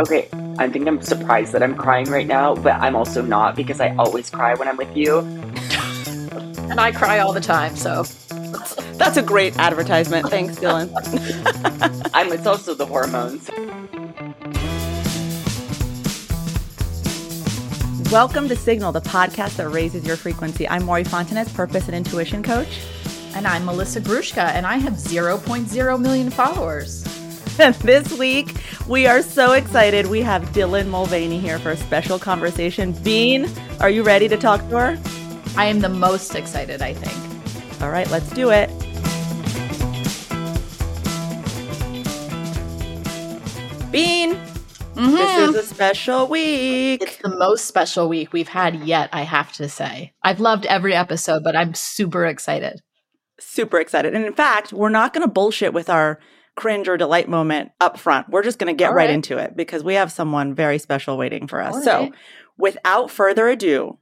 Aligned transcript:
Okay, 0.00 0.26
I 0.58 0.70
think 0.70 0.88
I'm 0.88 1.02
surprised 1.02 1.52
that 1.52 1.62
I'm 1.62 1.76
crying 1.76 2.06
right 2.10 2.26
now, 2.26 2.54
but 2.54 2.72
I'm 2.76 2.96
also 2.96 3.20
not 3.20 3.54
because 3.54 3.78
I 3.78 3.94
always 3.96 4.30
cry 4.30 4.54
when 4.54 4.66
I'm 4.66 4.78
with 4.78 4.96
you. 4.96 5.18
and 6.70 6.80
I 6.80 6.92
cry 6.92 7.18
all 7.18 7.34
the 7.34 7.42
time, 7.42 7.76
so 7.76 8.04
that's 8.94 9.18
a 9.18 9.22
great 9.22 9.58
advertisement. 9.58 10.30
Thanks, 10.30 10.56
Dylan. 10.58 10.90
I'm 12.14 12.32
it's 12.32 12.46
also 12.46 12.74
the 12.74 12.86
hormones. 12.86 13.50
Welcome 18.10 18.48
to 18.48 18.56
Signal, 18.56 18.92
the 18.92 19.02
podcast 19.02 19.56
that 19.56 19.68
raises 19.68 20.06
your 20.06 20.16
frequency. 20.16 20.66
I'm 20.66 20.84
Mory 20.84 21.04
Fontanez, 21.04 21.52
purpose 21.52 21.86
and 21.86 21.94
intuition 21.94 22.42
coach. 22.42 22.80
And 23.34 23.46
I'm 23.46 23.66
Melissa 23.66 24.00
Grushka, 24.00 24.48
and 24.54 24.66
I 24.66 24.78
have 24.78 24.94
0.0 24.94 26.00
million 26.00 26.30
followers. 26.30 27.11
And 27.58 27.74
this 27.76 28.16
week, 28.18 28.54
we 28.88 29.06
are 29.06 29.22
so 29.22 29.52
excited. 29.52 30.06
We 30.06 30.22
have 30.22 30.42
Dylan 30.52 30.88
Mulvaney 30.88 31.38
here 31.38 31.58
for 31.58 31.70
a 31.70 31.76
special 31.76 32.18
conversation. 32.18 32.92
Bean, 32.92 33.50
are 33.80 33.90
you 33.90 34.02
ready 34.02 34.28
to 34.28 34.36
talk 34.36 34.60
to 34.70 34.78
her? 34.78 34.98
I 35.56 35.66
am 35.66 35.80
the 35.80 35.88
most 35.88 36.34
excited, 36.34 36.80
I 36.80 36.94
think. 36.94 37.82
All 37.82 37.90
right, 37.90 38.08
let's 38.10 38.30
do 38.30 38.50
it. 38.50 38.70
Bean, 43.90 44.34
mm-hmm. 44.34 45.10
this 45.10 45.48
is 45.50 45.54
a 45.56 45.62
special 45.62 46.26
week. 46.28 47.02
It's 47.02 47.18
the 47.18 47.36
most 47.36 47.66
special 47.66 48.08
week 48.08 48.32
we've 48.32 48.48
had 48.48 48.76
yet, 48.76 49.10
I 49.12 49.22
have 49.22 49.52
to 49.54 49.68
say. 49.68 50.14
I've 50.22 50.40
loved 50.40 50.64
every 50.66 50.94
episode, 50.94 51.44
but 51.44 51.54
I'm 51.54 51.74
super 51.74 52.24
excited. 52.24 52.80
Super 53.38 53.78
excited. 53.78 54.14
And 54.14 54.24
in 54.24 54.32
fact, 54.32 54.72
we're 54.72 54.88
not 54.88 55.12
going 55.12 55.26
to 55.26 55.30
bullshit 55.30 55.74
with 55.74 55.90
our 55.90 56.18
cringe 56.56 56.88
or 56.88 56.96
delight 56.96 57.28
moment 57.28 57.72
up 57.80 57.98
front. 57.98 58.28
We're 58.28 58.42
just 58.42 58.58
going 58.58 58.74
to 58.74 58.78
get 58.78 58.88
right. 58.88 59.06
right. 59.06 59.10
into 59.10 59.38
it 59.38 59.56
because 59.56 59.82
we 59.82 59.94
have 59.94 60.12
someone 60.12 60.54
very 60.54 60.78
special 60.78 61.16
waiting 61.16 61.46
for 61.46 61.60
us. 61.60 61.74
Right. 61.74 61.84
So, 61.84 62.12
without 62.58 63.10
further 63.10 63.48
ado, 63.48 63.98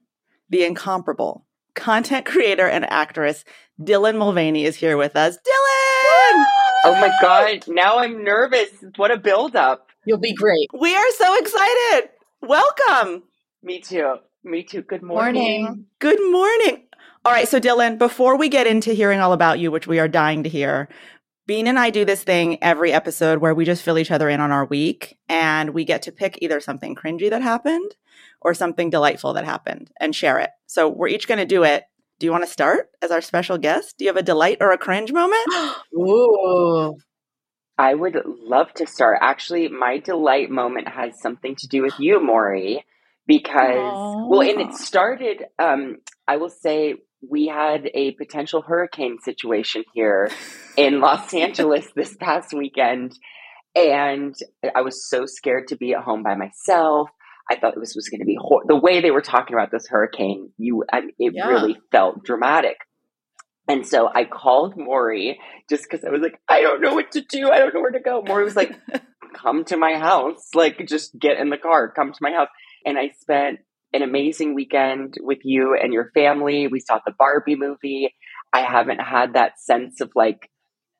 the 0.49 0.65
incomparable 0.65 1.47
content 1.75 2.27
creator 2.27 2.67
and 2.67 2.91
actress 2.91 3.45
Dylan 3.81 4.19
Mulvaney 4.19 4.65
is 4.65 4.77
here 4.77 4.97
with 4.97 5.17
us. 5.17 5.37
Dylan! 5.37 6.45
Oh 6.85 6.97
my 7.01 7.11
God. 7.23 7.65
Now 7.69 7.99
I'm 7.99 8.23
nervous. 8.23 8.69
What 8.97 9.11
a 9.11 9.17
buildup. 9.17 9.87
You'll 10.05 10.19
be 10.19 10.35
great. 10.35 10.69
We 10.79 10.95
are 10.95 11.11
so 11.13 11.39
excited. 11.39 12.11
Welcome. 12.43 13.23
Me 13.63 13.81
too. 13.81 14.17
Me 14.45 14.63
too. 14.63 14.83
Good 14.83 15.03
morning. 15.03 15.63
morning. 15.63 15.87
Good 15.99 16.21
morning. 16.31 16.85
All 17.25 17.33
right. 17.33 17.49
So, 17.49 17.61
Dylan, 17.61 17.99
before 17.99 18.37
we 18.37 18.49
get 18.49 18.67
into 18.67 18.93
hearing 18.93 19.21
all 19.21 19.33
about 19.33 19.59
you, 19.59 19.71
which 19.71 19.87
we 19.87 19.99
are 19.99 20.09
dying 20.09 20.43
to 20.43 20.49
hear, 20.49 20.89
Bean 21.51 21.67
and 21.67 21.81
I 21.81 21.91
do 21.91 22.05
this 22.05 22.23
thing 22.23 22.63
every 22.63 22.93
episode 22.93 23.41
where 23.41 23.57
we 23.57 23.65
just 23.65 23.83
fill 23.83 23.99
each 23.99 24.13
other 24.13 24.29
in 24.29 24.39
on 24.39 24.53
our 24.53 24.67
week 24.67 25.19
and 25.29 25.71
we 25.71 25.85
get 25.85 26.03
to 26.03 26.13
pick 26.13 26.39
either 26.41 26.61
something 26.61 26.95
cringy 26.95 27.29
that 27.29 27.43
happened 27.43 27.97
or 28.41 28.55
something 28.55 28.89
delightful 28.89 29.33
that 29.33 29.45
happened 29.45 29.91
and 29.99 30.15
share 30.15 30.39
it. 30.39 30.51
So 30.67 30.89
we're 30.89 31.09
each 31.09 31.27
going 31.27 31.41
to 31.41 31.45
do 31.45 31.65
it. 31.65 31.83
Do 32.21 32.27
you 32.27 32.31
want 32.31 32.45
to 32.45 32.51
start 32.53 32.91
as 33.03 33.11
our 33.11 33.21
special 33.21 33.59
guest? 33.59 33.99
Do 33.99 34.05
you 34.05 34.11
have 34.11 34.17
a 34.17 34.23
delight 34.23 34.59
or 34.61 34.71
a 34.71 34.79
cringe 34.79 35.13
moment? 35.13 35.45
Ooh. 35.93 36.95
I 37.77 37.95
would 37.95 38.23
love 38.25 38.73
to 38.75 38.87
start. 38.87 39.19
Actually, 39.21 39.67
my 39.71 39.99
delight 39.99 40.51
moment 40.51 40.87
has 40.87 41.21
something 41.21 41.57
to 41.57 41.67
do 41.67 41.83
with 41.83 41.99
you, 41.99 42.23
Mory, 42.23 42.85
because, 43.31 43.77
Aww. 43.77 44.29
well, 44.29 44.41
and 44.41 44.61
it 44.61 44.75
started, 44.75 45.45
um, 45.61 45.99
I 46.27 46.37
will 46.37 46.51
say, 46.51 46.97
we 47.23 47.47
had 47.47 47.89
a 47.95 48.11
potential 48.13 48.61
hurricane 48.61 49.19
situation 49.23 49.85
here 49.95 50.29
in 50.77 51.01
Los 51.01 51.33
Angeles 51.33 51.87
this 51.95 52.17
past 52.17 52.53
weekend. 52.53 53.17
And 53.77 54.35
I 54.75 54.81
was 54.81 55.09
so 55.09 55.27
scared 55.27 55.69
to 55.69 55.77
be 55.77 55.95
at 55.95 56.03
home 56.03 56.25
by 56.25 56.35
myself. 56.35 57.09
I 57.49 57.57
thought 57.57 57.75
this 57.79 57.95
was 57.95 58.09
going 58.09 58.19
to 58.19 58.27
be 58.27 58.37
hor- 58.41 58.65
the 58.67 58.75
way 58.75 59.01
they 59.01 59.13
were 59.13 59.21
talking 59.21 59.55
about 59.55 59.71
this 59.71 59.87
hurricane. 59.87 60.51
You, 60.59 60.83
I, 60.93 61.03
it 61.21 61.35
yeah. 61.37 61.47
really 61.47 61.79
felt 61.93 62.25
dramatic. 62.25 62.79
And 63.69 63.87
so 63.87 64.11
I 64.13 64.25
called 64.25 64.77
Mory 64.77 65.39
just 65.69 65.85
because 65.89 66.05
I 66.05 66.11
was 66.11 66.21
like, 66.21 66.41
I 66.49 66.63
don't 66.63 66.81
know 66.81 66.97
what 66.97 67.13
to 67.13 67.21
do. 67.21 67.49
I 67.49 67.59
don't 67.59 67.73
know 67.73 67.81
where 67.81 67.93
to 67.93 68.01
go. 68.01 68.23
Mory 68.27 68.43
was 68.43 68.57
like, 68.57 68.77
come 69.35 69.65
to 69.67 69.77
my 69.77 69.95
house. 69.95 70.49
Like, 70.53 70.85
just 70.89 71.17
get 71.17 71.39
in 71.39 71.51
the 71.51 71.59
car, 71.59 71.93
come 71.93 72.13
to 72.13 72.19
my 72.21 72.33
house. 72.33 72.49
And 72.85 72.99
I 72.99 73.11
spent 73.21 73.61
an 73.93 74.03
amazing 74.03 74.55
weekend 74.55 75.15
with 75.21 75.39
you 75.43 75.77
and 75.81 75.93
your 75.93 76.11
family. 76.15 76.67
We 76.67 76.81
saw 76.81 77.01
the 77.05 77.13
Barbie 77.19 77.57
movie. 77.57 78.15
I 78.53 78.61
haven't 78.61 79.01
had 79.01 79.35
that 79.35 79.61
sense 79.61 80.01
of 80.01 80.11
like 80.15 80.49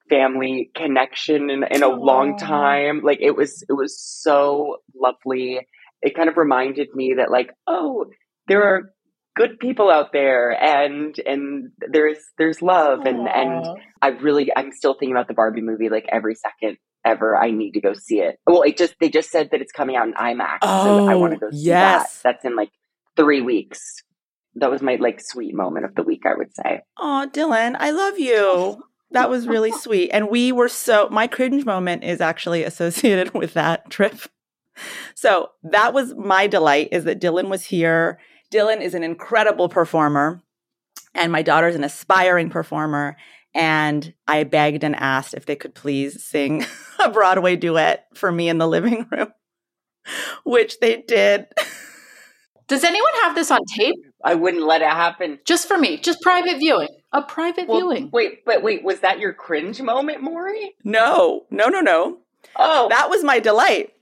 family 0.09 0.71
connection 0.75 1.51
in, 1.51 1.65
in 1.71 1.83
a 1.83 1.89
Aww. 1.89 2.01
long 2.01 2.37
time. 2.37 3.01
Like 3.03 3.21
it 3.21 3.37
was, 3.37 3.63
it 3.69 3.73
was 3.73 4.01
so 4.01 4.79
lovely. 4.95 5.67
It 6.03 6.17
kind 6.17 6.29
of 6.29 6.37
reminded 6.37 6.89
me 6.95 7.15
that 7.19 7.31
like, 7.31 7.51
oh, 7.67 8.07
there 8.49 8.65
are 8.65 8.93
good 9.37 9.59
people 9.61 9.91
out 9.91 10.13
there 10.13 10.51
and 10.61 11.19
and 11.25 11.71
there's 11.93 12.19
there's 12.37 12.61
love 12.61 13.01
Aww. 13.01 13.09
and 13.09 13.29
and 13.29 13.67
I 14.03 14.09
really 14.09 14.51
I'm 14.57 14.73
still 14.73 14.95
thinking 14.95 15.13
about 15.15 15.29
the 15.29 15.35
Barbie 15.35 15.61
movie 15.63 15.89
like 15.89 16.07
every 16.11 16.35
second 16.35 16.79
ever 17.05 17.37
I 17.37 17.51
need 17.51 17.73
to 17.73 17.81
go 17.81 17.95
see 17.95 18.21
it. 18.21 18.39
Well, 18.47 18.63
it 18.63 18.77
just 18.77 18.95
they 19.01 19.09
just 19.09 19.31
said 19.31 19.51
that 19.53 19.61
it's 19.61 19.73
coming 19.73 19.97
out 19.97 20.07
in 20.07 20.15
IMAX. 20.15 20.59
Oh, 20.63 21.07
I 21.09 21.15
want 21.15 21.35
to 21.35 21.39
go 21.39 21.51
see 21.51 21.59
yes. 21.59 22.23
that. 22.23 22.23
That's 22.23 22.45
in 22.45 22.57
like 22.57 22.71
three 23.17 23.41
weeks. 23.41 24.03
That 24.57 24.71
was 24.71 24.83
my 24.83 24.97
like 24.97 25.21
sweet 25.21 25.55
moment 25.55 25.85
of 25.85 25.95
the 25.95 26.03
week, 26.03 26.23
I 26.27 26.35
would 26.35 26.55
say. 26.55 26.81
Oh, 26.99 27.29
Dylan, 27.33 27.77
I 27.79 27.91
love 27.91 28.19
you. 28.19 28.83
That 29.13 29.31
was 29.31 29.49
really 29.49 29.73
sweet. 29.81 30.11
And 30.11 30.31
we 30.31 30.53
were 30.53 30.69
so, 30.69 31.09
my 31.11 31.27
cringe 31.27 31.65
moment 31.65 32.05
is 32.05 32.21
actually 32.21 32.65
associated 32.65 33.35
with 33.35 33.55
that 33.55 33.91
trip. 33.91 34.17
So 35.15 35.51
that 35.63 35.93
was 35.93 36.15
my 36.15 36.47
delight 36.47 36.89
is 36.93 37.05
that 37.05 37.21
Dylan 37.21 37.49
was 37.49 37.65
here. 37.65 38.19
Dylan 38.53 38.81
is 38.81 38.95
an 38.95 39.05
incredible 39.05 39.69
performer, 39.69 40.43
and 41.15 41.31
my 41.31 41.43
daughter's 41.43 41.77
an 41.77 41.85
aspiring 41.85 42.51
performer. 42.51 43.17
And 43.55 44.15
I 44.29 44.45
begged 44.45 44.85
and 44.85 44.95
asked 44.97 45.35
if 45.35 45.47
they 45.47 45.57
could 45.57 45.75
please 45.75 46.23
sing 46.25 46.65
a 46.99 47.11
Broadway 47.11 47.57
duet 47.57 48.07
for 48.15 48.31
me 48.31 48.49
in 48.49 48.59
the 48.59 48.69
living 48.69 49.07
room, 49.11 49.29
which 50.45 50.79
they 50.81 51.03
did. 51.03 51.47
Does 52.69 52.85
anyone 52.85 53.13
have 53.23 53.35
this 53.35 53.51
on 53.51 53.61
tape? 53.77 53.97
I 54.25 54.37
wouldn't 54.37 54.65
let 54.65 54.83
it 54.83 54.89
happen. 54.89 55.41
Just 55.45 55.67
for 55.67 55.77
me, 55.77 55.97
just 55.97 56.21
private 56.21 56.59
viewing. 56.59 56.89
A 57.13 57.23
private 57.23 57.67
well, 57.67 57.79
viewing. 57.79 58.11
Wait, 58.13 58.45
but 58.45 58.63
wait, 58.63 58.85
was 58.85 59.01
that 59.01 59.19
your 59.19 59.33
cringe 59.33 59.83
moment, 59.83 60.23
Mory? 60.23 60.77
No, 60.85 61.47
no, 61.51 61.69
no, 61.69 61.81
no. 61.81 62.19
Oh. 62.55 62.89
That 62.89 63.11
was 63.11 63.25
my 63.25 63.41
delight. 63.41 63.93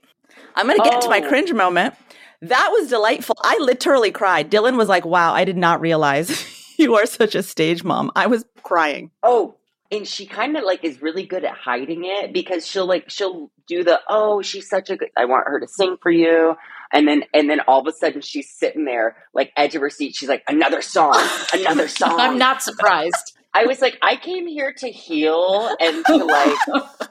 I'm 0.55 0.67
going 0.67 0.77
to 0.77 0.83
get 0.83 0.97
oh. 0.97 1.01
to 1.01 1.09
my 1.09 1.21
cringe 1.21 1.51
moment. 1.51 1.95
That 2.41 2.69
was 2.71 2.89
delightful. 2.89 3.35
I 3.41 3.57
literally 3.59 4.11
cried. 4.11 4.51
Dylan 4.51 4.77
was 4.77 4.87
like, 4.87 5.05
wow, 5.05 5.33
I 5.33 5.45
did 5.45 5.57
not 5.57 5.81
realize 5.81 6.29
you 6.79 6.95
are 6.95 7.05
such 7.05 7.35
a 7.35 7.43
stage 7.43 7.83
mom. 7.83 8.11
I 8.15 8.27
was 8.27 8.45
crying. 8.63 9.11
Oh, 9.21 9.55
and 9.91 10.07
she 10.07 10.25
kind 10.25 10.55
of 10.55 10.63
like 10.63 10.83
is 10.83 11.01
really 11.01 11.25
good 11.25 11.43
at 11.43 11.55
hiding 11.55 12.05
it 12.05 12.33
because 12.33 12.65
she'll 12.65 12.85
like 12.85 13.09
she'll 13.09 13.51
do 13.67 13.83
the 13.83 13.99
oh 14.07 14.41
she's 14.41 14.69
such 14.69 14.89
a 14.89 14.95
good 14.95 15.09
I 15.17 15.25
want 15.25 15.47
her 15.47 15.59
to 15.59 15.67
sing 15.67 15.97
for 16.01 16.11
you. 16.11 16.55
And 16.91 17.07
then 17.07 17.23
and 17.33 17.49
then 17.49 17.59
all 17.61 17.81
of 17.81 17.87
a 17.87 17.91
sudden 17.91 18.21
she's 18.21 18.49
sitting 18.49 18.85
there 18.85 19.17
like 19.33 19.51
edge 19.57 19.75
of 19.75 19.81
her 19.81 19.89
seat. 19.89 20.15
She's 20.15 20.29
like 20.29 20.43
another 20.47 20.81
song 20.81 21.19
another 21.53 21.87
song 21.87 22.19
I'm 22.19 22.37
not 22.37 22.61
surprised. 22.61 23.35
I 23.53 23.65
was 23.65 23.81
like 23.81 23.97
I 24.01 24.15
came 24.15 24.47
here 24.47 24.73
to 24.77 24.89
heal 24.89 25.75
and 25.79 26.05
to 26.05 26.17
like 26.17 26.57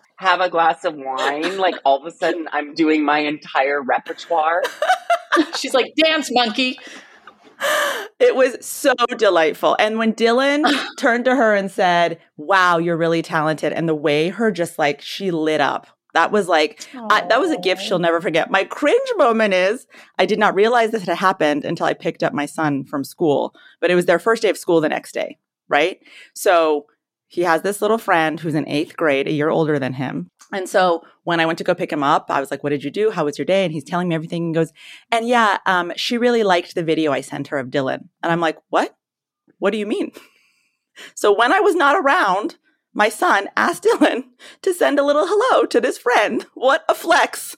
have 0.17 0.41
a 0.41 0.49
glass 0.49 0.85
of 0.85 0.95
wine. 0.95 1.59
Like 1.59 1.75
all 1.85 1.99
of 1.99 2.07
a 2.07 2.17
sudden 2.17 2.49
I'm 2.53 2.75
doing 2.75 3.05
my 3.05 3.19
entire 3.21 3.83
repertoire. 3.83 4.63
She's 5.57 5.75
like 5.75 5.93
dance 5.97 6.29
monkey 6.33 6.79
it 8.21 8.35
was 8.35 8.57
so 8.65 8.95
delightful. 9.17 9.77
And 9.79 9.99
when 9.99 10.13
Dylan 10.13 10.65
turned 10.99 11.25
to 11.27 11.37
her 11.37 11.55
and 11.55 11.71
said, 11.71 12.19
Wow, 12.37 12.79
you're 12.79 12.97
really 12.97 13.23
talented, 13.23 13.73
and 13.73 13.89
the 13.89 13.95
way 13.95 14.29
her 14.29 14.51
just 14.51 14.79
like 14.79 15.01
she 15.01 15.31
lit 15.31 15.61
up. 15.61 15.87
That 16.15 16.33
was 16.33 16.49
like, 16.49 16.89
I, 16.95 17.27
that 17.29 17.39
was 17.39 17.51
a 17.51 17.59
gift 17.59 17.83
she'll 17.83 17.99
never 17.99 18.21
forget. 18.21 18.51
My 18.51 18.65
cringe 18.65 19.09
moment 19.17 19.53
is 19.55 19.87
I 20.19 20.27
did 20.27 20.39
not 20.39 20.55
realize 20.55 20.91
this 20.91 21.05
had 21.05 21.17
happened 21.17 21.65
until 21.65 21.87
I 21.87 21.95
picked 21.95 22.23
up 22.23 22.33
my 22.33 22.47
son 22.47 22.85
from 22.85 23.05
school, 23.05 23.55
but 23.81 23.91
it 23.91 23.95
was 23.95 24.07
their 24.07 24.19
first 24.19 24.43
day 24.43 24.49
of 24.49 24.57
school 24.57 24.81
the 24.81 24.89
next 24.89 25.13
day, 25.13 25.39
right? 25.69 25.99
So 26.35 26.87
he 27.29 27.43
has 27.43 27.61
this 27.63 27.83
little 27.83 27.99
friend 27.99 28.41
who's 28.41 28.55
in 28.55 28.67
eighth 28.67 28.97
grade, 28.97 29.29
a 29.29 29.33
year 29.33 29.51
older 29.51 29.79
than 29.79 29.93
him. 29.93 30.31
And 30.53 30.69
so 30.69 31.05
when 31.25 31.41
I 31.41 31.47
went 31.47 31.59
to 31.59 31.65
go 31.65 31.75
pick 31.75 31.93
him 31.93 32.03
up, 32.03 32.31
I 32.31 32.41
was 32.41 32.51
like, 32.51 32.63
What 32.65 32.71
did 32.71 32.85
you 32.85 32.91
do? 32.91 33.11
How 33.11 33.25
was 33.25 33.39
your 33.39 33.45
day? 33.45 33.65
And 33.65 33.73
he's 33.73 33.85
telling 33.85 34.09
me 34.09 34.15
everything 34.15 34.47
and 34.47 34.55
goes, 34.55 34.73
And 35.11 35.29
yeah, 35.29 35.59
um, 35.67 35.93
she 35.97 36.19
really 36.19 36.43
liked 36.43 36.75
the 36.75 36.83
video 36.83 37.13
I 37.13 37.21
sent 37.21 37.49
her 37.49 37.59
of 37.59 37.69
Dylan. 37.69 38.09
And 38.23 38.33
I'm 38.33 38.41
like, 38.41 38.59
What? 38.71 38.97
What 39.59 39.71
do 39.71 39.79
you 39.79 39.87
mean? 39.87 40.13
So 41.15 41.33
when 41.33 41.53
I 41.53 41.61
was 41.61 41.77
not 41.77 41.95
around, 41.95 42.57
my 42.93 43.09
son 43.09 43.49
asked 43.57 43.85
Dylan 44.01 44.25
to 44.63 44.75
send 44.75 44.99
a 44.99 45.05
little 45.05 45.29
hello 45.29 45.65
to 45.67 45.81
this 45.81 45.97
friend. 45.97 46.45
What 46.55 46.85
a 46.89 46.95
flex. 46.95 47.57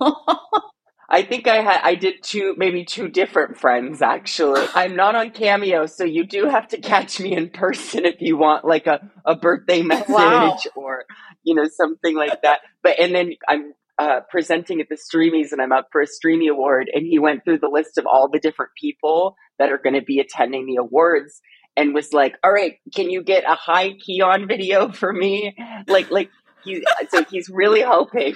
I 1.14 1.22
think 1.22 1.46
I 1.46 1.62
had 1.62 1.80
I 1.84 1.94
did 1.94 2.24
two 2.24 2.56
maybe 2.56 2.84
two 2.84 3.08
different 3.08 3.56
friends 3.56 4.02
actually. 4.02 4.66
I'm 4.74 4.96
not 4.96 5.14
on 5.14 5.30
Cameo, 5.30 5.86
so 5.86 6.02
you 6.02 6.26
do 6.26 6.46
have 6.46 6.66
to 6.68 6.78
catch 6.78 7.20
me 7.20 7.36
in 7.36 7.50
person 7.50 8.04
if 8.04 8.16
you 8.20 8.36
want 8.36 8.64
like 8.64 8.88
a, 8.88 9.00
a 9.24 9.36
birthday 9.36 9.82
message 9.82 10.08
wow. 10.08 10.56
or 10.74 11.04
you 11.44 11.54
know 11.54 11.68
something 11.68 12.16
like 12.16 12.42
that. 12.42 12.62
But 12.82 12.98
and 12.98 13.14
then 13.14 13.34
I'm 13.48 13.74
uh, 13.96 14.22
presenting 14.28 14.80
at 14.80 14.88
the 14.88 14.96
Streamies 14.96 15.52
and 15.52 15.62
I'm 15.62 15.70
up 15.70 15.86
for 15.92 16.00
a 16.00 16.06
Streamy 16.08 16.48
Award. 16.48 16.90
And 16.92 17.06
he 17.06 17.20
went 17.20 17.44
through 17.44 17.58
the 17.60 17.68
list 17.68 17.96
of 17.96 18.06
all 18.06 18.28
the 18.28 18.40
different 18.40 18.72
people 18.76 19.36
that 19.60 19.70
are 19.70 19.78
going 19.78 19.94
to 19.94 20.02
be 20.02 20.18
attending 20.18 20.66
the 20.66 20.80
awards 20.82 21.40
and 21.76 21.94
was 21.94 22.12
like, 22.12 22.34
all 22.42 22.52
right, 22.52 22.74
can 22.92 23.08
you 23.08 23.22
get 23.22 23.44
a 23.44 23.54
high 23.54 23.92
key 24.04 24.20
on 24.20 24.48
video 24.48 24.90
for 24.90 25.12
me? 25.12 25.56
Like, 25.86 26.10
like, 26.10 26.30
he, 26.64 26.84
so 27.10 27.22
he's 27.30 27.48
really 27.48 27.82
hoping 27.82 28.34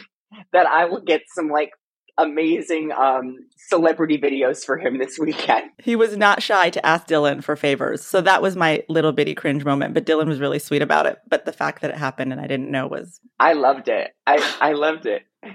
that 0.52 0.66
I 0.66 0.84
will 0.84 1.00
get 1.00 1.22
some 1.34 1.48
like 1.48 1.70
amazing 2.18 2.92
um, 2.92 3.38
celebrity 3.56 4.18
videos 4.18 4.64
for 4.64 4.76
him 4.76 4.98
this 4.98 5.18
weekend. 5.18 5.70
He 5.78 5.96
was 5.96 6.16
not 6.16 6.42
shy 6.42 6.68
to 6.70 6.84
ask 6.84 7.06
Dylan 7.06 7.42
for 7.42 7.56
favors. 7.56 8.04
So 8.04 8.20
that 8.20 8.42
was 8.42 8.56
my 8.56 8.82
little 8.88 9.12
bitty 9.12 9.34
cringe 9.34 9.64
moment, 9.64 9.94
but 9.94 10.04
Dylan 10.04 10.26
was 10.26 10.40
really 10.40 10.58
sweet 10.58 10.82
about 10.82 11.06
it. 11.06 11.18
But 11.28 11.46
the 11.46 11.52
fact 11.52 11.80
that 11.82 11.90
it 11.90 11.96
happened 11.96 12.32
and 12.32 12.40
I 12.40 12.46
didn't 12.46 12.70
know 12.70 12.86
was. 12.86 13.20
I 13.38 13.54
loved 13.54 13.88
it. 13.88 14.10
I, 14.26 14.56
I 14.60 14.72
loved 14.72 15.06
it. 15.06 15.22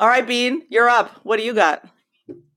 All 0.00 0.08
right, 0.08 0.26
Bean, 0.26 0.62
you're 0.70 0.88
up. 0.88 1.20
What 1.24 1.38
do 1.38 1.42
you 1.42 1.54
got? 1.54 1.84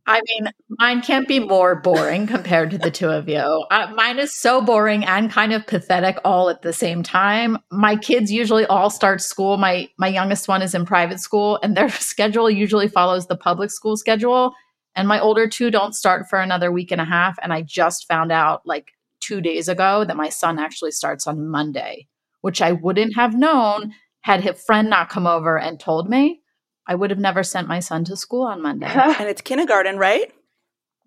I 0.06 0.22
mean, 0.28 0.50
mine 0.80 1.02
can't 1.02 1.28
be 1.28 1.40
more 1.40 1.76
boring 1.76 2.28
compared 2.28 2.72
to 2.72 2.78
the 2.78 2.92
two 2.92 3.10
of 3.10 3.30
you. 3.30 3.66
Uh, 3.72 3.92
mine 3.96 4.20
is 4.20 4.34
so 4.34 4.62
boring 4.62 5.06
and 5.06 5.32
kind 5.32 5.54
of 5.54 5.66
pathetic 5.66 6.18
all 6.26 6.50
at 6.50 6.62
the 6.62 6.74
same 6.74 7.04
time. 7.04 7.58
My 7.72 7.96
kids 7.96 8.32
usually 8.32 8.66
all 8.66 8.90
start 8.90 9.22
school. 9.22 9.58
My 9.58 9.90
my 9.98 10.10
youngest 10.10 10.48
one 10.48 10.62
is 10.62 10.76
in 10.76 10.86
private 10.86 11.22
school, 11.22 11.58
and 11.64 11.78
their 11.78 11.90
schedule 12.12 12.50
usually 12.50 12.90
follows 12.90 13.28
the 13.28 13.38
public 13.38 13.72
school 13.72 13.96
schedule. 13.96 14.54
And 14.96 15.08
my 15.08 15.20
older 15.20 15.48
two 15.48 15.72
don't 15.72 15.96
start 15.96 16.30
for 16.30 16.40
another 16.40 16.72
week 16.72 16.92
and 16.92 17.02
a 17.02 17.06
half. 17.06 17.40
And 17.42 17.54
I 17.54 17.62
just 17.62 18.08
found 18.08 18.32
out 18.32 18.62
like 18.66 18.92
two 19.22 19.42
days 19.42 19.68
ago 19.68 20.04
that 20.06 20.18
my 20.18 20.30
son 20.30 20.60
actually 20.60 20.92
starts 20.92 21.26
on 21.28 21.48
Monday, 21.48 22.08
which 22.42 22.62
I 22.62 22.74
wouldn't 22.74 23.16
have 23.16 23.34
known 23.34 23.94
had 24.22 24.42
his 24.42 24.62
friend 24.64 24.90
not 24.90 25.10
come 25.10 25.28
over 25.28 25.58
and 25.58 25.80
told 25.80 26.10
me. 26.10 26.43
I 26.88 26.96
would 26.96 27.10
have 27.10 27.20
never 27.20 27.44
sent 27.44 27.68
my 27.68 27.80
son 27.80 28.04
to 28.06 28.16
school 28.16 28.44
on 28.44 28.62
Monday. 28.62 28.88
and 28.92 29.30
it's 29.30 29.42
kindergarten, 29.42 29.98
right? 29.98 30.32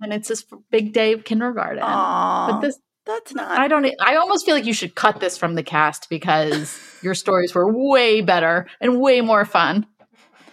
And 0.00 0.12
it's 0.12 0.28
this 0.28 0.44
big 0.70 0.92
day 0.92 1.12
of 1.12 1.24
kindergarten. 1.24 1.82
Aww, 1.82 2.46
but 2.46 2.60
this 2.60 2.78
that's 3.06 3.34
not. 3.34 3.58
I 3.58 3.68
don't. 3.68 3.86
I 4.00 4.16
almost 4.16 4.44
feel 4.44 4.54
like 4.54 4.66
you 4.66 4.72
should 4.72 4.94
cut 4.94 5.20
this 5.20 5.38
from 5.38 5.54
the 5.54 5.62
cast 5.62 6.10
because 6.10 6.78
your 7.02 7.14
stories 7.14 7.54
were 7.54 7.72
way 7.72 8.20
better 8.20 8.66
and 8.80 9.00
way 9.00 9.20
more 9.20 9.44
fun. 9.44 9.86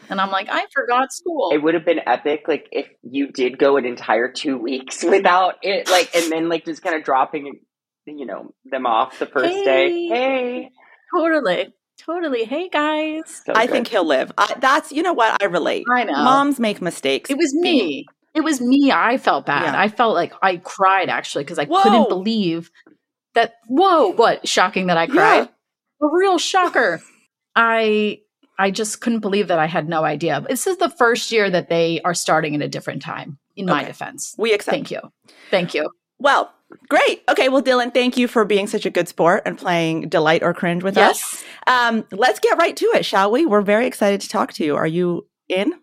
And 0.09 0.21
I'm 0.21 0.29
like, 0.29 0.47
I 0.51 0.65
forgot 0.73 1.11
school. 1.11 1.49
It 1.51 1.63
would 1.63 1.73
have 1.73 1.85
been 1.85 2.01
epic, 2.05 2.43
like 2.47 2.67
if 2.71 2.87
you 3.01 3.31
did 3.31 3.57
go 3.57 3.77
an 3.77 3.85
entire 3.85 4.31
two 4.31 4.57
weeks 4.57 5.03
without 5.07 5.55
it, 5.63 5.89
like, 5.89 6.13
and 6.15 6.31
then 6.31 6.49
like 6.49 6.65
just 6.65 6.83
kind 6.83 6.95
of 6.95 7.03
dropping, 7.03 7.59
you 8.05 8.25
know, 8.25 8.53
them 8.65 8.85
off 8.85 9.17
the 9.17 9.25
first 9.25 9.45
Hey. 9.45 9.63
day. 9.63 10.07
Hey, 10.09 10.69
totally, 11.15 11.73
totally. 11.97 12.43
Hey 12.45 12.69
guys, 12.69 13.41
I 13.49 13.65
good. 13.65 13.71
think 13.71 13.87
he'll 13.87 14.05
live. 14.05 14.31
I, 14.37 14.53
that's 14.59 14.91
you 14.91 15.01
know 15.03 15.13
what 15.13 15.41
I 15.41 15.45
relate. 15.45 15.85
I 15.91 16.03
know. 16.03 16.13
Moms 16.13 16.59
make 16.59 16.81
mistakes. 16.81 17.29
it 17.29 17.37
was 17.37 17.53
me. 17.55 18.05
It 18.33 18.41
was 18.43 18.59
me. 18.61 18.91
I 18.91 19.17
felt 19.17 19.45
bad. 19.45 19.73
Yeah. 19.73 19.79
I 19.79 19.87
felt 19.89 20.15
like 20.15 20.33
I 20.41 20.57
cried 20.57 21.09
actually 21.09 21.43
because 21.43 21.59
I 21.59 21.65
Whoa. 21.65 21.81
couldn't 21.83 22.09
believe 22.09 22.71
that. 23.35 23.53
Whoa! 23.67 24.07
What 24.13 24.47
shocking 24.47 24.87
that 24.87 24.97
I 24.97 25.07
cried. 25.07 25.49
A 26.01 26.07
real 26.11 26.37
shocker. 26.37 27.01
I 27.55 28.19
I 28.57 28.71
just 28.71 29.01
couldn't 29.01 29.19
believe 29.19 29.47
that 29.47 29.59
I 29.59 29.65
had 29.67 29.87
no 29.87 30.03
idea. 30.03 30.43
This 30.47 30.67
is 30.67 30.77
the 30.77 30.89
first 30.89 31.31
year 31.31 31.49
that 31.49 31.69
they 31.69 32.01
are 32.03 32.13
starting 32.13 32.55
at 32.55 32.61
a 32.61 32.67
different 32.67 33.01
time. 33.01 33.37
In 33.55 33.67
my 33.67 33.83
defense, 33.83 34.33
We 34.39 34.51
accept. 34.51 34.73
thank 34.73 34.89
you, 34.89 34.99
thank 35.51 35.75
you. 35.75 35.87
Well, 36.17 36.51
great. 36.89 37.23
Okay, 37.29 37.49
well, 37.49 37.61
Dylan, 37.61 37.93
thank 37.93 38.17
you 38.17 38.27
for 38.27 38.45
being 38.45 38.67
such 38.67 38.85
a 38.85 38.89
good 38.89 39.07
sport 39.07 39.43
and 39.45 39.57
playing 39.57 40.09
delight 40.09 40.43
or 40.43 40.53
cringe 40.53 40.83
with 40.83 40.97
us. 40.97 41.19
Yes, 41.21 41.43
Um, 41.67 42.05
let's 42.11 42.39
get 42.39 42.57
right 42.57 42.75
to 42.75 42.85
it, 42.93 43.05
shall 43.05 43.31
we? 43.31 43.45
We're 43.45 43.61
very 43.61 43.87
excited 43.87 44.21
to 44.21 44.29
talk 44.29 44.53
to 44.53 44.65
you. 44.65 44.75
Are 44.75 44.87
you 44.87 45.27
in? 45.49 45.73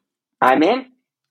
I'm 0.41 0.63
in. 0.63 0.87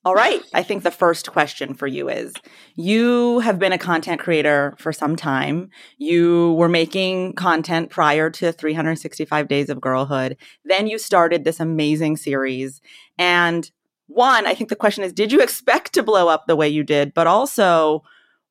All 0.06 0.16
right. 0.16 0.42
I 0.54 0.64
think 0.64 0.84
the 0.84 0.92
first 0.92 1.30
question 1.30 1.74
for 1.74 1.86
you 1.86 2.08
is 2.08 2.34
you 2.76 3.40
have 3.40 3.60
been 3.60 3.74
a 3.74 3.78
content 3.78 4.22
creator 4.22 4.74
for 4.78 4.94
some 4.94 5.18
time. 5.18 5.70
You 5.98 6.54
were 6.54 6.70
making 6.70 7.34
content 7.34 7.90
prior 7.90 8.30
to 8.30 8.54
365 8.54 9.48
Days 9.50 9.70
of 9.70 9.82
Girlhood. 9.82 10.38
Then 10.64 10.88
you 10.88 10.98
started 10.98 11.44
this 11.44 11.60
amazing 11.60 12.16
series. 12.16 12.82
And 13.18 13.70
one, 14.08 14.48
I 14.48 14.56
think 14.56 14.70
the 14.70 14.76
question 14.78 15.04
is 15.04 15.12
did 15.12 15.34
you 15.34 15.42
expect 15.42 15.94
to 15.94 16.04
blow 16.04 16.30
up 16.30 16.46
the 16.48 16.56
way 16.56 16.70
you 16.70 16.84
did? 16.84 17.14
But 17.14 17.28
also, 17.28 18.04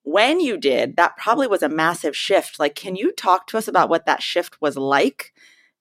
when 0.09 0.41
you 0.41 0.57
did, 0.57 0.97
that 0.97 1.19
probably 1.19 1.47
was 1.47 1.63
a 1.63 1.69
massive 1.69 2.17
shift. 2.17 2.59
Like, 2.59 2.75
can 2.75 2.97
you 2.97 3.13
talk 3.13 3.47
to 3.49 3.59
us 3.59 3.69
about 3.69 3.91
what 3.91 4.07
that 4.07 4.23
shift 4.23 4.59
was 4.61 4.77
like 4.79 5.35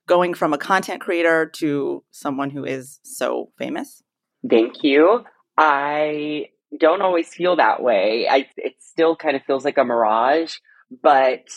going 0.06 0.34
from 0.34 0.54
a 0.54 0.58
content 0.58 1.00
creator 1.00 1.46
to 1.46 2.04
someone 2.12 2.50
who 2.50 2.66
is 2.66 3.00
so 3.04 3.52
famous? 3.58 4.04
Thank 4.50 4.84
you. 4.84 5.24
I 5.58 6.50
don't 6.78 7.02
always 7.02 7.34
feel 7.34 7.56
that 7.56 7.82
way. 7.82 8.28
I 8.30 8.50
it 8.58 8.76
still 8.80 9.16
kind 9.16 9.38
of 9.38 9.44
feels 9.44 9.64
like 9.64 9.78
a 9.78 9.86
mirage, 9.86 10.58
but 11.02 11.48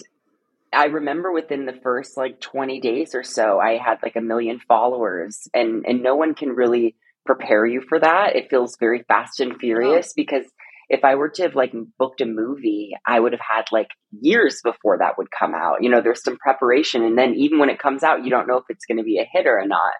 I 0.72 0.84
remember 0.84 1.32
within 1.32 1.66
the 1.66 1.78
first 1.82 2.16
like 2.16 2.40
20 2.40 2.80
days 2.80 3.16
or 3.16 3.24
so, 3.24 3.58
I 3.58 3.78
had 3.78 3.98
like 4.00 4.14
a 4.14 4.20
million 4.20 4.60
followers 4.68 5.48
and 5.52 5.84
and 5.86 6.04
no 6.04 6.14
one 6.14 6.34
can 6.34 6.50
really 6.50 6.94
prepare 7.26 7.66
you 7.66 7.80
for 7.88 7.98
that. 7.98 8.36
It 8.36 8.48
feels 8.48 8.76
very 8.78 9.02
fast 9.08 9.40
and 9.40 9.54
oh. 9.54 9.58
furious 9.58 10.12
because 10.14 10.46
if 10.90 11.04
I 11.04 11.14
were 11.14 11.28
to 11.28 11.42
have 11.42 11.54
like 11.54 11.72
booked 11.98 12.20
a 12.20 12.26
movie, 12.26 12.90
I 13.06 13.20
would 13.20 13.32
have 13.32 13.40
had 13.40 13.64
like 13.70 13.86
years 14.20 14.60
before 14.62 14.98
that 14.98 15.16
would 15.16 15.28
come 15.30 15.54
out. 15.54 15.82
You 15.82 15.88
know, 15.88 16.00
there's 16.02 16.22
some 16.22 16.36
preparation 16.36 17.04
and 17.04 17.16
then 17.16 17.34
even 17.34 17.60
when 17.60 17.70
it 17.70 17.78
comes 17.78 18.02
out, 18.02 18.24
you 18.24 18.30
don't 18.30 18.48
know 18.48 18.56
if 18.56 18.64
it's 18.68 18.84
going 18.86 18.98
to 18.98 19.04
be 19.04 19.18
a 19.18 19.28
hit 19.30 19.46
or 19.46 19.64
not. 19.64 19.94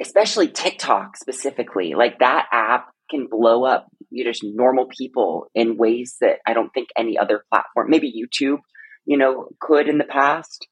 Especially 0.00 0.48
TikTok 0.48 1.16
specifically. 1.16 1.94
Like 1.94 2.18
that 2.18 2.46
app 2.52 2.88
can 3.08 3.28
blow 3.30 3.64
up 3.64 3.86
you 4.10 4.24
know, 4.24 4.30
just 4.30 4.44
normal 4.44 4.86
people 4.86 5.46
in 5.54 5.76
ways 5.76 6.16
that 6.20 6.38
I 6.44 6.52
don't 6.52 6.70
think 6.70 6.88
any 6.96 7.16
other 7.16 7.44
platform, 7.50 7.88
maybe 7.88 8.12
YouTube, 8.12 8.58
you 9.06 9.16
know, 9.16 9.48
could 9.60 9.88
in 9.88 9.98
the 9.98 10.04
past. 10.04 10.66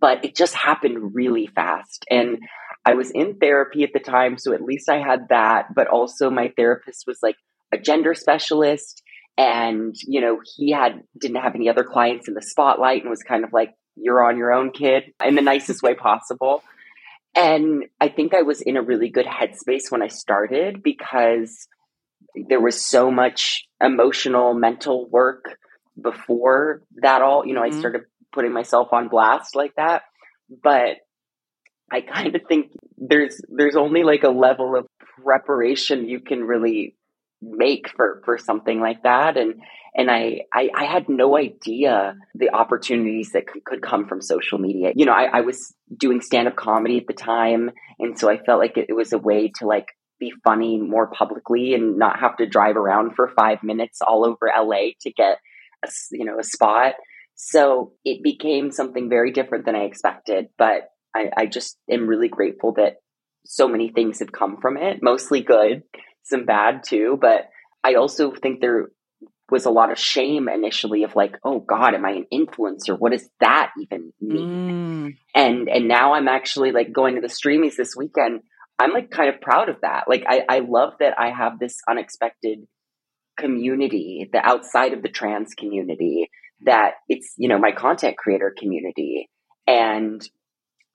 But 0.00 0.24
it 0.24 0.36
just 0.36 0.54
happened 0.54 1.14
really 1.14 1.48
fast. 1.48 2.04
And 2.08 2.38
I 2.86 2.94
was 2.94 3.10
in 3.10 3.36
therapy 3.38 3.82
at 3.82 3.90
the 3.92 4.00
time, 4.00 4.38
so 4.38 4.52
at 4.52 4.62
least 4.62 4.88
I 4.88 4.98
had 4.98 5.28
that. 5.30 5.74
But 5.74 5.88
also, 5.88 6.30
my 6.30 6.52
therapist 6.56 7.04
was 7.06 7.18
like 7.22 7.36
a 7.74 7.78
gender 7.78 8.14
specialist, 8.14 9.02
and 9.36 9.94
you 10.06 10.20
know, 10.20 10.40
he 10.56 10.70
had 10.70 11.02
didn't 11.20 11.42
have 11.42 11.54
any 11.54 11.68
other 11.68 11.84
clients 11.84 12.28
in 12.28 12.34
the 12.34 12.42
spotlight, 12.42 13.02
and 13.02 13.10
was 13.10 13.22
kind 13.22 13.44
of 13.44 13.52
like, 13.52 13.70
"You're 13.96 14.24
on 14.24 14.38
your 14.38 14.52
own, 14.52 14.70
kid," 14.70 15.12
in 15.24 15.34
the 15.34 15.42
nicest 15.42 15.82
way 15.82 15.94
possible. 15.94 16.62
And 17.36 17.84
I 18.00 18.08
think 18.08 18.32
I 18.32 18.42
was 18.42 18.60
in 18.60 18.76
a 18.76 18.82
really 18.82 19.10
good 19.10 19.26
headspace 19.26 19.90
when 19.90 20.02
I 20.02 20.06
started 20.08 20.82
because 20.82 21.66
there 22.48 22.60
was 22.60 22.84
so 22.84 23.10
much 23.10 23.66
emotional, 23.82 24.54
mental 24.54 25.08
work 25.10 25.56
before 26.00 26.82
that 27.02 27.22
all. 27.22 27.44
You 27.46 27.54
know, 27.54 27.62
Mhm. 27.62 27.74
I 27.74 27.78
started 27.78 28.02
putting 28.32 28.52
myself 28.52 28.92
on 28.92 29.08
blast 29.08 29.56
like 29.56 29.74
that. 29.76 30.02
But 30.62 30.98
I 31.90 32.00
kind 32.02 32.34
of 32.34 32.42
think 32.48 32.72
there's 32.96 33.40
there's 33.48 33.76
only 33.76 34.02
like 34.02 34.24
a 34.24 34.30
level 34.30 34.76
of 34.76 34.86
preparation 35.24 36.08
you 36.08 36.20
can 36.20 36.44
really 36.44 36.96
make 37.44 37.88
for 37.96 38.22
for 38.24 38.38
something 38.38 38.80
like 38.80 39.02
that. 39.02 39.36
And 39.36 39.54
and 39.94 40.10
I, 40.10 40.40
I 40.52 40.70
i 40.74 40.84
had 40.84 41.08
no 41.08 41.36
idea 41.36 42.16
the 42.34 42.50
opportunities 42.50 43.30
that 43.32 43.44
could, 43.46 43.82
come 43.82 44.06
from 44.06 44.20
social 44.20 44.58
media. 44.58 44.92
You 44.94 45.06
know 45.06 45.12
i, 45.12 45.24
I 45.24 45.40
was 45.42 45.74
doing 45.96 46.20
stand-up 46.20 46.56
comedy 46.56 46.98
at 46.98 47.06
the 47.06 47.12
time 47.12 47.70
and 47.98 48.18
so 48.18 48.28
i 48.28 48.38
felt 48.38 48.60
like 48.60 48.76
it, 48.76 48.86
it 48.88 48.94
was 48.94 49.12
a 49.12 49.18
way 49.18 49.52
to 49.58 49.66
like 49.66 49.86
be 50.18 50.32
funny 50.44 50.78
more 50.78 51.08
publicly 51.08 51.74
and 51.74 51.98
not 51.98 52.20
have 52.20 52.36
to 52.36 52.46
drive 52.46 52.76
around 52.76 53.14
for 53.14 53.32
five 53.36 53.62
minutes 53.62 54.00
all 54.00 54.24
over 54.24 54.50
la 54.56 54.76
to 55.00 55.12
get 55.12 55.38
a, 55.84 55.88
you 56.10 56.24
know 56.24 56.38
a 56.38 56.44
spot. 56.44 56.94
So 57.36 57.92
it 58.04 58.22
became 58.22 58.70
something 58.70 59.08
very 59.08 59.32
different 59.32 59.64
than 59.64 59.74
i 59.76 59.84
expected 59.84 60.48
but 60.56 60.90
i, 61.14 61.30
I 61.36 61.46
just 61.46 61.78
am 61.90 62.06
really 62.06 62.28
grateful 62.28 62.72
that 62.74 62.96
so 63.44 63.68
many 63.68 63.90
things 63.90 64.20
have 64.20 64.32
come 64.32 64.56
from 64.62 64.76
it 64.76 65.02
mostly 65.02 65.42
good 65.42 65.82
some 66.24 66.44
bad 66.44 66.82
too 66.84 67.18
but 67.20 67.48
i 67.82 67.94
also 67.94 68.32
think 68.32 68.60
there 68.60 68.88
was 69.50 69.66
a 69.66 69.70
lot 69.70 69.92
of 69.92 69.98
shame 69.98 70.48
initially 70.48 71.04
of 71.04 71.14
like 71.14 71.36
oh 71.44 71.60
god 71.60 71.94
am 71.94 72.04
i 72.04 72.10
an 72.10 72.26
influencer? 72.32 72.98
What 72.98 73.12
does 73.12 73.28
that 73.40 73.70
even 73.80 74.12
mean? 74.20 74.48
Mm. 74.48 75.16
and 75.34 75.68
and 75.68 75.88
now 75.88 76.14
i'm 76.14 76.28
actually 76.28 76.72
like 76.72 76.92
going 76.92 77.14
to 77.16 77.20
the 77.20 77.28
streamies 77.28 77.76
this 77.76 77.94
weekend. 77.96 78.40
I'm 78.78 78.92
like 78.92 79.10
kind 79.10 79.32
of 79.32 79.40
proud 79.40 79.68
of 79.68 79.76
that. 79.82 80.04
Like 80.08 80.24
i 80.26 80.42
i 80.48 80.58
love 80.60 80.94
that 81.00 81.18
i 81.18 81.30
have 81.30 81.58
this 81.58 81.76
unexpected 81.88 82.66
community 83.36 84.28
the 84.32 84.38
outside 84.38 84.92
of 84.92 85.02
the 85.02 85.08
trans 85.08 85.54
community 85.54 86.30
that 86.64 86.94
it's 87.08 87.34
you 87.36 87.48
know 87.48 87.58
my 87.58 87.72
content 87.72 88.16
creator 88.16 88.54
community. 88.56 89.28
And 89.66 90.26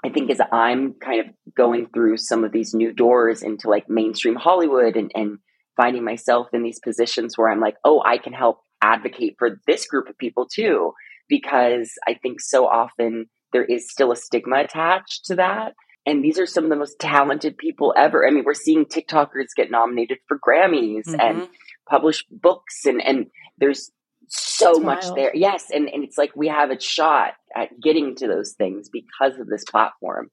i 0.05 0.09
think 0.09 0.29
as 0.29 0.41
i'm 0.51 0.93
kind 0.93 1.19
of 1.19 1.27
going 1.55 1.87
through 1.93 2.17
some 2.17 2.43
of 2.43 2.51
these 2.51 2.73
new 2.73 2.91
doors 2.91 3.41
into 3.41 3.69
like 3.69 3.89
mainstream 3.89 4.35
hollywood 4.35 4.95
and 4.95 5.11
and 5.15 5.37
finding 5.77 6.03
myself 6.03 6.47
in 6.53 6.63
these 6.63 6.79
positions 6.79 7.37
where 7.37 7.49
i'm 7.49 7.59
like 7.59 7.75
oh 7.83 8.01
i 8.05 8.17
can 8.17 8.33
help 8.33 8.59
advocate 8.81 9.35
for 9.37 9.59
this 9.67 9.85
group 9.85 10.09
of 10.09 10.17
people 10.17 10.47
too 10.47 10.91
because 11.27 11.91
i 12.07 12.13
think 12.13 12.39
so 12.39 12.65
often 12.67 13.25
there 13.51 13.65
is 13.65 13.89
still 13.89 14.11
a 14.11 14.15
stigma 14.15 14.59
attached 14.59 15.25
to 15.25 15.35
that 15.35 15.73
And 16.05 16.23
these 16.23 16.39
are 16.39 16.47
some 16.47 16.63
of 16.63 16.69
the 16.69 16.75
most 16.75 16.99
talented 16.99 17.57
people 17.57 17.93
ever. 17.95 18.25
I 18.25 18.31
mean, 18.31 18.43
we're 18.43 18.53
seeing 18.53 18.85
TikTokers 18.85 19.55
get 19.55 19.69
nominated 19.69 20.19
for 20.27 20.39
Grammys 20.39 21.07
mm-hmm. 21.07 21.19
and 21.19 21.47
publish 21.89 22.25
books, 22.31 22.85
and, 22.85 23.01
and 23.01 23.27
there's 23.57 23.91
so 24.29 24.73
That's 24.73 24.85
much 24.85 25.03
wild. 25.05 25.17
there. 25.17 25.31
Yes. 25.35 25.65
And, 25.73 25.89
and 25.89 26.03
it's 26.03 26.17
like 26.17 26.35
we 26.35 26.47
have 26.47 26.71
a 26.71 26.79
shot 26.79 27.33
at 27.55 27.69
getting 27.81 28.15
to 28.17 28.27
those 28.27 28.53
things 28.53 28.89
because 28.89 29.39
of 29.39 29.47
this 29.47 29.63
platform. 29.65 30.29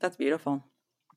That's 0.00 0.16
beautiful. 0.16 0.64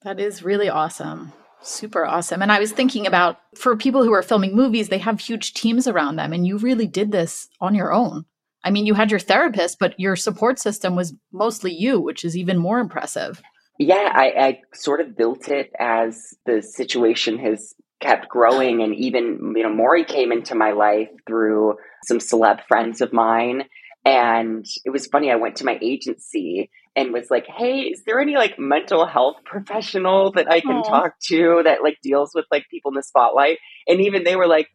That 0.03 0.20
is 0.20 0.44
really 0.44 0.70
awesome. 0.70 1.34
Super 1.62 2.06
awesome. 2.06 2.42
And 2.42 2.51
I 2.51 2.60
was 2.60 2.74
thinking 2.74 3.08
about 3.08 3.39
for 3.56 3.75
people 3.77 4.03
who 4.03 4.13
are 4.13 4.22
filming 4.22 4.56
movies, 4.56 4.89
they 4.89 4.98
have 4.98 5.20
huge 5.20 5.53
teams 5.53 5.88
around 5.88 6.18
them, 6.18 6.34
and 6.34 6.46
you 6.46 6.58
really 6.58 6.88
did 6.88 7.12
this 7.12 7.48
on 7.62 7.74
your 7.74 7.94
own. 7.94 8.25
I 8.65 8.70
mean, 8.70 8.86
you 8.86 8.94
had 8.94 9.12
your 9.12 9.20
therapist, 9.20 9.80
but 9.80 9.98
your 9.98 10.18
support 10.18 10.60
system 10.60 10.96
was 10.96 11.13
mostly 11.32 11.74
you, 11.74 12.01
which 12.01 12.25
is 12.25 12.36
even 12.36 12.58
more 12.58 12.80
impressive. 12.80 13.42
Yeah, 13.80 14.12
I, 14.13 14.34
I 14.38 14.62
sort 14.74 15.01
of 15.01 15.18
built 15.18 15.48
it 15.48 15.72
as 15.80 16.34
the 16.46 16.62
situation 16.62 17.38
has 17.39 17.74
kept 18.03 18.29
growing. 18.29 18.83
And 18.83 18.93
even, 18.95 19.53
you 19.55 19.63
know, 19.63 19.74
Mory 19.74 20.03
came 20.03 20.31
into 20.31 20.55
my 20.55 20.72
life 20.72 21.10
through 21.25 21.75
some 22.05 22.19
celeb 22.19 22.65
friends 22.67 23.01
of 23.01 23.13
mine. 23.13 23.63
And 24.05 24.65
it 24.86 24.89
was 24.89 25.07
funny, 25.07 25.31
I 25.31 25.36
went 25.36 25.55
to 25.57 25.65
my 25.65 25.79
agency 25.81 26.69
and 26.95 27.13
was 27.13 27.31
like, 27.31 27.48
"Hey, 27.48 27.79
is 27.93 28.03
there 28.05 28.19
any 28.19 28.36
like 28.36 28.60
mental 28.60 29.07
health 29.07 29.38
professional 29.45 30.31
that 30.33 30.51
I 30.51 30.60
can 30.60 30.81
Aww. 30.83 30.88
talk 30.89 31.13
to 31.29 31.62
that 31.63 31.81
like 31.81 31.98
deals 32.03 32.31
with 32.36 32.45
like 32.51 32.65
people 32.69 32.91
in 32.91 32.95
the 32.95 33.03
spotlight?" 33.03 33.57
And 33.88 34.01
even 34.01 34.24
they 34.25 34.36
were 34.36 34.45
like, 34.48 34.67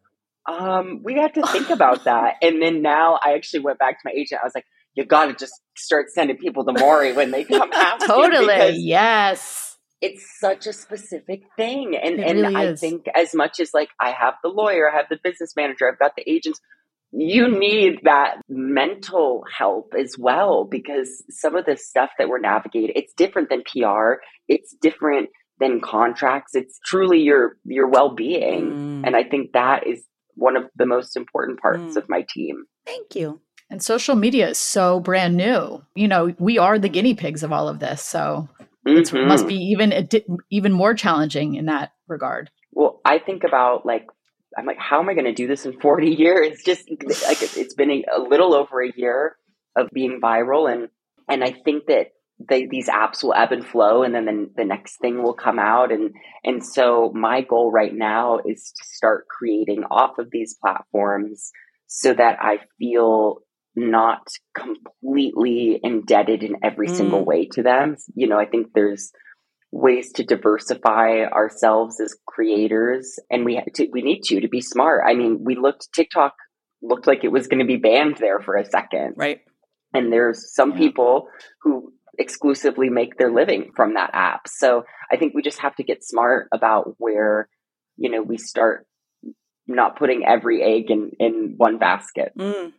um, 0.48 1.02
we 1.04 1.14
have 1.14 1.32
to 1.34 1.46
think 1.48 1.68
about 1.70 2.04
that. 2.04 2.36
And 2.42 2.62
then 2.62 2.80
now 2.82 3.18
I 3.22 3.34
actually 3.34 3.60
went 3.60 3.78
back 3.78 4.00
to 4.00 4.02
my 4.06 4.12
agent. 4.12 4.40
I 4.42 4.46
was 4.46 4.54
like, 4.54 4.64
you 4.94 5.04
got 5.04 5.26
to 5.26 5.34
just 5.34 5.52
start 5.76 6.06
sending 6.10 6.38
people 6.38 6.64
to 6.64 6.72
Mory 6.72 7.12
when 7.12 7.30
they 7.30 7.44
come 7.44 7.70
out. 7.74 8.00
totally. 8.00 8.70
Yes. 8.78 9.67
It's 10.00 10.38
such 10.38 10.66
a 10.66 10.72
specific 10.72 11.42
thing. 11.56 11.96
And, 11.96 12.20
and 12.20 12.40
really 12.40 12.54
I 12.54 12.76
think 12.76 13.06
as 13.16 13.34
much 13.34 13.58
as 13.60 13.70
like 13.74 13.88
I 14.00 14.10
have 14.10 14.34
the 14.42 14.48
lawyer, 14.48 14.90
I 14.90 14.96
have 14.96 15.06
the 15.10 15.18
business 15.22 15.54
manager, 15.56 15.90
I've 15.90 15.98
got 15.98 16.14
the 16.16 16.28
agents, 16.30 16.60
you 17.10 17.48
need 17.58 18.00
that 18.04 18.36
mental 18.48 19.44
help 19.56 19.94
as 19.98 20.16
well 20.18 20.64
because 20.64 21.24
some 21.30 21.56
of 21.56 21.64
the 21.64 21.76
stuff 21.76 22.10
that 22.18 22.28
we're 22.28 22.38
navigating, 22.38 22.92
it's 22.94 23.14
different 23.14 23.48
than 23.48 23.62
PR. 23.62 24.20
It's 24.46 24.74
different 24.80 25.30
than 25.58 25.80
contracts. 25.80 26.54
It's 26.54 26.78
truly 26.84 27.20
your 27.20 27.56
your 27.64 27.88
well-being. 27.88 28.70
Mm. 28.70 29.06
And 29.06 29.16
I 29.16 29.24
think 29.24 29.52
that 29.52 29.86
is 29.86 30.04
one 30.34 30.56
of 30.56 30.64
the 30.76 30.86
most 30.86 31.16
important 31.16 31.60
parts 31.60 31.94
mm. 31.94 31.96
of 31.96 32.08
my 32.08 32.24
team. 32.28 32.64
Thank 32.86 33.14
you. 33.14 33.40
And 33.70 33.82
social 33.82 34.14
media 34.14 34.50
is 34.50 34.58
so 34.58 35.00
brand 35.00 35.36
new. 35.36 35.84
You 35.94 36.08
know, 36.08 36.34
we 36.38 36.58
are 36.58 36.78
the 36.78 36.88
guinea 36.88 37.14
pigs 37.14 37.42
of 37.42 37.52
all 37.52 37.68
of 37.68 37.80
this. 37.80 38.02
So 38.02 38.48
mm-hmm. 38.88 39.16
it 39.16 39.26
must 39.26 39.46
be 39.46 39.56
even 39.56 40.08
even 40.50 40.72
more 40.72 40.94
challenging 40.94 41.54
in 41.54 41.66
that 41.66 41.92
regard. 42.06 42.50
Well, 42.72 43.00
I 43.04 43.18
think 43.18 43.44
about 43.44 43.86
like 43.86 44.06
I'm 44.56 44.66
like, 44.66 44.78
how 44.78 45.00
am 45.00 45.08
I 45.08 45.14
going 45.14 45.26
to 45.26 45.32
do 45.32 45.46
this 45.46 45.66
in 45.66 45.78
40 45.78 46.10
years? 46.10 46.62
Just 46.66 46.88
like 46.90 47.42
it's 47.42 47.74
been 47.74 47.90
a, 47.90 48.04
a 48.16 48.20
little 48.20 48.54
over 48.54 48.82
a 48.82 48.92
year 48.96 49.36
of 49.76 49.88
being 49.92 50.20
viral, 50.22 50.72
and 50.72 50.88
and 51.28 51.44
I 51.44 51.52
think 51.64 51.86
that 51.86 52.08
they, 52.48 52.66
these 52.66 52.88
apps 52.88 53.22
will 53.22 53.34
ebb 53.34 53.52
and 53.52 53.66
flow 53.66 54.04
and 54.04 54.14
then 54.14 54.24
the, 54.24 54.50
the 54.58 54.64
next 54.64 54.98
thing 55.00 55.22
will 55.22 55.34
come 55.34 55.58
out 55.58 55.90
and 55.90 56.14
and 56.44 56.64
so 56.64 57.10
my 57.12 57.40
goal 57.40 57.72
right 57.72 57.92
now 57.92 58.38
is 58.46 58.72
to 58.76 58.84
start 58.84 59.26
creating 59.28 59.82
off 59.90 60.18
of 60.18 60.30
these 60.30 60.56
platforms 60.60 61.50
so 61.88 62.14
that 62.14 62.38
I 62.40 62.60
feel 62.78 63.38
not 63.78 64.26
completely 64.56 65.80
indebted 65.82 66.42
in 66.42 66.56
every 66.62 66.88
mm. 66.88 66.96
single 66.96 67.24
way 67.24 67.46
to 67.52 67.62
them. 67.62 67.96
You 68.14 68.28
know, 68.28 68.38
I 68.38 68.46
think 68.46 68.68
there's 68.74 69.12
ways 69.70 70.12
to 70.12 70.24
diversify 70.24 71.24
ourselves 71.24 72.00
as 72.00 72.16
creators 72.26 73.18
and 73.30 73.44
we 73.44 73.62
to, 73.74 73.88
we 73.92 74.02
need 74.02 74.22
to 74.22 74.40
to 74.40 74.48
be 74.48 74.60
smart. 74.60 75.02
I 75.06 75.14
mean, 75.14 75.44
we 75.44 75.56
looked 75.56 75.88
TikTok 75.94 76.34
looked 76.82 77.06
like 77.06 77.24
it 77.24 77.32
was 77.32 77.48
going 77.48 77.60
to 77.60 77.66
be 77.66 77.76
banned 77.76 78.16
there 78.18 78.40
for 78.40 78.56
a 78.56 78.64
second. 78.64 79.14
Right. 79.16 79.40
And 79.94 80.12
there's 80.12 80.54
some 80.54 80.72
yeah. 80.72 80.78
people 80.78 81.28
who 81.62 81.92
exclusively 82.18 82.88
make 82.88 83.16
their 83.16 83.32
living 83.32 83.70
from 83.76 83.94
that 83.94 84.10
app. 84.12 84.48
So 84.48 84.84
I 85.10 85.16
think 85.16 85.34
we 85.34 85.42
just 85.42 85.60
have 85.60 85.74
to 85.76 85.84
get 85.84 86.04
smart 86.04 86.48
about 86.52 86.94
where, 86.98 87.48
you 87.96 88.10
know, 88.10 88.22
we 88.22 88.38
start 88.38 88.86
not 89.66 89.98
putting 89.98 90.24
every 90.26 90.62
egg 90.62 90.90
in, 90.90 91.12
in 91.18 91.54
one 91.56 91.78
basket. 91.78 92.32
Mm. 92.38 92.72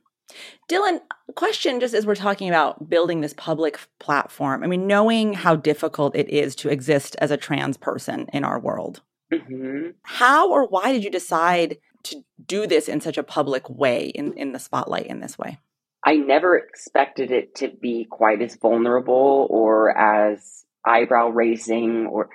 Dylan, 0.69 0.99
question 1.35 1.79
just 1.79 1.93
as 1.93 2.05
we're 2.05 2.15
talking 2.15 2.49
about 2.49 2.89
building 2.89 3.21
this 3.21 3.33
public 3.33 3.79
platform. 3.99 4.63
I 4.63 4.67
mean, 4.67 4.87
knowing 4.87 5.33
how 5.33 5.55
difficult 5.55 6.15
it 6.15 6.29
is 6.29 6.55
to 6.57 6.69
exist 6.69 7.15
as 7.19 7.31
a 7.31 7.37
trans 7.37 7.77
person 7.77 8.27
in 8.33 8.43
our 8.43 8.59
world. 8.59 9.01
Mm-hmm. 9.33 9.91
How 10.03 10.49
or 10.51 10.67
why 10.67 10.91
did 10.91 11.03
you 11.03 11.11
decide 11.11 11.77
to 12.03 12.23
do 12.45 12.65
this 12.65 12.87
in 12.87 13.01
such 13.01 13.17
a 13.17 13.23
public 13.23 13.69
way, 13.69 14.07
in, 14.07 14.33
in 14.33 14.51
the 14.53 14.59
spotlight 14.59 15.07
in 15.07 15.19
this 15.19 15.37
way? 15.37 15.59
I 16.05 16.15
never 16.15 16.57
expected 16.57 17.31
it 17.31 17.55
to 17.55 17.67
be 17.67 18.07
quite 18.09 18.41
as 18.41 18.55
vulnerable 18.55 19.47
or 19.49 19.95
as 19.97 20.63
eyebrow 20.85 21.29
raising 21.29 22.07
or 22.07 22.29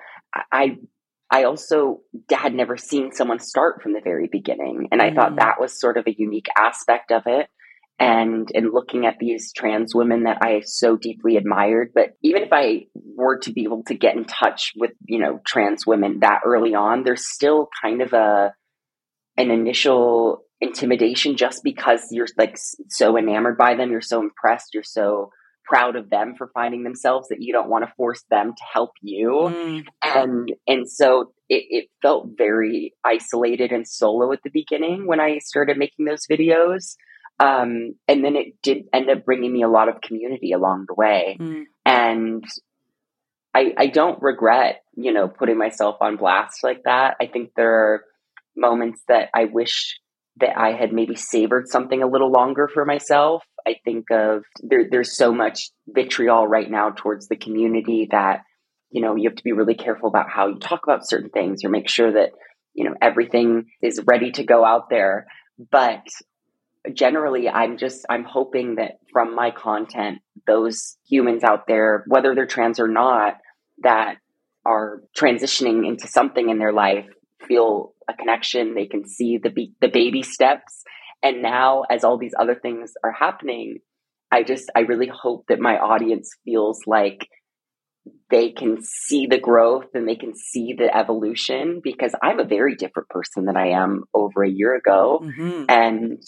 I 0.53 0.79
I 1.31 1.45
also 1.45 2.03
had 2.31 2.55
never 2.55 2.77
seen 2.77 3.11
someone 3.13 3.41
start 3.41 3.83
from 3.83 3.95
the 3.95 4.03
very 4.03 4.29
beginning 4.31 4.89
and 4.93 5.01
I 5.01 5.11
mm. 5.11 5.15
thought 5.15 5.37
that 5.37 5.59
was 5.59 5.81
sort 5.81 5.97
of 5.97 6.07
a 6.07 6.15
unique 6.15 6.49
aspect 6.59 7.11
of 7.11 7.23
it 7.27 7.49
and 7.99 8.51
and 8.55 8.73
looking 8.73 9.07
at 9.07 9.19
these 9.19 9.53
trans 9.53 9.95
women 9.95 10.25
that 10.25 10.39
I 10.43 10.63
so 10.65 10.97
deeply 10.97 11.37
admired 11.37 11.93
but 11.95 12.17
even 12.23 12.43
if 12.43 12.49
I 12.53 12.87
were 12.95 13.39
to 13.41 13.53
be 13.53 13.63
able 13.65 13.85
to 13.85 13.95
get 13.95 14.17
in 14.17 14.25
touch 14.25 14.73
with 14.77 14.91
you 15.07 15.21
know 15.21 15.41
trans 15.47 15.87
women 15.87 16.21
that 16.21 16.41
early 16.45 16.75
on 16.75 17.05
there's 17.05 17.27
still 17.27 17.69
kind 17.83 18.03
of 18.03 18.13
a 18.13 18.55
an 19.37 19.51
initial 19.51 20.45
intimidation 20.61 21.37
just 21.37 21.63
because 21.63 22.07
you're 22.11 22.27
like 22.39 22.57
so 22.89 23.17
enamored 23.19 23.59
by 23.59 23.75
them, 23.75 23.91
you're 23.91 24.01
so 24.01 24.21
impressed, 24.21 24.75
you're 24.75 24.83
so 24.83 25.31
proud 25.65 25.97
of 25.97 26.11
them 26.11 26.35
for 26.37 26.51
finding 26.53 26.85
themselves 26.85 27.29
that 27.29 27.41
you 27.41 27.53
don't 27.53 27.71
want 27.71 27.85
to 27.85 27.93
force 27.97 28.23
them 28.31 28.51
to 28.51 28.65
help 28.73 28.91
you. 29.01 29.31
Mm. 29.31 29.85
And 30.03 30.53
and 30.67 30.89
so 30.89 31.33
it, 31.49 31.65
it 31.71 31.89
felt 32.03 32.29
very 32.37 32.95
isolated 33.05 33.73
and 33.73 33.87
solo 33.87 34.33
at 34.33 34.41
the 34.45 34.51
beginning 34.51 35.07
when 35.07 35.21
I 35.21 35.39
started 35.39 35.79
making 35.79 36.05
those 36.05 36.27
videos. 36.31 36.97
Um, 37.41 37.95
and 38.07 38.25
then 38.25 38.37
it 38.37 38.55
did 38.63 38.85
end 38.93 39.11
up 39.11 39.25
bringing 39.25 39.53
me 39.53 39.63
a 39.63 39.69
lot 39.69 39.89
of 39.89 40.01
community 40.01 40.53
along 40.53 40.85
the 40.87 40.95
way. 40.95 41.37
Mm. 41.41 41.65
And 41.85 42.45
I, 43.53 43.73
I 43.77 43.87
don't 43.89 44.23
regret, 44.23 44.83
you 44.97 45.13
know, 45.13 45.29
putting 45.29 45.59
myself 45.59 45.97
on 46.01 46.17
blast 46.17 46.63
like 46.63 46.83
that. 46.85 47.17
I 47.21 47.27
think 47.27 47.51
there 47.57 47.75
are 47.75 48.05
moments 48.57 49.03
that 49.09 49.31
I 49.35 49.47
wish 49.47 49.99
that 50.41 50.59
I 50.59 50.73
had 50.73 50.93
maybe 50.93 51.15
savored 51.15 51.69
something 51.69 52.03
a 52.03 52.09
little 52.09 52.31
longer 52.31 52.69
for 52.73 52.85
myself. 52.85 53.45
I 53.67 53.77
think 53.85 54.11
of 54.11 54.43
there, 54.61 54.87
there's 54.91 55.17
so 55.17 55.33
much 55.33 55.71
vitriol 55.89 56.47
right 56.47 56.71
now 56.71 56.91
towards 56.91 57.29
the 57.29 57.37
community 57.37 58.09
that, 58.11 58.41
you 58.91 59.01
know, 59.01 59.17
you 59.17 59.29
have 59.29 59.37
to 59.37 59.45
be 59.45 59.53
really 59.53 59.75
careful 59.75 60.09
about 60.09 60.29
how 60.29 60.49
you 60.49 60.59
talk 60.59 60.81
about 60.85 61.09
certain 61.09 61.31
things 61.31 61.65
or 61.65 61.69
make 61.69 61.89
sure 61.89 62.13
that, 62.13 62.31
you 62.75 62.85
know, 62.85 62.95
everything 63.01 63.67
is 63.81 64.01
ready 64.07 64.33
to 64.33 64.45
go 64.45 64.65
out 64.65 64.91
there. 64.91 65.27
But 65.71 66.03
generally, 66.93 67.49
I'm 67.49 67.79
just, 67.79 68.05
I'm 68.09 68.25
hoping 68.25 68.77
that 68.77 68.99
from 69.13 69.35
my 69.35 69.51
content, 69.51 70.19
those 70.47 70.97
humans 71.09 71.45
out 71.45 71.67
there, 71.67 72.05
whether 72.07 72.35
they're 72.35 72.47
trans 72.47 72.79
or 72.79 72.89
not, 72.89 73.39
that 73.83 74.17
are 74.67 75.03
transitioning 75.17 75.87
into 75.87 76.07
something 76.07 76.49
in 76.49 76.59
their 76.59 76.73
life 76.73 77.07
feel 77.47 77.95
a 78.09 78.15
connection. 78.15 78.75
They 78.75 78.87
can 78.87 79.07
see 79.07 79.39
the 79.39 79.51
be- 79.51 79.75
the 79.81 79.89
baby 79.89 80.23
steps. 80.23 80.83
And 81.23 81.43
now, 81.43 81.83
as 81.91 82.05
all 82.05 82.19
these 82.19 82.35
other 82.39 82.55
things 82.55 82.93
are 83.03 83.13
happening, 83.13 83.79
I 84.31 84.43
just 84.43 84.71
I 84.75 84.81
really 84.81 85.11
hope 85.13 85.45
that 85.49 85.61
my 85.61 85.79
audience 85.79 86.31
feels 86.45 86.81
like 86.87 87.29
they 88.31 88.51
can 88.51 88.83
see 88.83 89.27
the 89.27 89.39
growth 89.39 89.87
and 89.95 90.09
they 90.09 90.17
can 90.17 90.35
see 90.35 90.75
the 90.77 90.95
evolution 90.95 91.81
because 91.83 92.15
I'm 92.23 92.41
a 92.41 92.45
very 92.45 92.75
different 92.75 93.09
person 93.09 93.47
than 93.47 93.57
I 93.57 93.69
am 93.69 94.05
over 94.13 94.43
a 94.43 94.51
year 94.51 94.75
ago. 94.75 95.21
Mm-hmm. 95.23 95.65
And 95.69 96.23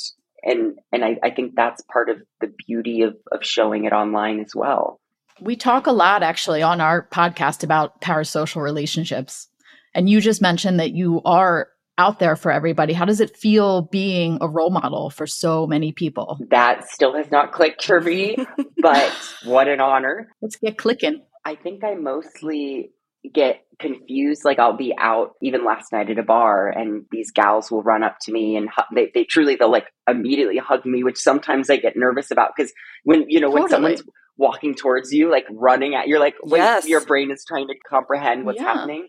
and 0.46 0.78
and 0.92 1.04
I, 1.04 1.18
I 1.22 1.30
think 1.30 1.54
that's 1.54 1.82
part 1.92 2.08
of 2.08 2.22
the 2.40 2.52
beauty 2.66 3.02
of, 3.02 3.16
of 3.32 3.44
showing 3.44 3.84
it 3.84 3.92
online 3.92 4.40
as 4.40 4.54
well. 4.54 5.00
We 5.40 5.56
talk 5.56 5.86
a 5.86 5.92
lot 5.92 6.22
actually 6.22 6.62
on 6.62 6.80
our 6.80 7.06
podcast 7.08 7.62
about 7.62 8.00
parasocial 8.00 8.62
relationships 8.62 9.48
and 9.96 10.10
you 10.10 10.20
just 10.20 10.42
mentioned 10.42 10.78
that 10.78 10.92
you 10.92 11.22
are 11.24 11.68
out 11.98 12.18
there 12.18 12.36
for 12.36 12.52
everybody. 12.52 12.92
How 12.92 13.06
does 13.06 13.20
it 13.20 13.34
feel 13.34 13.82
being 13.82 14.36
a 14.42 14.48
role 14.48 14.68
model 14.68 15.08
for 15.08 15.26
so 15.26 15.66
many 15.66 15.92
people? 15.92 16.38
That 16.50 16.86
still 16.88 17.14
has 17.14 17.30
not 17.30 17.52
clicked 17.52 17.84
for 17.84 18.02
me, 18.02 18.36
but 18.82 19.12
what 19.44 19.68
an 19.68 19.80
honor. 19.80 20.28
Let's 20.42 20.56
get 20.56 20.76
clicking. 20.76 21.22
I 21.46 21.54
think 21.54 21.82
I 21.82 21.94
mostly 21.94 22.90
get 23.33 23.62
confused. 23.78 24.42
Like 24.45 24.59
I'll 24.59 24.76
be 24.76 24.95
out 24.99 25.33
even 25.42 25.64
last 25.64 25.92
night 25.92 26.11
at 26.11 26.18
a 26.18 26.23
bar 26.23 26.68
and 26.68 27.04
these 27.11 27.30
gals 27.30 27.71
will 27.71 27.83
run 27.83 28.02
up 28.02 28.16
to 28.23 28.33
me 28.33 28.56
and 28.56 28.68
they, 28.95 29.11
they 29.14 29.25
truly, 29.25 29.56
they'll 29.56 29.71
like 29.71 29.88
immediately 30.09 30.59
hug 30.59 30.85
me, 30.87 31.04
which 31.04 31.18
sometimes 31.18 31.68
I 31.71 31.76
get 31.76 31.97
nervous 31.97 32.30
about 32.30 32.52
because 32.56 32.73
when, 33.04 33.25
you 33.28 33.40
know, 33.40 33.50
when 33.50 33.68
someone's 33.68 34.02
walking 34.37 34.75
towards 34.75 35.12
you, 35.12 35.30
like 35.30 35.45
running 35.50 35.95
at, 35.95 36.09
you're 36.09 36.21
like, 36.21 36.35
yes. 36.47 36.87
your 36.87 37.04
brain 37.04 37.30
is 37.30 37.45
trying 37.47 37.68
to 37.68 37.75
comprehend 37.88 38.47
what's 38.47 38.61
yeah. 38.61 38.75
happening. 38.75 39.09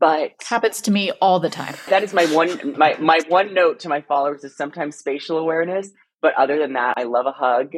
But 0.00 0.32
happens 0.46 0.80
to 0.82 0.90
me 0.90 1.12
all 1.22 1.40
the 1.40 1.50
time. 1.50 1.74
That 1.88 2.02
is 2.02 2.12
my 2.12 2.26
one, 2.26 2.76
my, 2.76 2.96
my 2.98 3.20
one 3.28 3.54
note 3.54 3.80
to 3.80 3.88
my 3.88 4.00
followers 4.02 4.44
is 4.44 4.56
sometimes 4.56 4.96
spatial 4.96 5.38
awareness. 5.38 5.90
But 6.20 6.34
other 6.34 6.58
than 6.58 6.72
that, 6.72 6.94
I 6.96 7.04
love 7.04 7.26
a 7.26 7.32
hug. 7.32 7.72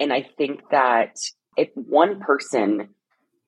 And 0.00 0.12
I 0.12 0.26
think 0.38 0.60
that 0.70 1.16
if 1.56 1.68
one 1.74 2.20
person 2.20 2.88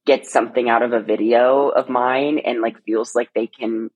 gets 0.07 0.33
something 0.33 0.69
out 0.69 0.83
of 0.83 0.92
a 0.92 1.02
video 1.02 1.69
of 1.69 1.88
mine 1.88 2.40
and 2.45 2.61
like 2.61 2.83
feels 2.85 3.14
like 3.14 3.28
they 3.35 3.47
can 3.47 3.90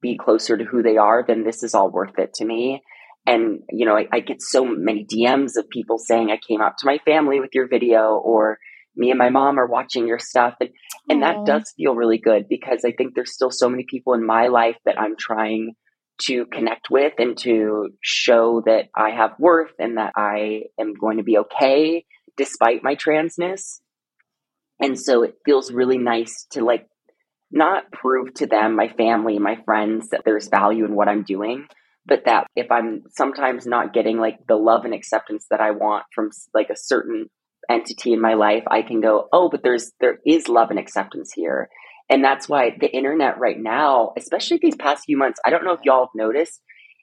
be 0.00 0.16
closer 0.16 0.56
to 0.56 0.64
who 0.64 0.82
they 0.82 0.96
are, 0.96 1.24
then 1.26 1.44
this 1.44 1.62
is 1.62 1.74
all 1.74 1.90
worth 1.90 2.18
it 2.18 2.34
to 2.34 2.44
me. 2.44 2.82
And, 3.26 3.60
you 3.70 3.84
know, 3.84 3.96
I, 3.96 4.06
I 4.12 4.20
get 4.20 4.40
so 4.40 4.64
many 4.64 5.04
DMs 5.04 5.56
of 5.58 5.68
people 5.68 5.98
saying, 5.98 6.30
I 6.30 6.38
came 6.38 6.60
out 6.60 6.78
to 6.78 6.86
my 6.86 6.98
family 7.04 7.38
with 7.38 7.50
your 7.52 7.68
video, 7.68 8.14
or 8.14 8.58
me 8.96 9.10
and 9.10 9.18
my 9.18 9.28
mom 9.28 9.58
are 9.58 9.66
watching 9.66 10.06
your 10.06 10.18
stuff. 10.18 10.54
And, 10.60 10.70
and 11.08 11.22
that 11.22 11.44
does 11.44 11.72
feel 11.76 11.94
really 11.94 12.18
good 12.18 12.46
because 12.48 12.80
I 12.84 12.92
think 12.92 13.14
there's 13.14 13.34
still 13.34 13.50
so 13.50 13.68
many 13.68 13.84
people 13.88 14.14
in 14.14 14.24
my 14.24 14.48
life 14.48 14.76
that 14.86 14.98
I'm 14.98 15.16
trying 15.18 15.74
to 16.22 16.46
connect 16.46 16.88
with 16.90 17.14
and 17.18 17.36
to 17.38 17.90
show 18.02 18.62
that 18.66 18.88
I 18.94 19.10
have 19.10 19.32
worth 19.38 19.72
and 19.78 19.96
that 19.96 20.12
I 20.16 20.62
am 20.78 20.94
going 20.94 21.16
to 21.16 21.22
be 21.22 21.38
okay 21.38 22.04
despite 22.36 22.82
my 22.82 22.94
transness. 22.94 23.80
And 24.80 24.98
so 24.98 25.22
it 25.22 25.34
feels 25.44 25.72
really 25.72 25.98
nice 25.98 26.46
to 26.52 26.64
like 26.64 26.86
not 27.50 27.90
prove 27.92 28.32
to 28.34 28.46
them, 28.46 28.76
my 28.76 28.88
family, 28.88 29.38
my 29.38 29.56
friends, 29.64 30.08
that 30.10 30.22
there's 30.24 30.48
value 30.48 30.84
in 30.84 30.94
what 30.94 31.08
I'm 31.08 31.22
doing, 31.24 31.66
but 32.06 32.24
that 32.24 32.46
if 32.56 32.70
I'm 32.70 33.02
sometimes 33.16 33.66
not 33.66 33.92
getting 33.92 34.18
like 34.18 34.38
the 34.48 34.56
love 34.56 34.84
and 34.84 34.94
acceptance 34.94 35.46
that 35.50 35.60
I 35.60 35.72
want 35.72 36.04
from 36.14 36.30
like 36.54 36.70
a 36.70 36.76
certain 36.76 37.26
entity 37.68 38.12
in 38.12 38.20
my 38.20 38.34
life, 38.34 38.64
I 38.70 38.82
can 38.82 39.00
go, 39.00 39.28
oh, 39.32 39.48
but 39.50 39.62
there's 39.62 39.92
there 40.00 40.18
is 40.26 40.48
love 40.48 40.70
and 40.70 40.78
acceptance 40.78 41.32
here. 41.34 41.68
And 42.08 42.24
that's 42.24 42.48
why 42.48 42.76
the 42.80 42.90
internet 42.90 43.38
right 43.38 43.58
now, 43.58 44.12
especially 44.16 44.58
these 44.60 44.76
past 44.76 45.04
few 45.04 45.16
months, 45.16 45.40
I 45.44 45.50
don't 45.50 45.64
know 45.64 45.72
if 45.72 45.80
y'all 45.84 46.06
have 46.06 46.08
noticed, 46.14 46.60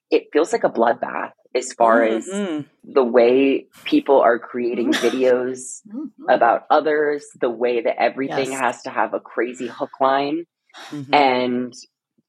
it 0.10 0.28
feels 0.32 0.54
like 0.54 0.64
a 0.64 0.70
bloodbath 0.70 1.32
as 1.56 1.74
far 1.74 2.02
mm-hmm. 2.02 2.60
as 2.60 2.66
the 2.84 3.04
way 3.04 3.68
people 3.84 4.22
are 4.22 4.40
creating 4.40 4.92
videos 4.94 5.82
mm-hmm. 5.88 6.30
about 6.30 6.64
others, 6.70 7.26
the 7.40 7.50
way 7.50 7.82
that 7.82 8.02
everything 8.02 8.52
yes. 8.52 8.60
has 8.60 8.82
to 8.84 8.90
have 8.90 9.14
a 9.14 9.20
crazy 9.20 9.68
hook 9.68 9.92
line. 10.00 10.46
Mm-hmm. 10.92 11.14
And 11.14 11.74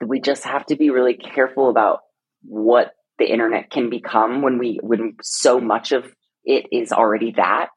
we 0.04 0.20
just 0.20 0.44
have 0.44 0.64
to 0.66 0.76
be 0.76 0.90
really 0.90 1.14
careful 1.14 1.68
about 1.68 2.00
what 2.42 2.92
the 3.18 3.26
internet 3.26 3.70
can 3.70 3.90
become 3.90 4.42
when 4.42 4.58
we 4.58 4.78
when 4.82 5.16
so 5.23 5.61
much 5.61 5.92
of 5.92 6.11
it 6.44 6.66
is 6.73 6.92
already 6.92 7.32
that. 7.32 7.70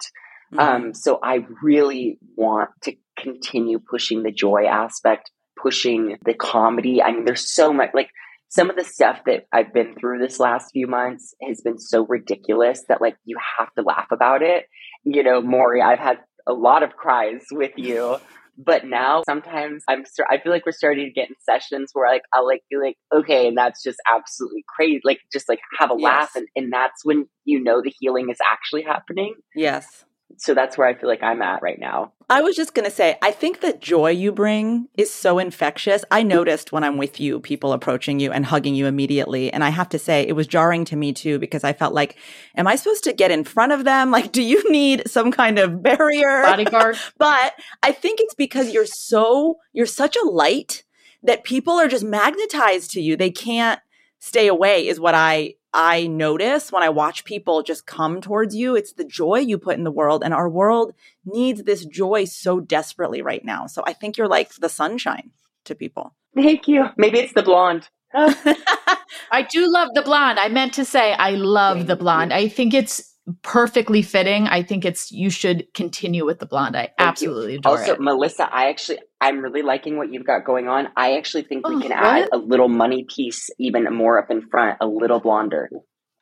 Mm-hmm. 0.54 0.60
Um, 0.60 0.94
so 0.94 1.20
I 1.22 1.46
really 1.62 2.20
want 2.36 2.70
to 2.84 2.96
continue 3.18 3.80
pushing 3.80 4.24
the 4.24 4.32
joy 4.32 4.66
aspect, 4.66 5.32
pushing 5.62 6.18
the 6.26 6.34
comedy. 6.34 7.02
I 7.02 7.12
mean, 7.12 7.26
there's 7.26 7.52
so 7.52 7.74
much 7.74 7.90
like 7.94 8.10
some 8.52 8.70
of 8.70 8.76
the 8.76 8.84
stuff 8.84 9.22
that 9.26 9.48
I've 9.54 9.74
been 9.74 9.96
through 9.96 10.20
this 10.20 10.38
last 10.38 10.72
few 10.74 10.86
months 10.86 11.34
has 11.42 11.62
been 11.62 11.80
so 11.80 12.06
ridiculous 12.06 12.84
that 12.90 13.02
like 13.02 13.16
you 13.24 13.38
have 13.58 13.74
to 13.76 13.82
laugh 13.82 14.08
about 14.12 14.42
it. 14.44 14.66
You 15.06 15.24
know, 15.24 15.42
Mory, 15.42 15.82
I've 15.82 16.00
had 16.00 16.18
a 16.46 16.52
lot 16.52 16.84
of 16.84 16.92
cries 16.98 17.46
with 17.52 17.72
you. 17.78 18.18
But 18.58 18.86
now 18.86 19.24
sometimes 19.26 19.84
I'm 19.88 20.04
I 20.30 20.38
feel 20.38 20.52
like 20.52 20.66
we're 20.66 20.74
starting 20.74 21.06
to 21.06 21.12
get 21.12 21.30
in 21.30 21.36
sessions 21.40 21.92
where 21.94 22.12
like 22.12 22.24
I'll 22.34 22.46
like 22.46 22.62
be 22.70 22.78
like, 22.78 22.98
okay, 23.16 23.48
and 23.48 23.58
that's 23.58 23.82
just 23.82 23.98
absolutely 24.14 24.66
crazy. 24.68 25.00
Like 25.06 25.20
just 25.32 25.48
like 25.48 25.60
have 25.80 25.90
a 25.90 25.96
yes. 25.98 26.04
laugh 26.04 26.36
and, 26.36 26.48
and 26.56 26.72
that's 26.72 27.04
when 27.06 27.28
you 27.46 27.64
know 27.64 27.82
the 27.82 27.94
healing 27.98 28.30
is 28.30 28.38
actually 28.46 28.84
happening. 28.84 29.36
Yes 29.56 30.04
so 30.38 30.54
that's 30.54 30.78
where 30.78 30.88
I 30.88 30.94
feel 30.94 31.10
like 31.10 31.24
I'm 31.24 31.42
at 31.42 31.62
right 31.62 31.80
now. 31.80 32.14
I 32.30 32.42
was 32.42 32.56
just 32.56 32.74
going 32.74 32.86
to 32.86 32.96
say, 32.96 33.18
I 33.22 33.32
think 33.32 33.60
the 33.60 33.74
joy 33.74 34.12
you 34.12 34.32
bring 34.32 34.88
is 34.98 35.14
so 35.14 35.38
infectious. 35.38 36.06
I 36.12 36.24
noticed 36.24 36.72
when 36.72 36.84
I'm 36.84 36.98
with 36.98 37.20
you, 37.20 37.40
people 37.40 37.74
approaching 37.74 38.20
you 38.20 38.32
and 38.32 38.46
hugging 38.46 38.74
you 38.74 38.86
immediately. 38.86 39.52
And 39.52 39.64
I 39.64 39.70
have 39.70 39.90
to 39.90 40.00
say, 40.00 40.22
it 40.26 40.34
was 40.34 40.48
jarring 40.48 40.86
to 40.86 40.96
me 40.96 41.12
too, 41.12 41.40
because 41.40 41.64
I 41.64 41.74
felt 41.74 41.94
like, 41.94 42.18
am 42.56 42.68
I 42.68 42.76
supposed 42.76 43.04
to 43.04 43.14
get 43.14 43.32
in 43.32 43.44
front 43.44 43.72
of 43.72 43.84
them? 43.84 44.12
Like, 44.22 44.34
do 44.34 44.44
you 44.44 44.70
need 44.70 45.10
some 45.10 45.32
kind 45.32 45.58
of 45.58 45.82
barrier? 45.82 46.44
Bodyguard. 46.44 46.98
but 47.18 47.54
I 47.82 47.92
think 47.92 48.20
it's 48.20 48.36
because 48.36 48.72
you're 48.72 48.86
so, 48.86 49.58
you're 49.74 49.86
such 49.86 50.16
a 50.16 50.28
light 50.28 50.84
that 51.24 51.44
people 51.44 51.74
are 51.74 51.88
just 51.88 52.04
magnetized 52.04 52.92
to 52.92 53.02
you. 53.02 53.16
They 53.16 53.32
can't 53.32 53.80
stay 54.20 54.48
away, 54.48 54.88
is 54.88 55.00
what 55.00 55.16
I 55.16 55.56
I 55.74 56.08
notice 56.08 56.72
when 56.72 56.84
I 56.84 56.90
watch 56.90 57.24
people 57.24 57.64
just 57.64 57.86
come 57.86 58.20
towards 58.20 58.56
you, 58.56 58.76
it's 58.76 58.94
the 58.94 59.06
joy 59.06 59.40
you 59.40 59.58
put 59.58 59.78
in 59.78 59.84
the 59.84 59.92
world. 59.92 60.22
And 60.24 60.34
our 60.34 60.50
world 60.50 60.94
needs 61.26 61.64
this 61.64 61.86
joy 61.86 62.26
so 62.26 62.60
desperately 62.60 63.22
right 63.22 63.44
now. 63.44 63.68
So 63.68 63.82
I 63.86 63.94
think 63.94 64.18
you're 64.18 64.28
like 64.28 64.54
the 64.56 64.70
sunshine 64.70 65.32
to 65.66 65.76
people. 65.76 66.14
Thank 66.36 66.68
you. 66.68 66.86
Maybe 66.98 67.20
it's 67.20 67.34
the 67.34 67.44
blonde. 67.44 67.88
I 68.14 69.48
do 69.50 69.72
love 69.72 69.90
the 69.94 70.02
blonde. 70.02 70.40
I 70.40 70.50
meant 70.50 70.74
to 70.74 70.84
say 70.84 71.14
I 71.14 71.32
love 71.32 71.78
Thank 71.78 71.88
the 71.88 71.96
blonde. 71.96 72.32
You. 72.32 72.38
I 72.38 72.48
think 72.50 72.74
it's 72.74 73.16
perfectly 73.42 74.02
fitting. 74.02 74.48
I 74.48 74.64
think 74.64 74.84
it's 74.84 75.12
you 75.12 75.30
should 75.30 75.74
continue 75.74 76.26
with 76.26 76.40
the 76.40 76.46
blonde. 76.46 76.76
I 76.76 76.88
Thank 76.88 76.94
absolutely 77.00 77.56
adore 77.56 77.80
also, 77.80 77.94
it. 77.94 78.02
Melissa, 78.02 78.54
I 78.54 78.70
actually 78.70 79.00
I'm 79.22 79.40
really 79.40 79.62
liking 79.62 79.98
what 79.98 80.12
you've 80.12 80.26
got 80.26 80.44
going 80.44 80.68
on. 80.68 80.90
I 80.98 81.16
actually 81.18 81.44
think 81.44 81.68
we 81.68 81.76
oh, 81.76 81.80
can 81.80 81.92
what? 81.92 82.04
add 82.04 82.30
a 82.34 82.38
little 82.38 82.68
money 82.68 83.06
piece 83.06 83.50
even 83.60 83.84
more 83.94 84.18
up 84.18 84.32
in 84.32 84.42
front, 84.50 84.78
a 84.82 84.88
little 84.88 85.20
blonder. 85.20 85.70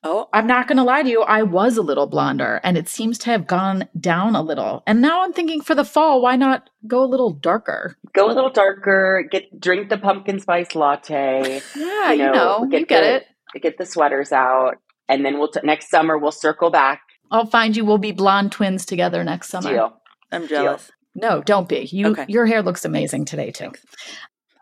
Oh, 0.03 0.29
I'm 0.31 0.47
not 0.47 0.67
going 0.67 0.77
to 0.77 0.83
lie 0.83 1.03
to 1.03 1.09
you. 1.09 1.21
I 1.23 1.43
was 1.43 1.75
a 1.75 1.81
little 1.81 2.07
blonder 2.07 2.61
and 2.63 2.77
it 2.77 2.87
seems 2.87 3.17
to 3.19 3.31
have 3.31 3.47
gone 3.47 3.87
down 3.99 4.35
a 4.35 4.41
little. 4.41 4.83
And 4.85 5.01
now 5.01 5.23
I'm 5.23 5.33
thinking 5.33 5.61
for 5.61 5.75
the 5.75 5.83
fall, 5.83 6.21
why 6.21 6.35
not 6.35 6.69
go 6.87 7.03
a 7.03 7.07
little 7.07 7.31
darker? 7.31 7.97
Go 8.13 8.29
a 8.29 8.33
little 8.33 8.49
darker, 8.49 9.25
get 9.29 9.59
drink 9.59 9.89
the 9.89 9.97
pumpkin 9.97 10.39
spice 10.39 10.75
latte. 10.75 11.61
Yeah, 11.75 12.11
you 12.11 12.17
know, 12.17 12.25
you, 12.25 12.31
know, 12.31 12.67
get, 12.69 12.79
you 12.79 12.85
get 12.85 13.01
the, 13.01 13.15
it. 13.15 13.61
Get 13.61 13.77
the 13.77 13.85
sweaters 13.85 14.31
out 14.31 14.75
and 15.09 15.25
then 15.25 15.37
we'll 15.37 15.49
t- 15.49 15.59
next 15.63 15.89
summer 15.89 16.17
we'll 16.17 16.31
circle 16.31 16.69
back. 16.69 17.01
I'll 17.31 17.45
find 17.45 17.75
you. 17.75 17.83
We'll 17.85 17.97
be 17.97 18.11
blonde 18.11 18.51
twins 18.51 18.85
together 18.85 19.23
next 19.23 19.49
summer. 19.49 19.71
Deal. 19.71 20.01
I'm 20.31 20.47
jealous. 20.47 20.87
Deal. 20.87 20.95
No, 21.19 21.41
don't 21.41 21.67
be. 21.67 21.89
You 21.91 22.07
okay. 22.07 22.25
your 22.27 22.45
hair 22.45 22.61
looks 22.61 22.85
amazing 22.85 23.25
today 23.25 23.51
too. 23.51 23.65
Thanks. 23.65 23.85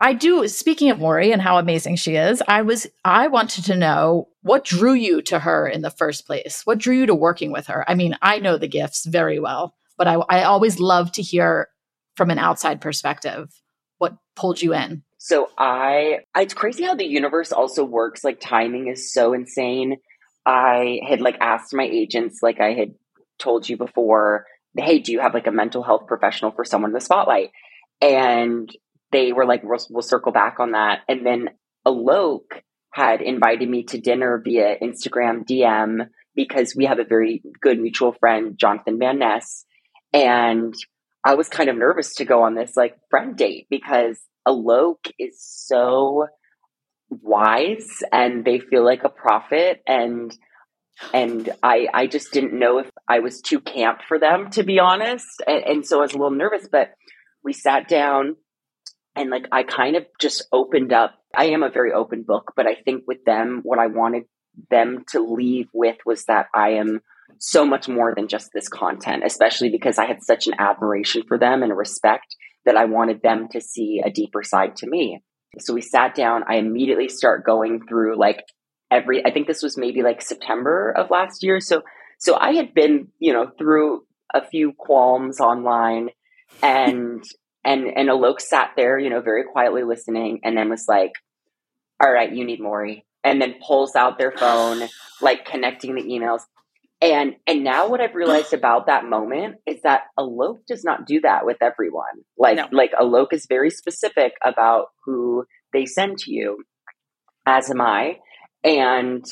I 0.00 0.12
do 0.12 0.46
speaking 0.46 0.90
of 0.90 1.00
Mory 1.00 1.32
and 1.32 1.42
how 1.42 1.58
amazing 1.58 1.96
she 1.96 2.14
is, 2.14 2.42
I 2.46 2.62
was 2.62 2.86
I 3.04 3.28
wanted 3.28 3.64
to 3.66 3.76
know 3.76 4.28
what 4.42 4.64
drew 4.64 4.92
you 4.92 5.22
to 5.22 5.40
her 5.40 5.66
in 5.66 5.82
the 5.82 5.90
first 5.90 6.26
place? 6.26 6.62
What 6.64 6.78
drew 6.78 6.96
you 6.96 7.06
to 7.06 7.14
working 7.14 7.50
with 7.50 7.66
her? 7.66 7.84
I 7.88 7.94
mean, 7.94 8.16
I 8.22 8.38
know 8.38 8.58
the 8.58 8.68
gifts 8.68 9.06
very 9.06 9.40
well, 9.40 9.74
but 9.96 10.06
I, 10.06 10.14
I 10.28 10.44
always 10.44 10.78
love 10.78 11.10
to 11.12 11.22
hear 11.22 11.68
from 12.16 12.30
an 12.30 12.38
outside 12.38 12.80
perspective 12.80 13.50
what 13.98 14.16
pulled 14.36 14.62
you 14.62 14.72
in. 14.72 15.02
So 15.18 15.50
I 15.58 16.20
it's 16.36 16.54
crazy 16.54 16.84
how 16.84 16.94
the 16.94 17.04
universe 17.04 17.50
also 17.50 17.84
works. 17.84 18.22
Like 18.22 18.40
timing 18.40 18.86
is 18.86 19.12
so 19.12 19.32
insane. 19.32 19.96
I 20.46 21.00
had 21.06 21.20
like 21.20 21.36
asked 21.40 21.74
my 21.74 21.84
agents, 21.84 22.38
like 22.40 22.60
I 22.60 22.72
had 22.72 22.94
told 23.38 23.68
you 23.68 23.76
before, 23.76 24.46
hey, 24.76 24.98
do 24.98 25.12
you 25.12 25.20
have 25.20 25.34
like 25.34 25.46
a 25.46 25.52
mental 25.52 25.82
health 25.82 26.06
professional 26.06 26.52
for 26.52 26.64
someone 26.64 26.90
in 26.90 26.94
the 26.94 27.00
spotlight? 27.00 27.50
And 28.00 28.70
they 29.12 29.32
were 29.32 29.46
like, 29.46 29.62
we'll, 29.62 29.78
we'll 29.90 30.02
circle 30.02 30.32
back 30.32 30.60
on 30.60 30.72
that. 30.72 31.00
And 31.08 31.24
then 31.24 31.50
Alok 31.86 32.62
had 32.92 33.22
invited 33.22 33.68
me 33.68 33.84
to 33.84 34.00
dinner 34.00 34.40
via 34.44 34.78
Instagram 34.78 35.44
DM 35.44 36.08
because 36.34 36.74
we 36.76 36.84
have 36.84 36.98
a 36.98 37.04
very 37.04 37.42
good 37.60 37.78
mutual 37.80 38.12
friend, 38.12 38.56
Jonathan 38.58 38.98
Van 38.98 39.18
Ness. 39.18 39.64
And 40.12 40.74
I 41.24 41.34
was 41.34 41.48
kind 41.48 41.68
of 41.68 41.76
nervous 41.76 42.14
to 42.16 42.24
go 42.24 42.42
on 42.42 42.54
this 42.54 42.76
like 42.76 42.96
friend 43.10 43.36
date 43.36 43.66
because 43.70 44.18
Alok 44.46 45.10
is 45.18 45.42
so 45.42 46.26
wise 47.10 48.02
and 48.12 48.44
they 48.44 48.58
feel 48.58 48.84
like 48.84 49.04
a 49.04 49.08
prophet 49.08 49.82
and 49.86 50.36
and 51.12 51.50
I 51.62 51.88
I 51.92 52.06
just 52.06 52.32
didn't 52.32 52.58
know 52.58 52.78
if 52.78 52.90
I 53.08 53.20
was 53.20 53.40
too 53.40 53.60
camp 53.60 54.00
for 54.06 54.18
them 54.18 54.50
to 54.50 54.62
be 54.62 54.78
honest. 54.78 55.42
And, 55.46 55.64
and 55.64 55.86
so 55.86 55.98
I 55.98 56.02
was 56.02 56.12
a 56.12 56.18
little 56.18 56.36
nervous 56.36 56.68
but 56.70 56.92
we 57.44 57.52
sat 57.52 57.88
down 57.88 58.36
and 59.16 59.30
like 59.30 59.46
I 59.52 59.62
kind 59.62 59.96
of 59.96 60.06
just 60.20 60.46
opened 60.52 60.92
up. 60.92 61.14
I 61.36 61.46
am 61.46 61.62
a 61.62 61.70
very 61.70 61.92
open 61.92 62.22
book 62.22 62.52
but 62.56 62.66
I 62.66 62.74
think 62.74 63.04
with 63.06 63.24
them 63.24 63.60
what 63.62 63.78
I 63.78 63.86
wanted 63.86 64.24
them 64.70 65.04
to 65.10 65.20
leave 65.20 65.68
with 65.72 65.96
was 66.04 66.24
that 66.24 66.46
I 66.54 66.70
am 66.70 67.00
so 67.38 67.64
much 67.64 67.88
more 67.88 68.14
than 68.14 68.26
just 68.26 68.50
this 68.52 68.68
content 68.68 69.22
especially 69.24 69.70
because 69.70 69.98
I 69.98 70.06
had 70.06 70.22
such 70.22 70.46
an 70.46 70.54
admiration 70.58 71.22
for 71.28 71.38
them 71.38 71.62
and 71.62 71.70
a 71.70 71.76
respect 71.76 72.34
that 72.64 72.76
I 72.76 72.84
wanted 72.86 73.22
them 73.22 73.48
to 73.52 73.60
see 73.60 74.02
a 74.04 74.10
deeper 74.10 74.42
side 74.42 74.76
to 74.76 74.86
me. 74.86 75.22
So 75.58 75.72
we 75.72 75.80
sat 75.80 76.14
down. 76.14 76.44
I 76.46 76.56
immediately 76.56 77.08
start 77.08 77.46
going 77.46 77.80
through 77.88 78.18
like 78.18 78.44
every, 78.90 79.24
I 79.24 79.30
think 79.30 79.46
this 79.46 79.62
was 79.62 79.76
maybe 79.76 80.02
like 80.02 80.22
September 80.22 80.92
of 80.96 81.10
last 81.10 81.42
year. 81.42 81.60
So, 81.60 81.82
so 82.18 82.36
I 82.36 82.52
had 82.52 82.74
been, 82.74 83.08
you 83.18 83.32
know, 83.32 83.50
through 83.58 84.04
a 84.34 84.44
few 84.44 84.72
qualms 84.72 85.40
online 85.40 86.10
and, 86.62 87.24
And 87.64 87.88
and 87.98 88.08
Alok 88.08 88.40
sat 88.40 88.70
there, 88.76 88.98
you 88.98 89.10
know, 89.10 89.20
very 89.20 89.44
quietly 89.44 89.82
listening, 89.82 90.40
and 90.42 90.56
then 90.56 90.70
was 90.70 90.86
like, 90.88 91.12
"All 92.00 92.10
right, 92.10 92.32
you 92.32 92.44
need 92.46 92.60
Mory." 92.60 93.04
And 93.24 93.42
then 93.42 93.56
pulls 93.66 93.94
out 93.96 94.16
their 94.16 94.32
phone, 94.32 94.88
like 95.20 95.44
connecting 95.44 95.94
the 95.94 96.02
emails. 96.02 96.42
And 97.02 97.34
and 97.46 97.64
now 97.64 97.88
what 97.88 98.00
I've 98.00 98.14
realized 98.14 98.54
about 98.54 98.86
that 98.86 99.04
moment 99.04 99.56
is 99.66 99.82
that 99.82 100.02
Alok 100.16 100.64
does 100.66 100.82
not 100.84 101.04
do 101.04 101.20
that 101.20 101.44
with 101.44 101.58
everyone. 101.60 102.24
Like 102.38 102.56
no. 102.56 102.68
like 102.70 102.92
Alok 102.92 103.32
is 103.32 103.46
very 103.46 103.70
specific 103.70 104.32
about 104.42 104.86
who 105.04 105.44
they 105.72 105.84
send 105.84 106.18
to 106.18 106.32
you, 106.32 106.64
as 107.44 107.70
am 107.70 107.80
I. 107.80 108.18
And 108.64 109.24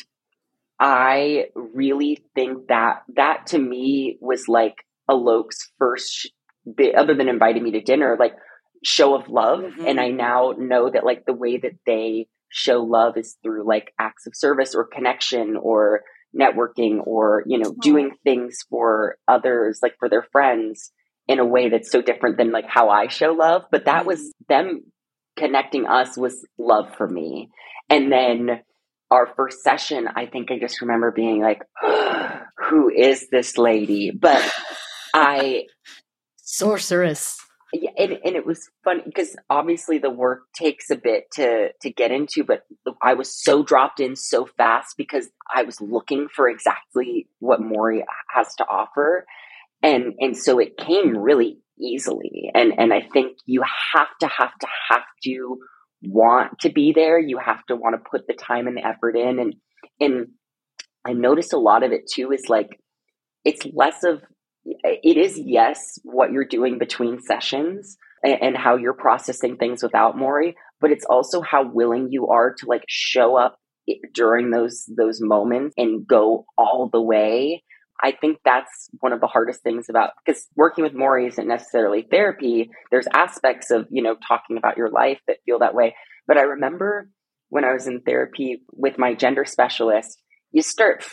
I 0.79 1.47
really 1.55 2.25
think 2.35 2.69
that 2.69 3.03
that 3.17 3.49
to 3.49 3.59
me 3.59 4.19
was 4.21 4.49
like 4.49 4.75
Alok's 5.09 5.71
first 5.79 6.31
bit, 6.77 6.95
other 6.95 7.15
than 7.15 7.29
inviting 7.29 7.63
me 7.63 7.73
to 7.73 7.81
dinner, 7.81 8.17
like 8.19 8.35
show 8.85 9.15
of 9.15 9.29
love. 9.29 9.61
Mm-hmm. 9.61 9.87
And 9.87 10.01
I 10.01 10.09
now 10.09 10.55
know 10.59 10.91
that 10.91 11.05
like 11.05 11.25
the 11.25 11.33
way 11.33 11.57
that 11.59 11.77
they 11.87 12.29
show 12.49 12.83
love 12.83 13.17
is 13.17 13.37
through 13.43 13.67
like 13.67 13.93
acts 13.99 14.27
of 14.27 14.35
service 14.37 14.75
or 14.75 14.87
connection 14.87 15.57
or 15.57 16.03
networking 16.39 16.99
or, 17.05 17.43
you 17.47 17.59
know, 17.59 17.75
doing 17.81 18.13
things 18.25 18.59
for 18.69 19.17
others, 19.27 19.81
like 19.83 19.95
for 19.99 20.09
their 20.09 20.27
friends 20.31 20.93
in 21.29 21.39
a 21.39 21.45
way 21.45 21.69
that's 21.69 21.91
so 21.91 22.03
different 22.03 22.37
than 22.37 22.53
like 22.53 22.67
how 22.69 22.89
I 22.89 23.09
show 23.09 23.33
love. 23.33 23.63
But 23.71 23.87
that 23.87 24.07
was 24.07 24.21
mm-hmm. 24.21 24.45
them 24.49 24.83
connecting 25.37 25.87
us 25.87 26.17
was 26.17 26.45
love 26.59 26.95
for 26.97 27.09
me. 27.09 27.51
And 27.89 28.11
then 28.11 28.61
our 29.11 29.27
first 29.37 29.63
session, 29.63 30.09
I 30.15 30.27
think 30.27 30.51
I 30.51 30.59
just 30.59 30.81
remember 30.81 31.11
being 31.11 31.41
like, 31.41 31.63
who 32.59 32.91
is 32.91 33.29
this 33.31 33.57
lady? 33.59 34.11
But 34.11 34.43
I. 35.15 35.65
Sorceress. 36.37 37.39
Yeah, 37.73 37.91
and, 37.99 38.13
and 38.25 38.37
it 38.37 38.47
was 38.47 38.71
fun 38.85 39.03
because 39.05 39.37
obviously 39.51 39.99
the 39.99 40.11
work 40.11 40.43
takes 40.55 40.89
a 40.89 40.97
bit 40.97 41.25
to 41.33 41.71
to 41.83 41.91
get 41.91 42.13
into, 42.13 42.45
but 42.45 42.63
I 43.03 43.15
was 43.15 43.43
so 43.43 43.65
dropped 43.65 43.99
in 43.99 44.15
so 44.15 44.47
fast 44.47 44.95
because 44.97 45.29
I 45.53 45.65
was 45.65 45.81
looking 45.81 46.29
for 46.35 46.49
exactly 46.49 47.29
what 47.41 47.61
Mory 47.61 48.05
has 48.33 48.55
to 48.57 48.65
offer, 48.65 49.27
and 49.83 50.15
and 50.21 50.37
so 50.37 50.61
it 50.61 50.77
came 50.77 51.19
really 51.19 51.59
easily. 51.79 52.51
And 52.55 52.73
and 52.79 52.93
I 52.95 53.03
think 53.13 53.37
you 53.47 53.63
have 53.95 54.17
to 54.21 54.29
have 54.29 54.57
to 54.61 54.67
have 54.91 55.05
to 55.25 55.59
want 56.09 56.59
to 56.61 56.71
be 56.71 56.93
there. 56.93 57.19
You 57.19 57.39
have 57.39 57.65
to 57.67 57.77
want 57.77 57.95
to 57.95 58.11
put 58.11 58.27
the 58.27 58.35
time 58.35 58.67
and 58.67 58.77
the 58.77 58.87
effort 58.87 59.17
in. 59.17 59.39
And 59.39 59.55
and 60.01 60.29
I 61.07 61.13
noticed 61.13 61.53
a 61.53 61.59
lot 61.59 61.83
of 61.83 61.93
it 61.93 62.03
too 62.13 62.33
is 62.33 62.49
like 62.49 62.81
it's 63.45 63.67
less 63.73 64.03
of 64.05 64.23
it 64.65 65.17
is 65.17 65.39
yes 65.39 65.99
what 66.03 66.33
you're 66.33 66.45
doing 66.45 66.79
between 66.79 67.21
sessions 67.21 67.97
and, 68.25 68.43
and 68.43 68.57
how 68.57 68.77
you're 68.77 68.95
processing 68.95 69.57
things 69.57 69.83
without 69.83 70.19
Mory, 70.19 70.57
but 70.81 70.91
it's 70.91 71.05
also 71.05 71.41
how 71.41 71.71
willing 71.71 72.09
you 72.11 72.29
are 72.29 72.53
to 72.59 72.67
like 72.67 72.85
show 72.89 73.37
up 73.37 73.57
during 74.13 74.51
those 74.51 74.85
those 74.97 75.21
moments 75.21 75.75
and 75.77 76.07
go 76.07 76.45
all 76.59 76.91
the 76.93 77.01
way 77.01 77.63
I 78.03 78.13
think 78.13 78.39
that's 78.45 78.89
one 79.01 79.13
of 79.13 79.21
the 79.21 79.27
hardest 79.27 79.63
things 79.63 79.89
about 79.89 80.11
because 80.25 80.47
working 80.55 80.85
with 80.85 80.95
Mory 80.95 81.27
isn't 81.27 81.49
necessarily 81.49 82.07
therapy. 82.11 82.71
There's 82.91 83.09
aspects 83.15 83.71
of, 83.71 83.87
you 83.91 84.03
know, 84.03 84.17
talking 84.27 84.59
about 84.59 84.77
your 84.77 84.91
life 84.91 85.21
that 85.27 85.39
feel 85.45 85.59
that 85.61 85.75
way. 85.75 85.95
But 86.27 86.37
I 86.37 86.43
remember 86.43 87.09
when 87.49 87.65
I 87.65 87.73
was 87.73 87.87
in 87.87 88.01
therapy 88.01 88.63
with 88.73 88.99
my 88.99 89.15
gender 89.15 89.45
specialist, 89.45 90.21
you 90.53 90.63
start 90.63 91.05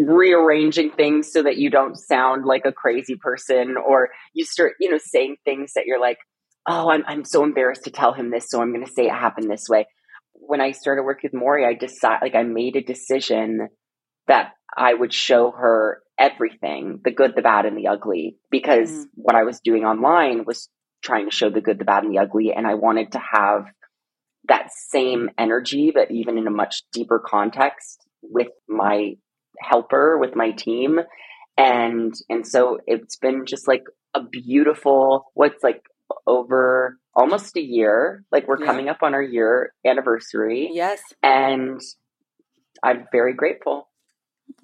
rearranging 0.00 0.90
things 0.90 1.32
so 1.32 1.42
that 1.42 1.56
you 1.56 1.70
don't 1.70 1.96
sound 1.96 2.44
like 2.44 2.66
a 2.66 2.72
crazy 2.72 3.16
person 3.16 3.76
or 3.76 4.10
you 4.34 4.44
start, 4.44 4.72
you 4.80 4.90
know, 4.90 4.98
saying 4.98 5.36
things 5.44 5.72
that 5.74 5.86
you're 5.86 6.00
like, 6.00 6.18
oh, 6.68 6.90
I'm, 6.90 7.02
I'm 7.06 7.24
so 7.24 7.42
embarrassed 7.42 7.84
to 7.84 7.90
tell 7.90 8.12
him 8.12 8.30
this, 8.30 8.48
so 8.48 8.60
I'm 8.60 8.72
going 8.72 8.84
to 8.84 8.92
say 8.92 9.06
it 9.06 9.12
happened 9.12 9.50
this 9.50 9.66
way. 9.68 9.86
When 10.34 10.60
I 10.60 10.72
started 10.72 11.04
working 11.04 11.30
with 11.32 11.40
Mory, 11.40 11.64
I 11.66 11.74
decided, 11.74 12.18
like, 12.22 12.34
I 12.34 12.42
made 12.42 12.76
a 12.76 12.82
decision 12.82 13.68
that 14.28 14.52
I 14.76 14.94
would 14.94 15.12
show 15.12 15.50
her 15.52 16.02
everything 16.22 17.00
the 17.04 17.10
good, 17.10 17.34
the 17.34 17.42
bad, 17.42 17.66
and 17.66 17.76
the 17.76 17.88
ugly 17.88 18.36
because 18.50 18.90
mm. 18.90 19.06
what 19.14 19.34
I 19.34 19.42
was 19.42 19.60
doing 19.60 19.84
online 19.84 20.44
was 20.44 20.68
trying 21.02 21.28
to 21.28 21.34
show 21.34 21.50
the 21.50 21.60
good, 21.60 21.78
the 21.78 21.84
bad, 21.84 22.04
and 22.04 22.14
the 22.14 22.20
ugly. 22.20 22.52
And 22.52 22.66
I 22.66 22.74
wanted 22.74 23.12
to 23.12 23.18
have 23.18 23.66
that 24.48 24.68
same 24.72 25.30
energy, 25.36 25.90
but 25.92 26.10
even 26.10 26.38
in 26.38 26.46
a 26.46 26.50
much 26.50 26.84
deeper 26.92 27.18
context 27.18 28.06
with 28.22 28.48
my 28.68 29.16
helper, 29.60 30.16
with 30.16 30.36
my 30.36 30.52
team. 30.52 31.00
And 31.58 32.14
and 32.30 32.46
so 32.46 32.78
it's 32.86 33.16
been 33.16 33.44
just 33.44 33.66
like 33.68 33.84
a 34.14 34.22
beautiful 34.22 35.26
what's 35.34 35.62
like 35.62 35.82
over 36.26 36.98
almost 37.14 37.56
a 37.56 37.60
year. 37.60 38.24
Like 38.30 38.46
we're 38.46 38.60
yeah. 38.60 38.66
coming 38.66 38.88
up 38.88 38.98
on 39.02 39.14
our 39.14 39.22
year 39.22 39.74
anniversary. 39.84 40.70
Yes. 40.72 41.02
And 41.22 41.80
I'm 42.82 43.06
very 43.12 43.34
grateful. 43.34 43.88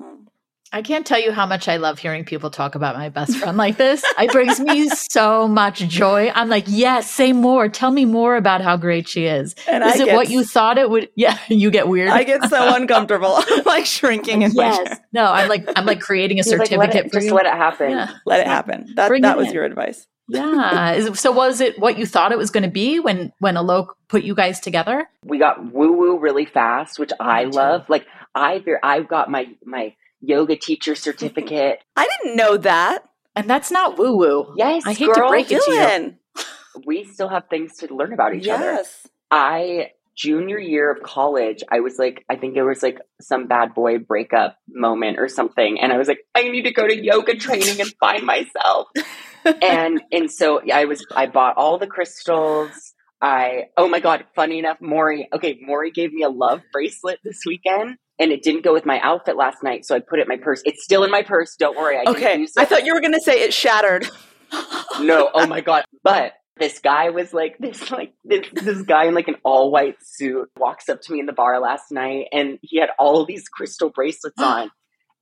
Mm-hmm. 0.00 0.24
I 0.70 0.82
can't 0.82 1.06
tell 1.06 1.18
you 1.18 1.32
how 1.32 1.46
much 1.46 1.66
I 1.66 1.78
love 1.78 1.98
hearing 1.98 2.24
people 2.24 2.50
talk 2.50 2.74
about 2.74 2.94
my 2.94 3.08
best 3.08 3.36
friend 3.38 3.56
like 3.56 3.78
this. 3.78 4.04
It 4.18 4.30
brings 4.30 4.60
me 4.60 4.88
so 5.10 5.48
much 5.48 5.78
joy. 5.88 6.30
I'm 6.34 6.50
like, 6.50 6.64
yes, 6.66 7.10
say 7.10 7.32
more. 7.32 7.68
Tell 7.70 7.90
me 7.90 8.04
more 8.04 8.36
about 8.36 8.60
how 8.60 8.76
great 8.76 9.08
she 9.08 9.24
is. 9.24 9.54
And 9.66 9.82
is 9.82 9.92
I 9.92 10.02
it 10.02 10.06
get, 10.06 10.14
what 10.14 10.28
you 10.28 10.44
thought 10.44 10.76
it 10.76 10.90
would? 10.90 11.08
Yeah, 11.18 11.36
you 11.48 11.70
get 11.70 11.88
weird. 11.88 12.10
I 12.10 12.22
get 12.22 12.48
so 12.48 12.74
uncomfortable. 12.76 13.34
I'm 13.48 13.64
like 13.64 13.86
shrinking 13.86 14.42
in 14.42 14.52
yes. 14.52 14.78
my 14.78 14.84
chair. 14.84 14.98
No, 15.12 15.24
I'm 15.32 15.48
like, 15.48 15.68
I'm 15.74 15.84
like 15.84 16.00
creating 16.00 16.38
a 16.38 16.44
certificate 16.44 16.78
like, 16.78 16.94
let 16.94 17.06
it, 17.06 17.10
for 17.10 17.16
just 17.16 17.26
you. 17.26 17.34
let 17.34 17.46
it 17.46 17.54
happen. 17.54 17.90
Yeah. 17.90 18.12
Let 18.24 18.40
it 18.40 18.46
happen. 18.46 18.92
That 18.94 19.08
Bring 19.08 19.22
that 19.22 19.36
was 19.36 19.48
in. 19.48 19.54
your 19.54 19.64
advice. 19.64 20.06
yeah. 20.28 21.12
So 21.14 21.32
was 21.32 21.60
it 21.60 21.78
what 21.80 21.98
you 21.98 22.06
thought 22.06 22.30
it 22.30 22.38
was 22.38 22.50
going 22.50 22.62
to 22.62 22.70
be 22.70 23.00
when 23.00 23.32
when 23.40 23.54
Alok 23.56 23.88
put 24.08 24.22
you 24.22 24.34
guys 24.34 24.60
together? 24.60 25.08
We 25.24 25.38
got 25.38 25.72
woo 25.72 25.92
woo 25.92 26.18
really 26.18 26.44
fast, 26.44 26.98
which 26.98 27.10
I 27.18 27.44
love. 27.44 27.88
Like 27.88 28.06
I 28.34 28.62
I 28.82 29.00
got 29.00 29.30
my 29.30 29.48
my 29.64 29.94
yoga 30.20 30.56
teacher 30.56 30.92
mm-hmm. 30.92 31.02
certificate. 31.02 31.80
I 31.96 32.08
didn't 32.22 32.36
know 32.36 32.56
that. 32.58 33.04
And 33.36 33.48
that's 33.48 33.70
not 33.70 33.98
woo 33.98 34.16
woo. 34.16 34.54
Yes, 34.56 34.82
I 34.84 34.92
hate 34.92 35.06
girl, 35.06 35.26
to 35.26 35.28
break 35.28 35.52
it 35.52 35.62
to 35.62 35.72
you. 35.72 36.44
We 36.84 37.04
still 37.04 37.28
have 37.28 37.48
things 37.48 37.76
to 37.78 37.94
learn 37.94 38.12
about 38.12 38.34
each 38.34 38.46
yes. 38.46 38.58
other. 38.58 38.72
Yes. 38.72 39.06
I 39.30 39.90
junior 40.16 40.58
year 40.58 40.90
of 40.90 41.02
college, 41.02 41.62
I 41.70 41.78
was 41.80 41.98
like, 41.98 42.24
I 42.28 42.34
think 42.34 42.56
it 42.56 42.64
was 42.64 42.82
like 42.82 42.98
some 43.20 43.46
bad 43.46 43.74
boy 43.74 43.98
breakup 43.98 44.58
moment 44.68 45.18
or 45.20 45.28
something, 45.28 45.78
and 45.80 45.92
I 45.92 45.98
was 45.98 46.08
like, 46.08 46.18
I 46.34 46.42
need 46.42 46.62
to 46.62 46.72
go 46.72 46.86
to 46.86 46.96
yoga 46.96 47.36
training 47.36 47.80
and 47.80 47.92
find 48.00 48.26
myself. 48.26 48.88
and 49.62 50.02
and 50.10 50.30
so 50.30 50.60
I 50.70 50.86
was, 50.86 51.06
I 51.14 51.26
bought 51.26 51.56
all 51.56 51.78
the 51.78 51.86
crystals. 51.86 52.94
I 53.22 53.66
oh 53.76 53.88
my 53.88 54.00
god, 54.00 54.24
funny 54.34 54.58
enough, 54.58 54.78
Mory. 54.80 55.28
Okay, 55.32 55.58
Mory 55.62 55.92
gave 55.92 56.12
me 56.12 56.22
a 56.22 56.28
love 56.28 56.62
bracelet 56.72 57.20
this 57.22 57.42
weekend 57.46 57.98
and 58.18 58.32
it 58.32 58.42
didn't 58.42 58.64
go 58.64 58.72
with 58.72 58.84
my 58.84 58.98
outfit 59.00 59.36
last 59.36 59.62
night, 59.62 59.84
so 59.84 59.94
I 59.94 60.00
put 60.00 60.18
it 60.18 60.22
in 60.22 60.28
my 60.28 60.36
purse. 60.36 60.62
It's 60.64 60.82
still 60.82 61.04
in 61.04 61.10
my 61.10 61.22
purse. 61.22 61.54
Don't 61.56 61.76
worry. 61.76 61.98
I 61.98 62.10
okay. 62.10 62.46
I 62.56 62.64
thought 62.64 62.84
you 62.84 62.94
were 62.94 63.00
going 63.00 63.14
to 63.14 63.20
say 63.20 63.42
it 63.42 63.54
shattered. 63.54 64.08
no. 65.00 65.30
Oh 65.34 65.46
my 65.46 65.60
god. 65.60 65.84
But 66.02 66.32
this 66.58 66.78
guy 66.80 67.10
was 67.10 67.32
like 67.32 67.56
this 67.58 67.90
like 67.90 68.12
this 68.24 68.46
this 68.52 68.82
guy 68.82 69.04
in 69.04 69.14
like 69.14 69.28
an 69.28 69.36
all 69.44 69.70
white 69.70 69.96
suit 70.02 70.50
walks 70.56 70.88
up 70.88 71.00
to 71.02 71.12
me 71.12 71.20
in 71.20 71.26
the 71.26 71.32
bar 71.32 71.60
last 71.60 71.90
night 71.90 72.26
and 72.32 72.58
he 72.62 72.78
had 72.78 72.90
all 72.98 73.24
these 73.24 73.48
crystal 73.48 73.90
bracelets 73.90 74.40
on 74.40 74.70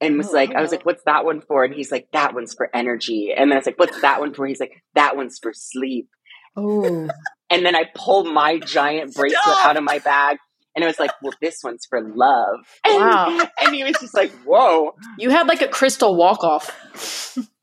and 0.01 0.17
was 0.17 0.33
like 0.33 0.55
I 0.55 0.63
was 0.63 0.71
like 0.71 0.87
what's 0.87 1.03
that 1.05 1.25
one 1.25 1.41
for 1.41 1.65
and 1.65 1.75
he's 1.75 1.93
like 1.93 2.09
that 2.13 2.35
one's 2.35 2.55
for 2.55 2.71
energy 2.75 3.33
and 3.37 3.51
then 3.51 3.57
I 3.57 3.61
was 3.61 3.67
like 3.67 3.79
what's 3.79 4.01
that 4.01 4.21
one 4.21 4.35
for 4.35 4.47
he's 4.47 4.61
like 4.61 4.83
that 4.95 5.17
one's 5.17 5.39
for 5.39 5.53
sleep 5.55 6.09
oh 6.57 7.09
and 7.51 7.67
then 7.67 7.77
I 7.77 7.85
pulled 7.95 8.33
my 8.33 8.59
giant 8.59 9.15
bracelet 9.15 9.43
Stop. 9.43 9.67
out 9.67 9.77
of 9.77 9.85
my 9.85 9.99
bag 9.99 10.39
and 10.77 10.85
it 10.85 10.87
was 10.87 10.99
like, 10.99 11.11
well, 11.23 11.33
this 11.41 11.61
one's 11.65 11.87
for 11.89 12.03
love. 12.03 12.61
And, 12.85 12.97
wow. 13.01 13.49
and 13.63 13.75
he 13.75 13.83
was 13.83 13.95
just 13.99 14.15
like, 14.15 14.31
whoa. 14.45 14.95
You 15.19 15.31
had 15.31 15.49
like 15.49 15.63
a 15.63 15.69
crystal 15.69 16.15
walk 16.15 16.45
off. 16.45 16.71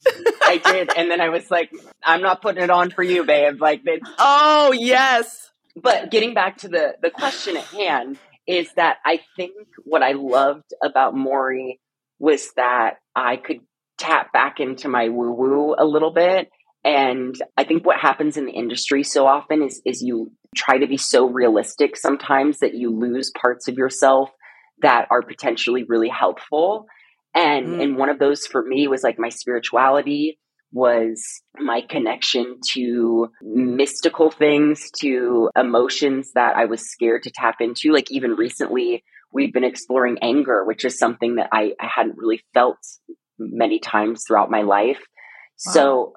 I 0.42 0.58
did. 0.58 0.90
And 0.98 1.10
then 1.10 1.22
I 1.22 1.30
was 1.30 1.50
like, 1.52 1.72
I'm 2.04 2.22
not 2.22 2.42
putting 2.42 2.64
it 2.64 2.72
on 2.72 2.90
for 2.90 3.04
you, 3.04 3.24
babe. 3.24 3.62
Like, 3.62 3.82
it's- 3.88 4.12
oh, 4.18 4.74
yes. 4.74 5.52
But 5.76 6.12
getting 6.12 6.34
back 6.34 6.58
to 6.58 6.68
the, 6.68 6.96
the 7.02 7.12
question 7.12 7.56
at 7.56 7.66
hand 7.66 8.18
is 8.48 8.74
that 8.74 8.98
I 9.06 9.22
think 9.36 9.54
what 9.86 10.02
I 10.04 10.14
loved 10.14 10.74
about 10.84 11.16
Mory 11.16 11.80
was 12.20 12.52
that 12.58 12.96
I 13.16 13.38
could 13.38 13.60
tap 13.98 14.34
back 14.34 14.60
into 14.60 14.88
my 14.88 15.10
woo 15.10 15.32
woo 15.32 15.76
a 15.78 15.86
little 15.86 16.12
bit. 16.12 16.50
And 16.84 17.36
I 17.56 17.64
think 17.64 17.86
what 17.86 18.00
happens 18.00 18.38
in 18.38 18.46
the 18.46 18.52
industry 18.52 19.04
so 19.04 19.26
often 19.26 19.62
is, 19.62 19.82
is 19.86 20.02
you 20.02 20.32
try 20.54 20.78
to 20.78 20.88
be 20.88 20.98
so 20.98 21.26
realistic 21.26 21.96
sometimes 21.96 22.60
that 22.60 22.74
you 22.74 22.90
lose 22.90 23.32
parts 23.32 23.68
of 23.68 23.76
yourself 23.76 24.30
that 24.82 25.08
are 25.10 25.22
potentially 25.22 25.84
really 25.84 26.10
helpful. 26.10 26.86
And 27.36 27.68
mm. 27.68 27.84
and 27.84 27.98
one 27.98 28.10
of 28.10 28.20
those 28.20 28.46
for 28.46 28.64
me 28.64 28.88
was 28.88 29.04
like 29.04 29.18
my 29.18 29.30
spirituality 29.30 30.40
was 30.74 31.24
my 31.58 31.82
connection 31.88 32.60
to 32.74 33.30
mystical 33.44 34.32
things, 34.32 34.90
to 35.00 35.50
emotions 35.56 36.32
that 36.34 36.58
I 36.58 36.66
was 36.66 36.90
scared 36.90 37.22
to 37.24 37.32
tap 37.32 37.58
into. 37.60 37.94
Like 37.94 38.10
even 38.10 38.32
recently, 38.32 39.04
we've 39.32 39.54
been 39.54 39.64
exploring 39.64 40.18
anger, 40.22 40.66
which 40.66 40.84
is 40.84 40.98
something 40.98 41.36
that 41.36 41.50
I, 41.52 41.74
I 41.80 41.88
hadn't 41.96 42.18
really 42.18 42.42
felt 42.56 42.80
many 43.38 43.80
times 43.80 44.24
throughout 44.26 44.50
my 44.50 44.64
life. 44.64 45.00
Wow. 45.68 45.74
So 45.74 46.14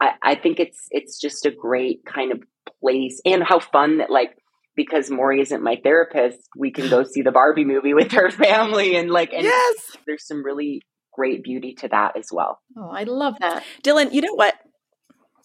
I, 0.00 0.12
I 0.22 0.34
think 0.36 0.60
it's 0.60 0.86
it's 0.90 1.18
just 1.18 1.44
a 1.44 1.50
great 1.50 2.04
kind 2.04 2.32
of 2.32 2.42
place 2.80 3.20
and 3.24 3.42
how 3.42 3.58
fun 3.58 3.98
that 3.98 4.10
like 4.10 4.36
because 4.76 5.10
Mory 5.10 5.40
isn't 5.40 5.62
my 5.62 5.76
therapist, 5.82 6.38
we 6.56 6.70
can 6.70 6.88
go 6.88 7.02
see 7.02 7.20
the 7.20 7.32
Barbie 7.32 7.64
movie 7.64 7.94
with 7.94 8.12
her 8.12 8.30
family 8.44 8.96
and 8.96 9.10
like 9.10 9.32
and 9.32 9.42
yes. 9.42 9.96
there's 10.06 10.26
some 10.26 10.44
really 10.44 10.82
great 11.12 11.42
beauty 11.42 11.74
to 11.74 11.88
that 11.88 12.16
as 12.16 12.28
well. 12.32 12.60
Oh, 12.76 12.90
I 12.90 13.02
love 13.02 13.34
that. 13.40 13.64
Dylan, 13.82 14.12
you 14.12 14.20
know 14.20 14.34
what? 14.34 14.54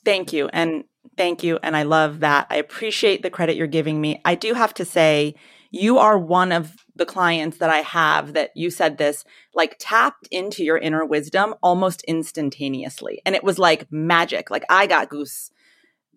Thank 0.05 0.31
you. 0.31 0.49
And 0.53 0.83
thank 1.17 1.43
you. 1.43 1.57
And 1.63 1.75
I 1.75 1.83
love 1.83 2.19
that. 2.19 2.47
I 2.49 2.57
appreciate 2.57 3.23
the 3.23 3.31
credit 3.31 3.55
you're 3.55 3.67
giving 3.67 3.99
me. 3.99 4.21
I 4.23 4.35
do 4.35 4.53
have 4.53 4.73
to 4.75 4.85
say, 4.85 5.33
you 5.71 5.97
are 5.97 6.19
one 6.19 6.51
of 6.51 6.75
the 6.95 7.05
clients 7.05 7.57
that 7.57 7.71
I 7.71 7.79
have 7.79 8.33
that 8.33 8.51
you 8.55 8.69
said 8.69 8.99
this, 8.99 9.25
like 9.55 9.77
tapped 9.79 10.27
into 10.29 10.63
your 10.63 10.77
inner 10.77 11.03
wisdom 11.03 11.55
almost 11.63 12.03
instantaneously. 12.03 13.23
And 13.25 13.33
it 13.33 13.43
was 13.43 13.57
like 13.57 13.91
magic. 13.91 14.51
Like 14.51 14.65
I 14.69 14.85
got 14.85 15.09
goose, 15.09 15.49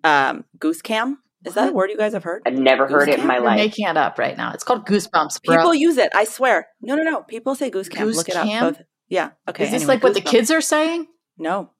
um, 0.06 0.44
goose 0.58 0.82
cam. 0.82 1.18
Is 1.44 1.54
that 1.54 1.68
a 1.68 1.72
word 1.72 1.90
you 1.90 1.96
guys 1.96 2.12
have 2.12 2.24
heard? 2.24 2.42
I've 2.44 2.54
never 2.54 2.88
heard 2.88 3.08
it 3.08 3.20
in 3.20 3.26
my 3.26 3.36
You're 3.36 3.44
life. 3.44 3.56
making 3.56 3.86
it 3.86 3.96
up 3.96 4.18
right 4.18 4.36
now. 4.36 4.52
It's 4.52 4.64
called 4.64 4.84
goosebumps, 4.84 5.44
bro. 5.44 5.56
People 5.56 5.74
use 5.74 5.96
it. 5.96 6.10
I 6.14 6.24
swear. 6.24 6.66
No, 6.80 6.96
no, 6.96 7.04
no. 7.04 7.22
People 7.22 7.54
say 7.54 7.70
goose 7.70 7.88
cam. 7.88 8.06
Goose 8.06 8.16
Look 8.16 8.28
it 8.28 8.36
up. 8.36 8.46
Both. 8.46 8.82
Yeah. 9.08 9.30
Okay. 9.48 9.64
Is 9.64 9.70
this 9.70 9.82
anyway, 9.82 9.94
like 9.94 10.02
what 10.02 10.14
the 10.14 10.20
kids 10.20 10.50
are 10.50 10.60
saying? 10.60 11.06
No. 11.38 11.70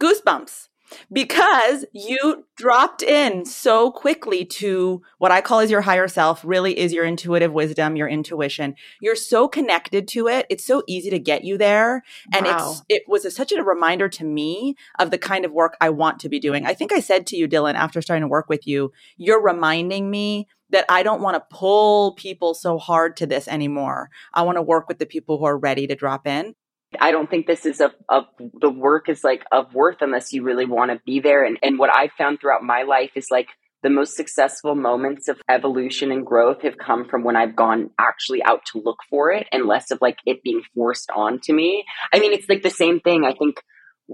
Goosebumps. 0.00 0.68
Because 1.12 1.84
you 1.92 2.44
dropped 2.56 3.02
in 3.02 3.44
so 3.44 3.90
quickly 3.90 4.44
to 4.44 5.02
what 5.18 5.30
I 5.30 5.40
call 5.40 5.60
as 5.60 5.70
your 5.70 5.80
higher 5.80 6.08
self, 6.08 6.44
really 6.44 6.78
is 6.78 6.92
your 6.92 7.04
intuitive 7.04 7.52
wisdom, 7.52 7.96
your 7.96 8.08
intuition. 8.08 8.74
You're 9.00 9.16
so 9.16 9.48
connected 9.48 10.08
to 10.08 10.28
it. 10.28 10.46
It's 10.50 10.64
so 10.64 10.82
easy 10.86 11.10
to 11.10 11.18
get 11.18 11.44
you 11.44 11.56
there. 11.58 12.02
And 12.32 12.46
Wow. 12.46 12.70
it's 12.70 12.82
it 12.88 13.02
was 13.08 13.24
a, 13.24 13.30
such 13.30 13.52
a 13.52 13.62
reminder 13.62 14.08
to 14.08 14.24
me 14.24 14.76
of 14.98 15.10
the 15.10 15.18
kind 15.18 15.44
of 15.44 15.52
work 15.52 15.76
I 15.80 15.90
want 15.90 16.20
to 16.20 16.28
be 16.28 16.38
doing. 16.40 16.66
I 16.66 16.74
think 16.74 16.92
I 16.92 17.00
said 17.00 17.26
to 17.28 17.36
you, 17.36 17.48
Dylan, 17.48 17.74
after 17.74 18.02
starting 18.02 18.22
to 18.22 18.28
work 18.28 18.48
with 18.48 18.66
you, 18.66 18.92
you're 19.16 19.42
reminding 19.42 20.10
me 20.10 20.48
that 20.70 20.84
I 20.88 21.02
don't 21.02 21.20
want 21.20 21.34
to 21.34 21.56
pull 21.56 22.12
people 22.12 22.54
so 22.54 22.78
hard 22.78 23.16
to 23.16 23.26
this 23.26 23.48
anymore. 23.48 24.10
I 24.32 24.42
want 24.42 24.56
to 24.56 24.62
work 24.62 24.88
with 24.88 24.98
the 24.98 25.06
people 25.06 25.38
who 25.38 25.44
are 25.44 25.58
ready 25.58 25.86
to 25.86 25.94
drop 25.94 26.26
in. 26.26 26.54
I 26.98 27.10
don't 27.12 27.30
think 27.30 27.46
this 27.46 27.66
is 27.66 27.80
of, 27.80 27.92
a 28.08 28.22
the 28.60 28.70
work 28.70 29.08
is 29.08 29.22
like 29.22 29.44
of 29.52 29.72
worth 29.74 29.98
unless 30.00 30.32
you 30.32 30.42
really 30.42 30.66
want 30.66 30.90
to 30.90 31.00
be 31.04 31.20
there. 31.20 31.44
And 31.44 31.58
and 31.62 31.78
what 31.78 31.94
I've 31.94 32.12
found 32.12 32.40
throughout 32.40 32.62
my 32.62 32.82
life 32.82 33.12
is 33.14 33.28
like 33.30 33.48
the 33.82 33.90
most 33.90 34.14
successful 34.16 34.74
moments 34.74 35.28
of 35.28 35.40
evolution 35.48 36.10
and 36.12 36.26
growth 36.26 36.62
have 36.62 36.76
come 36.76 37.06
from 37.08 37.24
when 37.24 37.36
I've 37.36 37.56
gone 37.56 37.90
actually 37.98 38.42
out 38.42 38.60
to 38.72 38.82
look 38.84 38.98
for 39.08 39.30
it 39.30 39.46
and 39.52 39.66
less 39.66 39.90
of 39.90 39.98
like 40.02 40.18
it 40.26 40.42
being 40.42 40.62
forced 40.74 41.10
onto 41.10 41.54
me. 41.54 41.84
I 42.12 42.18
mean, 42.18 42.32
it's 42.32 42.48
like 42.48 42.62
the 42.62 42.70
same 42.70 43.00
thing. 43.00 43.24
I 43.24 43.32
think 43.34 43.56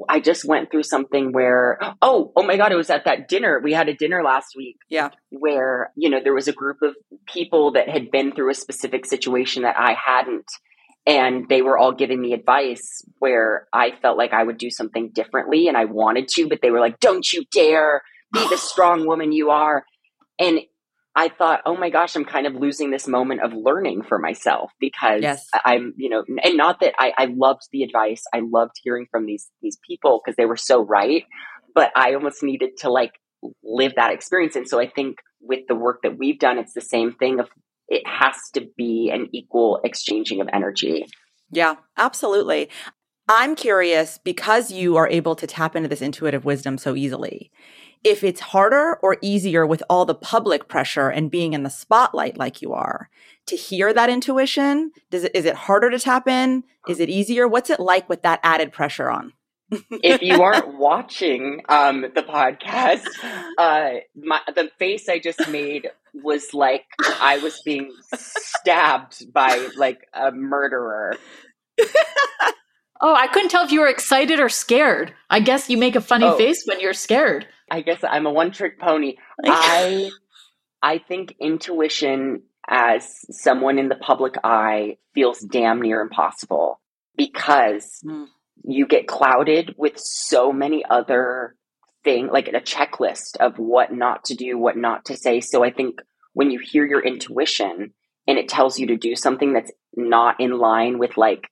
I 0.08 0.20
just 0.20 0.44
went 0.44 0.70
through 0.70 0.82
something 0.82 1.32
where 1.32 1.78
oh 2.02 2.32
oh 2.36 2.42
my 2.42 2.58
god, 2.58 2.72
it 2.72 2.76
was 2.76 2.90
at 2.90 3.06
that 3.06 3.28
dinner. 3.28 3.60
We 3.62 3.72
had 3.72 3.88
a 3.88 3.94
dinner 3.94 4.22
last 4.22 4.48
week 4.56 4.76
Yeah. 4.90 5.08
where 5.30 5.92
you 5.96 6.10
know 6.10 6.20
there 6.22 6.34
was 6.34 6.48
a 6.48 6.52
group 6.52 6.82
of 6.82 6.94
people 7.26 7.72
that 7.72 7.88
had 7.88 8.10
been 8.10 8.32
through 8.32 8.50
a 8.50 8.54
specific 8.54 9.06
situation 9.06 9.62
that 9.62 9.76
I 9.78 9.94
hadn't 9.94 10.44
and 11.06 11.48
they 11.48 11.62
were 11.62 11.78
all 11.78 11.92
giving 11.92 12.20
me 12.20 12.32
advice 12.32 13.02
where 13.18 13.68
I 13.72 13.92
felt 14.02 14.18
like 14.18 14.32
I 14.32 14.42
would 14.42 14.58
do 14.58 14.70
something 14.70 15.10
differently 15.10 15.68
and 15.68 15.76
I 15.76 15.84
wanted 15.84 16.28
to 16.28 16.48
but 16.48 16.60
they 16.62 16.70
were 16.70 16.80
like 16.80 17.00
don't 17.00 17.30
you 17.32 17.44
dare 17.52 18.02
be 18.32 18.46
the 18.48 18.56
strong 18.58 19.06
woman 19.06 19.32
you 19.32 19.50
are 19.50 19.84
and 20.38 20.60
I 21.14 21.28
thought 21.28 21.62
oh 21.64 21.76
my 21.76 21.90
gosh 21.90 22.16
I'm 22.16 22.24
kind 22.24 22.46
of 22.46 22.54
losing 22.54 22.90
this 22.90 23.06
moment 23.06 23.42
of 23.42 23.52
learning 23.52 24.02
for 24.02 24.18
myself 24.18 24.70
because 24.80 25.22
Yes. 25.22 25.46
I'm 25.64 25.94
you 25.96 26.08
know 26.08 26.24
and 26.42 26.56
not 26.56 26.80
that 26.80 26.94
I, 26.98 27.12
I 27.16 27.24
loved 27.26 27.62
the 27.72 27.82
advice 27.82 28.22
I 28.34 28.40
loved 28.40 28.72
hearing 28.82 29.06
from 29.10 29.26
these 29.26 29.48
these 29.62 29.78
people 29.88 30.20
because 30.24 30.36
they 30.36 30.46
were 30.46 30.56
so 30.56 30.82
right 30.84 31.24
but 31.74 31.92
I 31.94 32.14
almost 32.14 32.42
needed 32.42 32.70
to 32.78 32.90
like 32.90 33.12
live 33.62 33.92
that 33.96 34.12
experience. 34.12 34.56
And 34.56 34.68
so 34.68 34.80
I 34.80 34.88
think 34.88 35.18
with 35.40 35.60
the 35.68 35.74
work 35.74 36.00
that 36.02 36.18
we've 36.18 36.38
done, 36.38 36.58
it's 36.58 36.72
the 36.72 36.80
same 36.80 37.12
thing 37.12 37.40
of 37.40 37.48
it 37.88 38.06
has 38.06 38.36
to 38.54 38.68
be 38.76 39.10
an 39.12 39.28
equal 39.32 39.80
exchanging 39.84 40.40
of 40.40 40.48
energy. 40.52 41.06
Yeah, 41.50 41.76
absolutely. 41.96 42.68
I'm 43.28 43.56
curious 43.56 44.18
because 44.18 44.70
you 44.70 44.96
are 44.96 45.08
able 45.08 45.34
to 45.36 45.46
tap 45.46 45.74
into 45.74 45.88
this 45.88 46.02
intuitive 46.02 46.44
wisdom 46.44 46.78
so 46.78 46.94
easily. 46.94 47.50
If 48.04 48.22
it's 48.22 48.40
harder 48.40 48.98
or 49.02 49.16
easier 49.20 49.66
with 49.66 49.82
all 49.90 50.04
the 50.04 50.14
public 50.14 50.68
pressure 50.68 51.08
and 51.08 51.30
being 51.30 51.52
in 51.52 51.64
the 51.64 51.70
spotlight 51.70 52.36
like 52.36 52.62
you 52.62 52.72
are 52.72 53.08
to 53.46 53.56
hear 53.56 53.92
that 53.92 54.08
intuition, 54.08 54.92
does 55.10 55.24
it 55.24 55.34
is 55.34 55.44
it 55.44 55.56
harder 55.56 55.90
to 55.90 55.98
tap 55.98 56.28
in? 56.28 56.62
Is 56.88 57.00
it 57.00 57.08
easier? 57.08 57.48
What's 57.48 57.70
it 57.70 57.80
like 57.80 58.08
with 58.08 58.22
that 58.22 58.38
added 58.44 58.72
pressure 58.72 59.10
on? 59.10 59.32
if 59.70 60.22
you 60.22 60.42
aren't 60.42 60.78
watching 60.78 61.62
um, 61.68 62.02
the 62.02 62.22
podcast, 62.22 63.06
uh, 63.58 64.00
my, 64.14 64.40
the 64.54 64.70
face 64.78 65.08
I 65.08 65.18
just 65.18 65.48
made 65.48 65.88
was 66.22 66.52
like 66.54 66.84
I 67.20 67.38
was 67.38 67.60
being 67.64 67.92
stabbed 68.14 69.32
by 69.32 69.68
like 69.76 70.00
a 70.14 70.30
murderer. 70.32 71.16
Oh, 72.98 73.14
I 73.14 73.26
couldn't 73.26 73.50
tell 73.50 73.64
if 73.64 73.72
you 73.72 73.80
were 73.80 73.88
excited 73.88 74.40
or 74.40 74.48
scared. 74.48 75.12
I 75.28 75.40
guess 75.40 75.68
you 75.68 75.76
make 75.76 75.96
a 75.96 76.00
funny 76.00 76.24
Oh. 76.24 76.38
face 76.38 76.62
when 76.64 76.80
you're 76.80 76.94
scared. 76.94 77.46
I 77.70 77.82
guess 77.82 78.02
I'm 78.02 78.24
a 78.26 78.32
one 78.32 78.52
trick 78.52 78.80
pony. 78.80 79.16
I 79.44 80.10
I 80.82 80.98
think 80.98 81.34
intuition 81.38 82.42
as 82.68 83.06
someone 83.30 83.78
in 83.78 83.88
the 83.88 83.96
public 83.96 84.34
eye 84.42 84.96
feels 85.14 85.40
damn 85.40 85.82
near 85.82 86.00
impossible 86.00 86.80
because 87.16 88.00
Mm. 88.04 88.26
you 88.64 88.86
get 88.86 89.06
clouded 89.06 89.74
with 89.76 89.94
so 89.98 90.50
many 90.52 90.82
other 90.88 91.54
thing 92.06 92.28
like 92.28 92.46
a 92.46 92.52
checklist 92.60 93.36
of 93.40 93.58
what 93.58 93.92
not 93.92 94.24
to 94.26 94.34
do, 94.34 94.56
what 94.56 94.76
not 94.76 95.04
to 95.06 95.16
say. 95.16 95.40
So 95.40 95.64
I 95.64 95.72
think 95.72 95.96
when 96.34 96.52
you 96.52 96.60
hear 96.62 96.86
your 96.86 97.04
intuition 97.04 97.92
and 98.28 98.38
it 98.38 98.48
tells 98.48 98.78
you 98.78 98.86
to 98.86 98.96
do 98.96 99.16
something 99.16 99.52
that's 99.52 99.72
not 99.96 100.40
in 100.40 100.56
line 100.56 100.98
with 100.98 101.16
like 101.16 101.48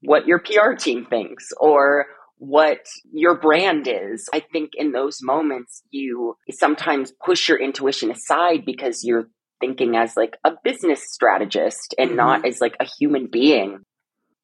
what 0.00 0.26
your 0.26 0.40
PR 0.40 0.72
team 0.76 1.06
thinks 1.06 1.50
or 1.60 2.06
what 2.38 2.80
your 3.12 3.36
brand 3.36 3.88
is. 3.88 4.28
I 4.32 4.40
think 4.40 4.72
in 4.74 4.90
those 4.90 5.22
moments, 5.22 5.82
you 5.90 6.36
sometimes 6.50 7.12
push 7.24 7.48
your 7.48 7.60
intuition 7.60 8.10
aside 8.10 8.64
because 8.66 9.04
you're 9.04 9.28
thinking 9.60 9.96
as 9.96 10.16
like 10.16 10.36
a 10.44 10.52
business 10.64 11.12
strategist 11.12 11.94
and 11.96 12.16
not 12.16 12.40
mm-hmm. 12.40 12.48
as 12.48 12.60
like 12.60 12.74
a 12.80 12.84
human 12.98 13.28
being. 13.30 13.84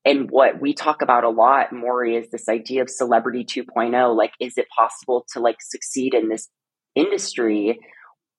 And 0.04 0.30
what 0.30 0.60
we 0.60 0.74
talk 0.74 1.00
about 1.00 1.24
a 1.24 1.28
lot, 1.28 1.72
Mory, 1.72 2.16
is 2.16 2.30
this 2.30 2.48
idea 2.48 2.82
of 2.82 2.90
celebrity 2.90 3.44
2.0. 3.44 4.16
Like, 4.16 4.32
is 4.40 4.58
it 4.58 4.66
possible 4.76 5.24
to 5.32 5.40
like 5.40 5.58
succeed 5.60 6.14
in 6.14 6.28
this 6.28 6.48
industry 6.94 7.78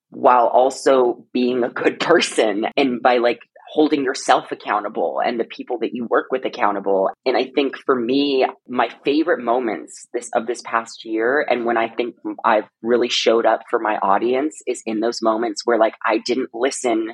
while 0.09 0.47
also 0.47 1.25
being 1.33 1.63
a 1.63 1.69
good 1.69 1.99
person 1.99 2.65
and 2.77 3.01
by 3.01 3.17
like 3.17 3.39
holding 3.69 4.03
yourself 4.03 4.51
accountable 4.51 5.19
and 5.25 5.39
the 5.39 5.45
people 5.45 5.79
that 5.79 5.95
you 5.95 6.05
work 6.05 6.27
with 6.31 6.45
accountable 6.45 7.09
and 7.25 7.35
i 7.35 7.45
think 7.55 7.75
for 7.75 7.95
me 7.95 8.45
my 8.67 8.87
favorite 9.03 9.41
moments 9.41 10.07
this 10.13 10.29
of 10.35 10.45
this 10.45 10.61
past 10.63 11.03
year 11.03 11.43
and 11.49 11.65
when 11.65 11.77
i 11.77 11.87
think 11.87 12.15
i've 12.45 12.67
really 12.83 13.09
showed 13.09 13.47
up 13.47 13.61
for 13.69 13.79
my 13.79 13.97
audience 14.03 14.61
is 14.67 14.83
in 14.85 14.99
those 14.99 15.21
moments 15.23 15.61
where 15.65 15.79
like 15.79 15.95
i 16.05 16.19
didn't 16.19 16.49
listen 16.53 17.13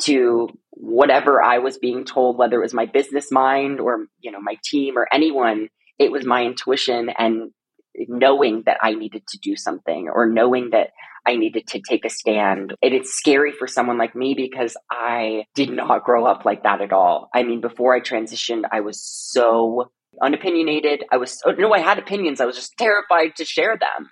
to 0.00 0.48
whatever 0.70 1.42
i 1.42 1.58
was 1.58 1.78
being 1.78 2.04
told 2.04 2.38
whether 2.38 2.56
it 2.56 2.62
was 2.62 2.74
my 2.74 2.86
business 2.86 3.30
mind 3.30 3.80
or 3.80 4.06
you 4.20 4.30
know 4.30 4.40
my 4.40 4.56
team 4.64 4.96
or 4.96 5.06
anyone 5.12 5.68
it 5.98 6.12
was 6.12 6.24
my 6.24 6.44
intuition 6.44 7.10
and 7.18 7.50
knowing 8.06 8.62
that 8.66 8.78
i 8.82 8.92
needed 8.92 9.26
to 9.26 9.38
do 9.38 9.56
something 9.56 10.08
or 10.12 10.26
knowing 10.26 10.70
that 10.70 10.90
I 11.28 11.36
needed 11.36 11.66
to 11.68 11.80
take 11.86 12.06
a 12.06 12.10
stand. 12.10 12.74
And 12.82 12.94
it's 12.94 13.12
scary 13.12 13.52
for 13.52 13.66
someone 13.66 13.98
like 13.98 14.16
me 14.16 14.32
because 14.32 14.76
I 14.90 15.44
did 15.54 15.70
not 15.70 16.04
grow 16.04 16.24
up 16.24 16.46
like 16.46 16.62
that 16.62 16.80
at 16.80 16.92
all. 16.92 17.28
I 17.34 17.42
mean, 17.42 17.60
before 17.60 17.94
I 17.94 18.00
transitioned, 18.00 18.62
I 18.72 18.80
was 18.80 18.98
so 19.02 19.90
unopinionated. 20.22 21.04
I 21.12 21.18
was, 21.18 21.42
oh, 21.44 21.52
no, 21.52 21.72
I 21.74 21.80
had 21.80 21.98
opinions. 21.98 22.40
I 22.40 22.46
was 22.46 22.56
just 22.56 22.78
terrified 22.78 23.36
to 23.36 23.44
share 23.44 23.76
them. 23.76 24.10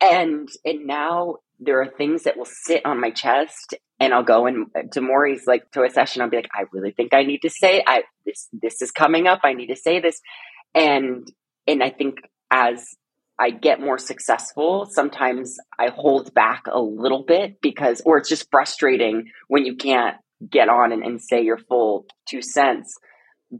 And, 0.00 0.48
and 0.64 0.86
now 0.86 1.36
there 1.60 1.82
are 1.82 1.86
things 1.86 2.22
that 2.22 2.38
will 2.38 2.48
sit 2.48 2.84
on 2.86 2.98
my 2.98 3.10
chest 3.10 3.74
and 4.00 4.12
I'll 4.12 4.24
go 4.24 4.46
and 4.46 4.66
uh, 4.76 4.82
to 4.92 5.00
Mory's 5.00 5.46
like 5.46 5.70
to 5.72 5.82
a 5.82 5.90
session. 5.90 6.22
I'll 6.22 6.30
be 6.30 6.38
like, 6.38 6.48
I 6.54 6.64
really 6.72 6.92
think 6.92 7.14
I 7.14 7.22
need 7.22 7.42
to 7.42 7.50
say, 7.50 7.82
I, 7.86 8.02
this, 8.26 8.48
this 8.52 8.82
is 8.82 8.90
coming 8.90 9.26
up. 9.26 9.40
I 9.44 9.52
need 9.52 9.68
to 9.68 9.76
say 9.76 10.00
this. 10.00 10.20
And, 10.74 11.26
and 11.66 11.82
I 11.82 11.90
think 11.90 12.16
as 12.50 12.84
I 13.38 13.50
get 13.50 13.80
more 13.80 13.98
successful, 13.98 14.86
sometimes 14.90 15.56
I 15.78 15.88
hold 15.88 16.34
back 16.34 16.64
a 16.70 16.80
little 16.80 17.24
bit 17.24 17.60
because, 17.60 18.02
or 18.04 18.18
it's 18.18 18.28
just 18.28 18.48
frustrating 18.50 19.30
when 19.48 19.64
you 19.64 19.76
can't 19.76 20.16
get 20.48 20.68
on 20.68 20.92
and, 20.92 21.02
and 21.02 21.20
say 21.20 21.42
your 21.42 21.58
full 21.58 22.06
two 22.28 22.42
cents. 22.42 22.96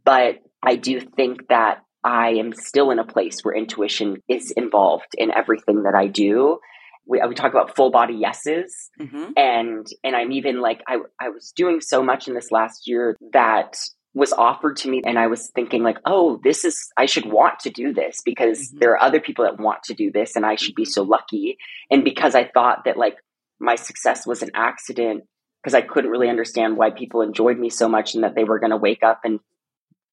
But 0.04 0.36
I 0.62 0.76
do 0.76 1.00
think 1.00 1.48
that 1.48 1.82
I 2.02 2.30
am 2.32 2.52
still 2.52 2.90
in 2.90 2.98
a 2.98 3.06
place 3.06 3.40
where 3.42 3.54
intuition 3.54 4.22
is 4.28 4.50
involved 4.50 5.14
in 5.16 5.30
everything 5.30 5.84
that 5.84 5.94
I 5.94 6.06
do. 6.06 6.58
We, 7.06 7.20
we 7.28 7.34
talk 7.34 7.52
about 7.52 7.76
full 7.76 7.90
body 7.90 8.14
yeses 8.14 8.90
Mm-hmm. 9.00 9.30
and 9.36 9.86
and 10.02 10.16
I'm 10.16 10.32
even 10.32 10.60
like 10.60 10.82
I 10.88 10.98
I 11.20 11.28
was 11.28 11.52
doing 11.54 11.80
so 11.80 12.02
much 12.02 12.28
in 12.28 12.34
this 12.34 12.50
last 12.50 12.86
year 12.86 13.16
that 13.32 13.76
was 14.14 14.32
offered 14.32 14.76
to 14.76 14.88
me 14.88 15.02
and 15.04 15.18
I 15.18 15.26
was 15.26 15.50
thinking 15.50 15.82
like, 15.82 15.98
oh, 16.06 16.40
this 16.44 16.64
is 16.64 16.88
I 16.96 17.06
should 17.06 17.26
want 17.26 17.58
to 17.60 17.70
do 17.70 17.92
this 17.92 18.22
because 18.24 18.68
mm-hmm. 18.68 18.78
there 18.78 18.92
are 18.92 19.02
other 19.02 19.20
people 19.20 19.44
that 19.44 19.60
want 19.60 19.82
to 19.84 19.94
do 19.94 20.10
this 20.12 20.36
and 20.36 20.46
I 20.46 20.54
should 20.54 20.74
be 20.74 20.84
mm-hmm. 20.84 20.90
so 20.90 21.02
lucky. 21.02 21.58
And 21.90 22.04
because 22.04 22.34
I 22.34 22.44
thought 22.44 22.84
that 22.84 22.96
like 22.96 23.16
my 23.58 23.74
success 23.74 24.26
was 24.26 24.42
an 24.42 24.50
accident 24.54 25.24
because 25.62 25.74
I 25.74 25.80
couldn't 25.80 26.10
really 26.10 26.28
understand 26.28 26.76
why 26.76 26.90
people 26.90 27.22
enjoyed 27.22 27.58
me 27.58 27.70
so 27.70 27.88
much 27.88 28.14
and 28.14 28.22
that 28.22 28.34
they 28.34 28.44
were 28.44 28.60
going 28.60 28.70
to 28.70 28.76
wake 28.76 29.02
up 29.02 29.20
and 29.24 29.40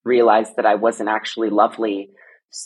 realize 0.03 0.55
that 0.55 0.65
I 0.65 0.75
wasn't 0.75 1.09
actually 1.09 1.49
lovely 1.49 2.09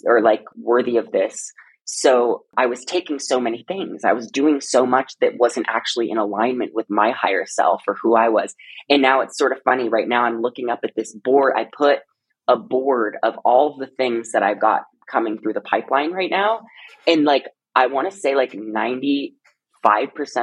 or 0.05 0.21
like 0.21 0.43
worthy 0.55 0.97
of 0.97 1.11
this. 1.11 1.51
So 1.85 2.45
I 2.57 2.65
was 2.65 2.83
taking 2.83 3.19
so 3.19 3.39
many 3.39 3.63
things. 3.67 4.03
I 4.03 4.13
was 4.13 4.29
doing 4.29 4.59
so 4.59 4.87
much 4.87 5.13
that 5.21 5.37
wasn't 5.37 5.67
actually 5.69 6.09
in 6.09 6.17
alignment 6.17 6.71
with 6.73 6.87
my 6.89 7.11
higher 7.11 7.45
self 7.45 7.83
or 7.87 7.95
who 8.01 8.15
I 8.15 8.29
was. 8.29 8.55
And 8.89 9.03
now 9.03 9.21
it's 9.21 9.37
sort 9.37 9.51
of 9.51 9.59
funny. 9.63 9.87
Right 9.87 10.07
now, 10.07 10.23
I'm 10.23 10.41
looking 10.41 10.69
up 10.69 10.79
at 10.83 10.95
this 10.95 11.13
board. 11.13 11.53
I 11.55 11.67
put 11.71 11.99
a 12.47 12.57
board 12.57 13.17
of 13.21 13.37
all 13.45 13.77
the 13.77 13.85
things 13.85 14.31
that 14.31 14.41
I've 14.41 14.59
got 14.59 14.81
coming 15.09 15.37
through 15.39 15.53
the 15.53 15.61
pipeline 15.61 16.11
right 16.11 16.29
now. 16.29 16.61
And 17.05 17.23
like, 17.23 17.45
I 17.75 17.85
want 17.87 18.09
to 18.11 18.17
say 18.17 18.35
like 18.35 18.53
95% 18.53 19.31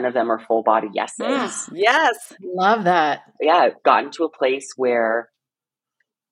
of 0.07 0.15
them 0.15 0.31
are 0.31 0.39
full 0.47 0.63
body 0.63 0.89
yeses. 0.95 1.27
Mm, 1.27 1.71
yes. 1.75 2.33
Love 2.41 2.85
that. 2.85 3.23
Yeah. 3.41 3.57
I've 3.57 3.83
gotten 3.83 4.13
to 4.13 4.25
a 4.25 4.31
place 4.31 4.75
where 4.77 5.29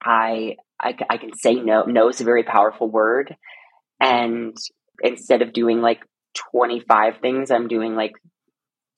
I, 0.00 0.56
I, 0.80 0.96
I 1.10 1.16
can 1.16 1.36
say 1.36 1.54
no. 1.54 1.82
No 1.82 2.08
is 2.08 2.20
a 2.20 2.24
very 2.24 2.44
powerful 2.44 2.88
word. 2.88 3.34
And 4.00 4.56
instead 5.02 5.42
of 5.42 5.52
doing 5.52 5.80
like 5.80 6.00
25 6.52 7.18
things, 7.18 7.50
I'm 7.50 7.68
doing 7.68 7.94
like 7.94 8.12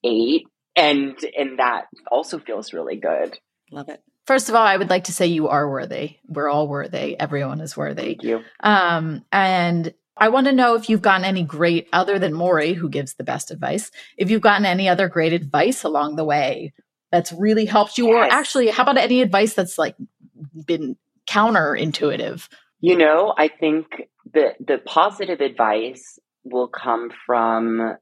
eight. 0.03 0.45
And 0.75 1.15
and 1.37 1.59
that 1.59 1.85
also 2.11 2.39
feels 2.39 2.73
really 2.73 2.95
good. 2.95 3.37
Love 3.71 3.89
it. 3.89 4.01
First 4.25 4.49
of 4.49 4.55
all, 4.55 4.65
I 4.65 4.77
would 4.77 4.89
like 4.89 5.05
to 5.05 5.13
say 5.13 5.27
you 5.27 5.49
are 5.49 5.69
worthy. 5.69 6.17
We're 6.27 6.49
all 6.49 6.67
worthy. 6.67 7.19
Everyone 7.19 7.59
is 7.59 7.75
worthy. 7.75 8.01
Thank 8.01 8.23
you. 8.23 8.41
Um, 8.61 9.25
and 9.31 9.93
I 10.15 10.29
want 10.29 10.47
to 10.47 10.53
know 10.53 10.75
if 10.75 10.89
you've 10.89 11.01
gotten 11.01 11.25
any 11.25 11.43
great, 11.43 11.89
other 11.91 12.19
than 12.19 12.33
Mory, 12.33 12.73
who 12.73 12.87
gives 12.87 13.15
the 13.15 13.23
best 13.23 13.51
advice, 13.51 13.91
if 14.17 14.29
you've 14.29 14.41
gotten 14.41 14.65
any 14.65 14.87
other 14.87 15.09
great 15.09 15.33
advice 15.33 15.83
along 15.83 16.15
the 16.15 16.23
way 16.23 16.73
that's 17.11 17.33
really 17.33 17.65
helped 17.65 17.97
you, 17.97 18.07
yes. 18.07 18.15
or 18.15 18.23
actually, 18.33 18.69
how 18.69 18.83
about 18.83 18.97
any 18.97 19.21
advice 19.21 19.55
that's 19.55 19.77
like 19.77 19.95
been 20.65 20.95
counterintuitive? 21.27 22.47
You 22.83 22.97
know, 22.97 23.33
I 23.37 23.47
think 23.47 23.85
the 24.33 24.55
the 24.59 24.77
positive 24.77 25.39
advice 25.39 26.19
will 26.43 26.67
come 26.67 27.11
from 27.25 27.95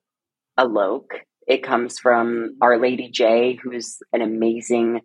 Alok. 0.60 1.06
It 1.46 1.62
comes 1.62 2.00
from 2.00 2.58
Our 2.64 2.80
Lady 2.80 3.12
J, 3.14 3.60
who's 3.62 3.98
an 4.12 4.24
amazing 4.24 5.02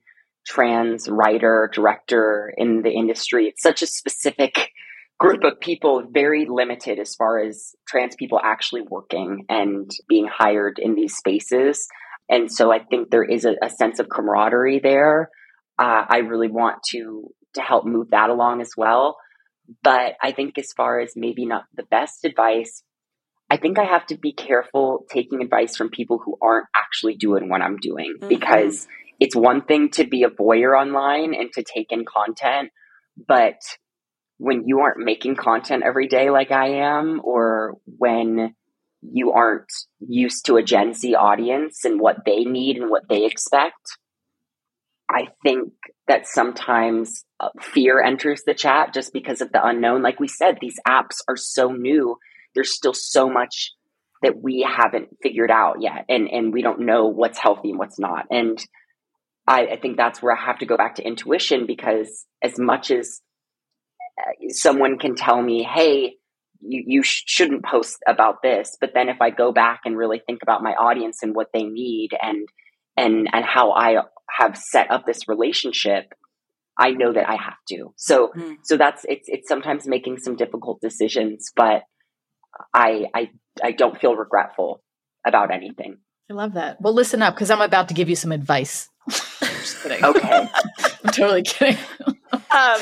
trans 0.47 1.11
writer, 1.11 1.71
director 1.75 2.55
in 2.57 2.81
the 2.81 2.91
industry. 2.91 3.49
It's 3.49 3.63
such 3.63 3.83
a 3.83 3.87
specific 3.87 4.71
group 5.19 5.45
of 5.45 5.61
people, 5.61 6.05
very 6.11 6.47
limited 6.49 6.99
as 6.99 7.15
far 7.15 7.39
as 7.39 7.75
trans 7.87 8.17
people 8.17 8.41
actually 8.43 8.81
working 8.89 9.45
and 9.51 9.91
being 10.09 10.27
hired 10.27 10.79
in 10.79 10.95
these 10.95 11.15
spaces. 11.15 11.87
And 12.31 12.51
so 12.51 12.73
I 12.73 12.79
think 12.79 13.11
there 13.11 13.25
is 13.25 13.45
a, 13.45 13.57
a 13.63 13.69
sense 13.69 13.99
of 13.99 14.09
camaraderie 14.09 14.79
there. 14.79 15.29
Uh, 15.79 16.07
I 16.09 16.19
really 16.21 16.49
want 16.49 16.79
to 16.93 17.29
to 17.57 17.61
help 17.61 17.85
move 17.85 18.09
that 18.13 18.31
along 18.31 18.63
as 18.63 18.71
well. 18.75 19.19
But 19.83 20.15
I 20.23 20.33
think, 20.33 20.59
as 20.59 20.73
far 20.73 21.01
as 21.01 21.13
maybe 21.17 21.47
not 21.47 21.65
the 21.75 21.85
best 21.85 22.25
advice, 22.25 22.83
I 23.51 23.57
think 23.57 23.79
I 23.79 23.85
have 23.85 24.07
to 24.07 24.17
be 24.17 24.33
careful 24.33 25.05
taking 25.11 25.43
advice 25.43 25.77
from 25.77 25.91
people 25.91 26.21
who 26.25 26.37
aren't 26.43 26.67
actually 26.75 27.15
doing 27.17 27.49
what 27.49 27.63
I'm 27.63 27.77
doing 27.77 28.15
mm-hmm. 28.19 28.29
because 28.29 28.87
it's 29.21 29.37
one 29.37 29.63
thing 29.63 29.91
to 29.91 30.05
be 30.05 30.25
a 30.25 30.31
voyeur 30.31 30.79
online 30.79 31.35
and 31.35 31.51
to 31.55 31.63
take 31.63 31.91
in 31.91 32.05
content, 32.05 32.71
but 33.29 33.57
when 34.39 34.65
you 34.67 34.81
aren't 34.81 35.05
making 35.05 35.37
content 35.37 35.83
every 35.85 36.09
day 36.09 36.31
like 36.31 36.51
I 36.51 36.69
am, 36.81 37.21
or 37.25 37.77
when 37.87 38.55
you 39.01 39.33
aren't 39.33 39.73
used 40.01 40.47
to 40.47 40.57
a 40.57 40.63
Gen 40.63 40.93
Z 40.93 41.15
audience 41.15 41.85
and 41.85 42.01
what 42.01 42.25
they 42.27 42.45
need 42.45 42.77
and 42.77 42.91
what 42.91 43.09
they 43.09 43.25
expect, 43.25 43.81
I 45.09 45.29
think 45.43 45.73
that 46.09 46.27
sometimes 46.27 47.25
uh, 47.41 47.49
fear 47.61 48.01
enters 48.03 48.43
the 48.47 48.55
chat 48.55 48.95
just 48.95 49.13
because 49.13 49.41
of 49.41 49.53
the 49.53 49.65
unknown. 49.65 50.03
Like 50.03 50.21
we 50.21 50.29
said, 50.29 50.59
these 50.61 50.79
apps 50.87 51.17
are 51.29 51.37
so 51.37 51.73
new. 51.73 52.17
There's 52.55 52.75
still 52.75 52.95
so 52.95 53.29
much 53.29 53.73
that 54.23 54.41
we 54.41 54.67
haven't 54.69 55.09
figured 55.23 55.51
out 55.51 55.77
yet, 55.81 56.07
and 56.09 56.29
and 56.31 56.53
we 56.53 56.63
don't 56.63 56.81
know 56.81 57.07
what's 57.07 57.39
healthy 57.39 57.71
and 57.71 57.79
what's 57.79 57.99
not. 57.99 58.27
And 58.31 58.59
I, 59.47 59.67
I 59.67 59.77
think 59.77 59.97
that's 59.97 60.23
where 60.23 60.37
I 60.37 60.41
have 60.41 60.59
to 60.61 60.67
go 60.67 60.77
back 60.77 60.97
to 60.97 61.07
intuition 61.07 61.67
because 61.67 62.25
as 62.43 62.59
much 62.59 62.91
as 62.91 63.21
uh, 64.19 64.33
someone 64.49 64.99
can 64.99 65.15
tell 65.17 65.41
me, 65.43 65.63
"Hey," 65.63 66.17
you, 66.61 66.85
you 66.87 67.03
sh- 67.03 67.25
shouldn't 67.27 67.65
post 67.65 67.99
about 68.07 68.43
this. 68.43 68.77
But 68.81 68.93
then 68.95 69.09
if 69.09 69.21
I 69.21 69.31
go 69.31 69.53
back 69.53 69.81
and 69.85 69.97
really 69.97 70.21
think 70.27 70.43
about 70.43 70.63
my 70.63 70.73
audience 70.73 71.19
and 71.23 71.35
what 71.35 71.49
they 71.53 71.65
need 71.65 72.11
and 72.21 72.49
and 72.97 73.29
and 73.33 73.45
how 73.45 73.73
I 73.73 74.03
have 74.31 74.57
set 74.57 74.91
up 74.91 75.07
this 75.07 75.29
relationship, 75.29 76.13
I 76.79 76.91
know 76.91 77.13
that 77.13 77.29
I 77.29 77.37
have 77.37 77.57
to. 77.71 77.93
So 77.97 78.33
mm. 78.37 78.57
so 78.63 78.77
that's 78.77 79.05
it's 79.09 79.29
it's 79.29 79.49
sometimes 79.49 79.87
making 79.87 80.19
some 80.19 80.37
difficult 80.37 80.81
decisions, 80.81 81.51
but 81.57 81.83
I 82.75 83.07
I 83.15 83.31
I 83.63 83.73
don't 83.73 83.99
feel 83.99 84.15
regretful 84.15 84.83
about 85.27 85.53
anything. 85.53 85.99
I 86.31 86.35
love 86.35 86.55
that. 86.55 86.81
Well, 86.81 86.93
listen 86.93 87.23
up 87.23 87.35
because 87.35 87.51
I'm 87.51 87.61
about 87.61 87.89
to 87.89 87.95
give 87.95 88.09
you 88.09 88.17
some 88.17 88.33
advice. 88.33 88.89
just 89.67 89.83
kidding. 89.83 90.05
Okay. 90.05 90.49
I'm 91.05 91.13
totally 91.13 91.43
kidding. 91.43 91.79
um, 92.33 92.81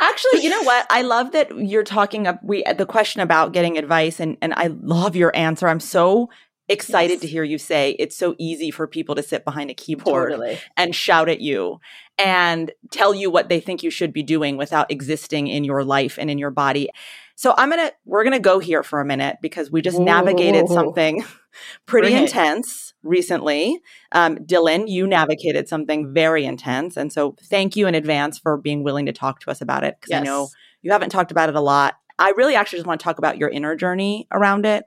actually, 0.00 0.42
you 0.42 0.50
know 0.50 0.62
what? 0.62 0.86
I 0.90 1.02
love 1.02 1.32
that 1.32 1.56
you're 1.58 1.84
talking 1.84 2.26
up 2.26 2.40
we 2.42 2.64
the 2.76 2.86
question 2.86 3.20
about 3.20 3.52
getting 3.52 3.78
advice 3.78 4.18
and 4.18 4.36
and 4.40 4.54
I 4.54 4.68
love 4.68 5.14
your 5.14 5.34
answer. 5.36 5.68
I'm 5.68 5.80
so 5.80 6.30
excited 6.68 7.14
yes. 7.14 7.20
to 7.20 7.26
hear 7.26 7.44
you 7.44 7.58
say 7.58 7.92
it's 7.98 8.16
so 8.16 8.34
easy 8.38 8.70
for 8.70 8.86
people 8.86 9.14
to 9.14 9.22
sit 9.22 9.44
behind 9.44 9.70
a 9.70 9.74
keyboard 9.74 10.32
totally. 10.32 10.58
and 10.76 10.94
shout 10.94 11.28
at 11.28 11.40
you 11.40 11.80
and 12.18 12.72
tell 12.90 13.14
you 13.14 13.30
what 13.30 13.48
they 13.48 13.60
think 13.60 13.82
you 13.82 13.90
should 13.90 14.12
be 14.12 14.22
doing 14.22 14.56
without 14.56 14.90
existing 14.90 15.46
in 15.46 15.64
your 15.64 15.84
life 15.84 16.18
and 16.18 16.30
in 16.30 16.38
your 16.38 16.50
body. 16.50 16.88
So 17.36 17.54
I'm 17.56 17.70
going 17.70 17.86
to 17.86 17.94
we're 18.04 18.24
going 18.24 18.32
to 18.32 18.40
go 18.40 18.58
here 18.58 18.82
for 18.82 19.00
a 19.00 19.04
minute 19.04 19.36
because 19.42 19.70
we 19.70 19.82
just 19.82 19.98
Whoa. 19.98 20.04
navigated 20.04 20.68
something 20.68 21.24
pretty 21.86 22.14
intense 22.14 22.94
recently. 23.02 23.78
Um, 24.12 24.38
Dylan, 24.38 24.88
you 24.88 25.06
navigated 25.06 25.68
something 25.68 26.12
very 26.12 26.44
intense 26.44 26.96
and 26.96 27.12
so 27.12 27.36
thank 27.44 27.76
you 27.76 27.86
in 27.86 27.94
advance 27.94 28.38
for 28.38 28.56
being 28.56 28.82
willing 28.82 29.06
to 29.06 29.12
talk 29.12 29.40
to 29.40 29.50
us 29.50 29.60
about 29.60 29.84
it 29.84 29.96
because 30.00 30.10
yes. 30.10 30.22
I 30.22 30.24
know 30.24 30.48
you 30.82 30.92
haven't 30.92 31.10
talked 31.10 31.30
about 31.30 31.48
it 31.48 31.54
a 31.54 31.60
lot. 31.60 31.96
I 32.18 32.30
really 32.30 32.54
actually 32.54 32.78
just 32.78 32.86
want 32.86 33.00
to 33.00 33.04
talk 33.04 33.18
about 33.18 33.36
your 33.36 33.50
inner 33.50 33.76
journey 33.76 34.26
around 34.32 34.64
it 34.64 34.86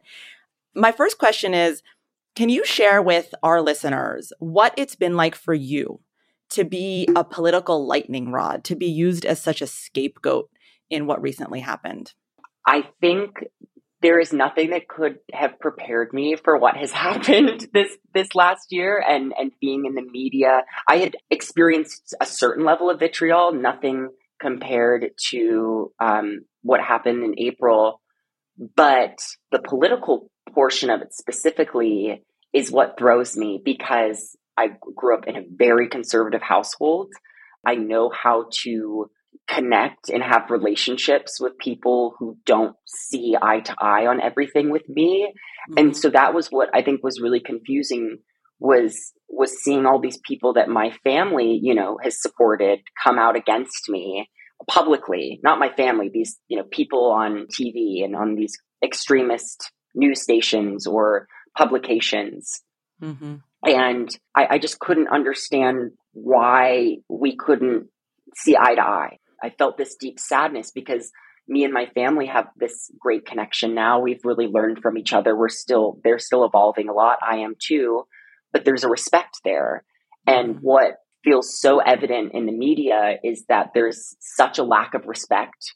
my 0.76 0.92
first 0.92 1.18
question 1.18 1.54
is 1.54 1.82
Can 2.36 2.50
you 2.50 2.66
share 2.66 3.02
with 3.02 3.34
our 3.44 3.62
listeners 3.62 4.32
what 4.40 4.74
it's 4.78 4.96
been 4.96 5.16
like 5.16 5.36
for 5.36 5.54
you 5.54 6.02
to 6.52 6.64
be 6.64 7.08
a 7.16 7.24
political 7.24 7.86
lightning 7.86 8.32
rod, 8.32 8.64
to 8.66 8.76
be 8.76 8.88
used 8.88 9.26
as 9.26 9.42
such 9.42 9.62
a 9.62 9.68
scapegoat 9.68 10.50
in 10.90 11.06
what 11.06 11.22
recently 11.22 11.60
happened? 11.60 12.14
I 12.66 12.84
think 13.02 13.44
there 14.02 14.20
is 14.20 14.32
nothing 14.32 14.70
that 14.70 14.88
could 14.88 15.18
have 15.34 15.60
prepared 15.60 16.14
me 16.14 16.36
for 16.36 16.58
what 16.58 16.78
has 16.78 16.92
happened 17.08 17.68
this 17.74 17.98
this 18.14 18.36
last 18.36 18.72
year 18.72 19.04
and 19.08 19.34
and 19.38 19.52
being 19.60 19.86
in 19.86 19.96
the 19.96 20.02
media 20.02 20.64
i 20.88 20.98
had 20.98 21.16
experienced 21.30 22.16
a 22.22 22.26
certain 22.26 22.66
level 22.66 22.90
of 22.90 23.00
vitriol 23.00 23.54
nothing 23.54 24.10
compared 24.40 25.12
to 25.18 25.92
um, 26.00 26.40
what 26.62 26.82
happened 26.82 27.24
in 27.24 27.38
april 27.40 28.02
but 28.76 29.18
the 29.52 29.60
political 29.60 30.30
portion 30.50 30.90
of 30.90 31.02
it 31.02 31.14
specifically 31.14 32.24
is 32.54 32.72
what 32.72 32.98
throws 32.98 33.38
me 33.38 33.62
because 33.64 34.36
I 34.58 34.72
grew 34.96 35.16
up 35.16 35.28
in 35.28 35.36
a 35.36 35.46
very 35.50 35.88
conservative 35.88 36.42
household. 36.42 37.12
I 37.66 37.76
know 37.76 38.10
how 38.10 38.46
to 38.64 39.10
connect 39.48 40.10
and 40.10 40.22
have 40.22 40.52
relationships 40.52 41.40
with 41.40 41.58
people 41.58 42.16
who 42.20 42.38
don't 42.46 42.76
see 42.86 43.36
eye 43.42 43.62
to 43.62 43.76
eye 43.80 44.06
on 44.06 44.22
everything 44.22 44.70
with 44.70 44.88
me. 44.88 45.34
Mm-hmm. 45.72 45.78
And 45.78 45.98
so 45.98 46.10
that 46.10 46.34
was 46.34 46.48
what 46.48 46.70
I 46.74 46.82
think 46.82 47.04
was 47.04 47.22
really 47.22 47.40
confusing 47.40 48.20
was 48.60 49.14
was 49.30 49.64
seeing 49.64 49.86
all 49.86 50.00
these 50.00 50.20
people 50.28 50.54
that 50.54 50.68
my 50.68 50.92
family, 51.04 51.60
you 51.62 51.74
know, 51.74 51.98
has 52.04 52.22
supported 52.22 52.80
come 53.02 53.18
out 53.18 53.38
against 53.38 53.88
me 53.88 54.28
publicly. 54.68 55.40
Not 55.44 55.60
my 55.60 55.70
family, 55.70 56.10
these, 56.14 56.38
you 56.48 56.58
know, 56.58 56.66
people 56.70 57.12
on 57.12 57.48
TV 57.48 58.04
and 58.04 58.16
on 58.16 58.36
these 58.36 58.58
extremist 58.84 59.72
news 59.96 60.22
stations 60.22 60.88
or 60.88 61.28
publications. 61.58 62.62
Mm-hmm. 63.02 63.36
And 63.64 64.10
I, 64.36 64.48
I 64.52 64.58
just 64.58 64.80
couldn't 64.80 65.10
understand 65.10 65.92
why 66.14 66.98
we 67.10 67.36
couldn't 67.36 67.88
see 68.36 68.56
eye 68.58 68.76
to 68.76 68.82
eye. 68.82 69.18
I 69.44 69.50
felt 69.52 69.78
this 69.78 69.96
deep 69.96 70.20
sadness 70.20 70.72
because 70.72 71.12
me 71.48 71.64
and 71.64 71.74
my 71.74 71.88
family 71.88 72.28
have 72.28 72.48
this 72.58 72.92
great 73.00 73.26
connection 73.26 73.74
now. 73.74 74.00
We've 74.00 74.24
really 74.24 74.48
learned 74.48 74.80
from 74.82 74.98
each 74.98 75.14
other. 75.14 75.36
We're 75.36 75.50
still, 75.50 76.00
they're 76.04 76.20
still 76.20 76.46
evolving 76.46 76.90
a 76.90 76.94
lot. 76.94 77.20
I 77.28 77.38
am 77.38 77.56
too, 77.60 78.04
but 78.54 78.66
there's 78.66 78.84
a 78.84 78.90
respect 78.90 79.40
there. 79.44 79.84
And 80.28 80.56
mm-hmm. 80.56 80.66
what 80.66 80.98
feels 81.24 81.60
so 81.60 81.80
evident 81.80 82.34
in 82.34 82.46
the 82.46 82.52
media 82.52 83.18
is 83.24 83.46
that 83.50 83.72
there's 83.74 84.16
such 84.20 84.58
a 84.58 84.64
lack 84.64 84.94
of 84.94 85.08
respect 85.08 85.74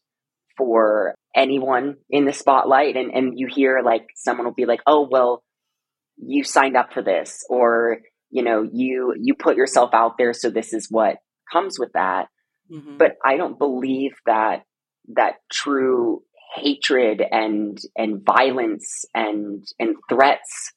for 0.58 1.16
anyone 1.36 1.96
in 2.10 2.26
the 2.26 2.34
spotlight 2.34 2.96
and 2.96 3.12
and 3.14 3.40
you 3.40 3.48
hear 3.48 3.82
like 3.84 4.08
someone 4.16 4.46
will 4.46 4.54
be 4.54 4.66
like 4.66 4.82
oh 4.86 5.08
well 5.10 5.44
you 6.18 6.44
signed 6.44 6.78
up 6.78 6.94
for 6.94 7.02
this 7.02 7.44
or 7.50 8.00
you 8.30 8.44
know 8.44 8.68
you 8.72 9.16
you 9.20 9.34
put 9.34 9.58
yourself 9.58 9.92
out 9.94 10.18
there 10.18 10.34
so 10.34 10.50
this 10.50 10.74
is 10.74 10.88
what 10.92 11.18
comes 11.52 11.80
with 11.80 11.92
that 11.94 12.28
mm-hmm. 12.72 12.98
but 12.98 13.16
i 13.26 13.36
don't 13.36 13.58
believe 13.58 14.14
that 14.26 14.64
that 15.16 15.36
true 15.52 16.22
hatred 16.56 17.22
and 17.32 17.80
and 17.98 18.24
violence 18.24 19.06
and 19.14 19.64
and 19.80 19.96
threats 20.08 20.72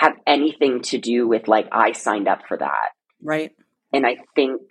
have 0.00 0.16
anything 0.26 0.80
to 0.80 0.96
do 0.96 1.28
with 1.28 1.46
like 1.46 1.68
I 1.70 1.92
signed 1.92 2.26
up 2.26 2.40
for 2.48 2.56
that. 2.56 2.90
Right. 3.22 3.50
And 3.92 4.06
I 4.06 4.16
think 4.34 4.62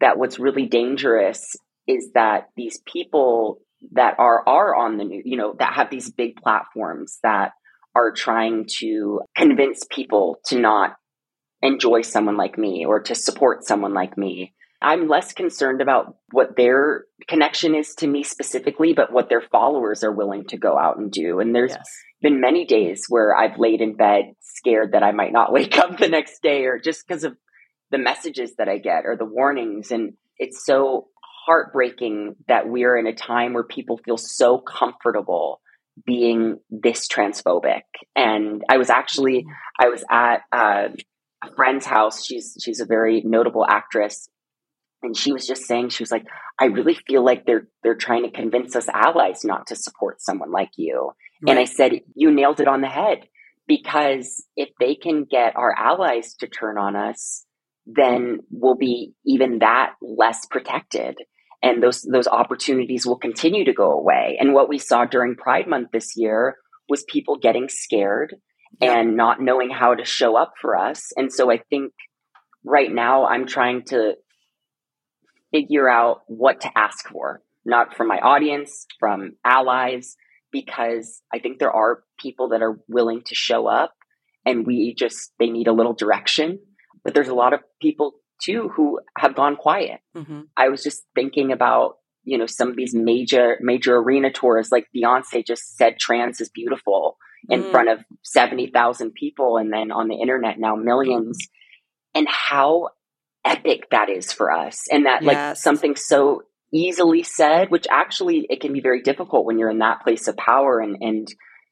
that 0.00 0.18
what's 0.18 0.38
really 0.38 0.66
dangerous 0.66 1.56
is 1.86 2.10
that 2.12 2.48
these 2.54 2.78
people 2.84 3.60
that 3.92 4.14
are 4.18 4.46
are 4.46 4.74
on 4.74 4.96
the 4.96 5.04
new, 5.04 5.22
you 5.24 5.36
know, 5.36 5.54
that 5.58 5.74
have 5.74 5.90
these 5.90 6.10
big 6.10 6.36
platforms 6.36 7.18
that 7.22 7.52
are 7.94 8.12
trying 8.12 8.66
to 8.78 9.20
convince 9.36 9.84
people 9.90 10.38
to 10.46 10.58
not 10.58 10.96
enjoy 11.62 12.02
someone 12.02 12.36
like 12.36 12.56
me 12.56 12.84
or 12.84 13.00
to 13.00 13.14
support 13.14 13.64
someone 13.64 13.94
like 13.94 14.16
me 14.16 14.54
I'm 14.80 15.08
less 15.08 15.32
concerned 15.32 15.80
about 15.80 16.16
what 16.30 16.56
their 16.56 17.04
connection 17.26 17.74
is 17.74 17.94
to 17.96 18.06
me 18.06 18.22
specifically, 18.22 18.92
but 18.92 19.12
what 19.12 19.28
their 19.28 19.40
followers 19.40 20.04
are 20.04 20.12
willing 20.12 20.44
to 20.46 20.56
go 20.56 20.78
out 20.78 20.98
and 20.98 21.10
do. 21.10 21.40
And 21.40 21.54
there's 21.54 21.72
yes. 21.72 21.90
been 22.22 22.40
many 22.40 22.64
days 22.64 23.06
where 23.08 23.34
I've 23.34 23.58
laid 23.58 23.80
in 23.80 23.96
bed 23.96 24.34
scared 24.40 24.92
that 24.92 25.02
I 25.02 25.10
might 25.10 25.32
not 25.32 25.52
wake 25.52 25.78
up 25.78 25.98
the 25.98 26.08
next 26.08 26.42
day 26.42 26.66
or 26.66 26.78
just 26.78 27.06
because 27.06 27.24
of 27.24 27.36
the 27.90 27.98
messages 27.98 28.54
that 28.58 28.68
I 28.68 28.78
get 28.78 29.04
or 29.04 29.16
the 29.16 29.24
warnings. 29.24 29.90
And 29.90 30.12
it's 30.38 30.64
so 30.64 31.08
heartbreaking 31.48 32.36
that 32.46 32.68
we're 32.68 32.96
in 32.96 33.06
a 33.06 33.14
time 33.14 33.54
where 33.54 33.64
people 33.64 33.98
feel 34.04 34.18
so 34.18 34.58
comfortable 34.58 35.60
being 36.04 36.58
this 36.70 37.08
transphobic. 37.08 37.82
And 38.14 38.62
I 38.68 38.76
was 38.76 38.90
actually, 38.90 39.46
I 39.80 39.88
was 39.88 40.04
at 40.10 40.42
uh, 40.52 40.88
a 41.42 41.54
friend's 41.56 41.86
house. 41.86 42.24
She's 42.24 42.56
she's 42.62 42.80
a 42.80 42.86
very 42.86 43.22
notable 43.24 43.64
actress, 43.68 44.28
and 45.02 45.16
she 45.16 45.32
was 45.32 45.46
just 45.46 45.64
saying 45.64 45.88
she 45.88 46.02
was 46.02 46.10
like 46.10 46.26
i 46.58 46.66
really 46.66 46.96
feel 47.06 47.24
like 47.24 47.46
they're 47.46 47.68
they're 47.82 47.94
trying 47.94 48.24
to 48.24 48.30
convince 48.30 48.74
us 48.74 48.88
allies 48.88 49.44
not 49.44 49.66
to 49.66 49.76
support 49.76 50.20
someone 50.20 50.50
like 50.50 50.70
you 50.76 51.12
right. 51.42 51.50
and 51.50 51.58
i 51.58 51.64
said 51.64 51.92
you 52.14 52.30
nailed 52.30 52.60
it 52.60 52.68
on 52.68 52.80
the 52.80 52.88
head 52.88 53.26
because 53.66 54.44
if 54.56 54.70
they 54.80 54.94
can 54.94 55.24
get 55.24 55.56
our 55.56 55.74
allies 55.76 56.34
to 56.34 56.46
turn 56.46 56.78
on 56.78 56.96
us 56.96 57.44
then 57.86 58.40
we'll 58.50 58.76
be 58.76 59.14
even 59.24 59.60
that 59.60 59.94
less 60.02 60.46
protected 60.46 61.16
and 61.62 61.82
those 61.82 62.02
those 62.02 62.28
opportunities 62.28 63.06
will 63.06 63.18
continue 63.18 63.64
to 63.64 63.72
go 63.72 63.92
away 63.92 64.36
and 64.40 64.52
what 64.52 64.68
we 64.68 64.78
saw 64.78 65.04
during 65.04 65.34
pride 65.34 65.66
month 65.66 65.88
this 65.92 66.16
year 66.16 66.56
was 66.88 67.04
people 67.08 67.36
getting 67.36 67.68
scared 67.68 68.36
yeah. 68.80 68.98
and 68.98 69.16
not 69.16 69.40
knowing 69.40 69.70
how 69.70 69.94
to 69.94 70.04
show 70.04 70.36
up 70.36 70.52
for 70.60 70.76
us 70.76 71.12
and 71.16 71.32
so 71.32 71.50
i 71.50 71.58
think 71.70 71.92
right 72.64 72.92
now 72.92 73.26
i'm 73.26 73.46
trying 73.46 73.82
to 73.82 74.14
figure 75.50 75.88
out 75.88 76.22
what 76.26 76.60
to 76.62 76.70
ask 76.76 77.08
for, 77.08 77.42
not 77.64 77.96
from 77.96 78.08
my 78.08 78.18
audience, 78.18 78.86
from 78.98 79.32
allies, 79.44 80.16
because 80.52 81.22
I 81.32 81.38
think 81.38 81.58
there 81.58 81.72
are 81.72 82.02
people 82.18 82.50
that 82.50 82.62
are 82.62 82.78
willing 82.88 83.22
to 83.26 83.34
show 83.34 83.66
up 83.66 83.94
and 84.46 84.66
we 84.66 84.94
just, 84.94 85.32
they 85.38 85.50
need 85.50 85.68
a 85.68 85.72
little 85.72 85.92
direction. 85.92 86.58
But 87.04 87.14
there's 87.14 87.28
a 87.28 87.34
lot 87.34 87.52
of 87.52 87.60
people 87.80 88.12
too 88.42 88.70
who 88.74 89.00
have 89.16 89.34
gone 89.34 89.56
quiet. 89.56 90.00
Mm-hmm. 90.16 90.42
I 90.56 90.68
was 90.68 90.82
just 90.82 91.02
thinking 91.14 91.52
about, 91.52 91.96
you 92.24 92.38
know, 92.38 92.46
some 92.46 92.68
of 92.68 92.76
these 92.76 92.94
major, 92.94 93.56
major 93.60 93.96
arena 93.96 94.30
tours, 94.30 94.70
like 94.70 94.86
Beyonce 94.94 95.46
just 95.46 95.76
said 95.76 95.98
trans 95.98 96.40
is 96.40 96.48
beautiful 96.48 97.16
in 97.48 97.62
mm. 97.62 97.70
front 97.70 97.88
of 97.88 98.00
70,000 98.24 99.12
people 99.14 99.56
and 99.56 99.72
then 99.72 99.92
on 99.92 100.08
the 100.08 100.16
internet 100.16 100.58
now 100.58 100.74
millions. 100.74 101.38
And 102.14 102.26
how 102.28 102.88
epic 103.44 103.88
that 103.90 104.08
is 104.08 104.32
for 104.32 104.50
us 104.50 104.88
and 104.90 105.06
that 105.06 105.22
yes. 105.22 105.26
like 105.26 105.56
something 105.56 105.96
so 105.96 106.42
easily 106.72 107.22
said 107.22 107.70
which 107.70 107.86
actually 107.90 108.46
it 108.50 108.60
can 108.60 108.72
be 108.72 108.80
very 108.80 109.00
difficult 109.00 109.46
when 109.46 109.58
you're 109.58 109.70
in 109.70 109.78
that 109.78 110.02
place 110.02 110.28
of 110.28 110.36
power 110.36 110.80
and 110.80 110.98
and 111.00 111.28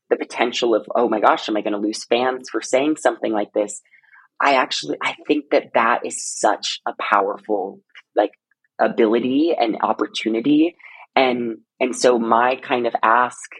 the 0.08 0.16
potential 0.16 0.74
of 0.74 0.86
oh 0.94 1.08
my 1.08 1.20
gosh 1.20 1.48
am 1.48 1.56
i 1.56 1.60
going 1.60 1.72
to 1.72 1.78
lose 1.78 2.04
fans 2.04 2.48
for 2.50 2.62
saying 2.62 2.96
something 2.96 3.32
like 3.32 3.52
this 3.52 3.82
i 4.40 4.54
actually 4.54 4.96
i 5.02 5.14
think 5.26 5.46
that 5.50 5.72
that 5.74 6.04
is 6.04 6.22
such 6.24 6.80
a 6.86 6.92
powerful 7.00 7.80
like 8.14 8.30
ability 8.78 9.54
and 9.58 9.78
opportunity. 9.82 10.76
And 11.14 11.58
and 11.80 11.94
so 11.94 12.18
my 12.18 12.56
kind 12.56 12.86
of 12.86 12.94
ask 13.02 13.50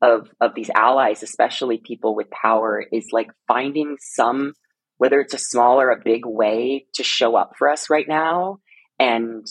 of 0.00 0.28
of 0.40 0.54
these 0.54 0.70
allies 0.74 1.22
especially 1.22 1.80
people 1.84 2.16
with 2.16 2.28
power 2.30 2.84
is 2.92 3.06
like 3.12 3.28
finding 3.46 3.96
some 4.00 4.52
whether 4.98 5.20
it's 5.20 5.34
a 5.34 5.38
small 5.38 5.80
or 5.80 5.90
a 5.90 6.02
big 6.04 6.24
way 6.24 6.86
to 6.94 7.02
show 7.02 7.36
up 7.36 7.52
for 7.58 7.68
us 7.68 7.90
right 7.90 8.06
now 8.06 8.58
and 9.00 9.44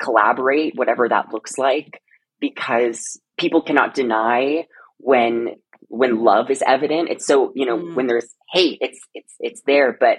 collaborate, 0.00 0.74
whatever 0.76 1.08
that 1.08 1.32
looks 1.32 1.56
like, 1.56 2.02
because 2.40 3.18
people 3.38 3.62
cannot 3.62 3.94
deny 3.94 4.66
when 4.98 5.56
when 5.88 6.24
love 6.24 6.50
is 6.50 6.62
evident. 6.66 7.08
It's 7.08 7.26
so, 7.26 7.52
you 7.54 7.66
know, 7.66 7.78
mm. 7.78 7.94
when 7.94 8.06
there's 8.06 8.28
hate, 8.52 8.78
it's 8.80 9.00
it's 9.14 9.34
it's 9.40 9.62
there, 9.66 9.96
but 9.98 10.18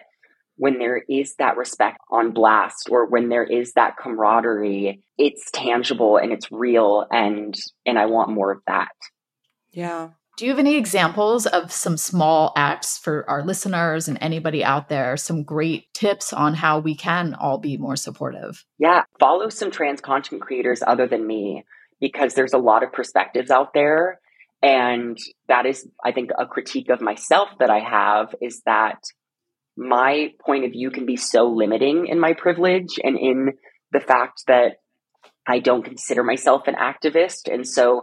when 0.58 0.80
there 0.80 1.04
is 1.08 1.36
that 1.36 1.56
respect 1.56 2.00
on 2.12 2.32
blast 2.32 2.90
or 2.90 3.08
when 3.08 3.30
there 3.30 3.44
is 3.44 3.74
that 3.74 3.96
camaraderie, 3.98 5.04
it's 5.18 5.50
tangible 5.52 6.18
and 6.18 6.32
it's 6.32 6.52
real 6.52 7.06
and 7.12 7.56
and 7.86 7.98
I 7.98 8.08
want 8.08 8.32
more 8.32 8.52
of 8.52 8.62
that. 8.68 8.90
Yeah. 9.72 10.10
Do 10.38 10.46
you 10.46 10.52
have 10.52 10.60
any 10.60 10.76
examples 10.76 11.48
of 11.48 11.72
some 11.72 11.98
small 11.98 12.54
acts 12.56 13.00
for 13.00 13.28
our 13.28 13.44
listeners 13.44 14.08
and 14.08 14.20
anybody 14.22 14.64
out 14.64 14.88
there? 14.88 15.18
Some 15.18 15.44
great 15.44 15.92
tips 15.96 16.32
on 16.32 16.54
how 16.54 16.78
we 16.78 16.94
can 16.94 17.34
all 17.34 17.58
be 17.58 17.76
more 17.76 17.96
supportive? 17.96 18.64
Yeah, 18.78 19.04
follow 19.20 19.50
some 19.50 19.72
trans 19.72 20.00
content 20.00 20.44
creators 20.44 20.84
other 20.86 21.08
than 21.08 21.26
me 21.26 21.64
because 22.00 22.36
there's 22.36 22.54
a 22.54 22.60
lot 22.60 22.84
of 22.84 22.94
perspectives 22.94 23.50
out 23.50 23.74
there. 23.74 24.20
And 24.68 25.18
that 25.48 25.66
is, 25.66 25.88
I 26.04 26.12
think, 26.12 26.32
a 26.38 26.46
critique 26.46 26.90
of 26.90 27.02
myself 27.02 27.50
that 27.60 27.70
I 27.70 27.80
have 27.80 28.36
is 28.42 28.62
that 28.66 29.00
my 29.78 30.34
point 30.46 30.66
of 30.66 30.72
view 30.72 30.90
can 30.92 31.06
be 31.06 31.16
so 31.16 31.48
limiting 31.48 32.08
in 32.08 32.20
my 32.20 32.34
privilege 32.34 33.00
and 33.04 33.18
in 33.18 33.54
the 33.92 34.00
fact 34.00 34.44
that 34.48 34.78
I 35.48 35.60
don't 35.60 35.86
consider 35.86 36.24
myself 36.24 36.68
an 36.68 36.76
activist. 36.76 37.52
And 37.52 37.68
so 37.68 38.02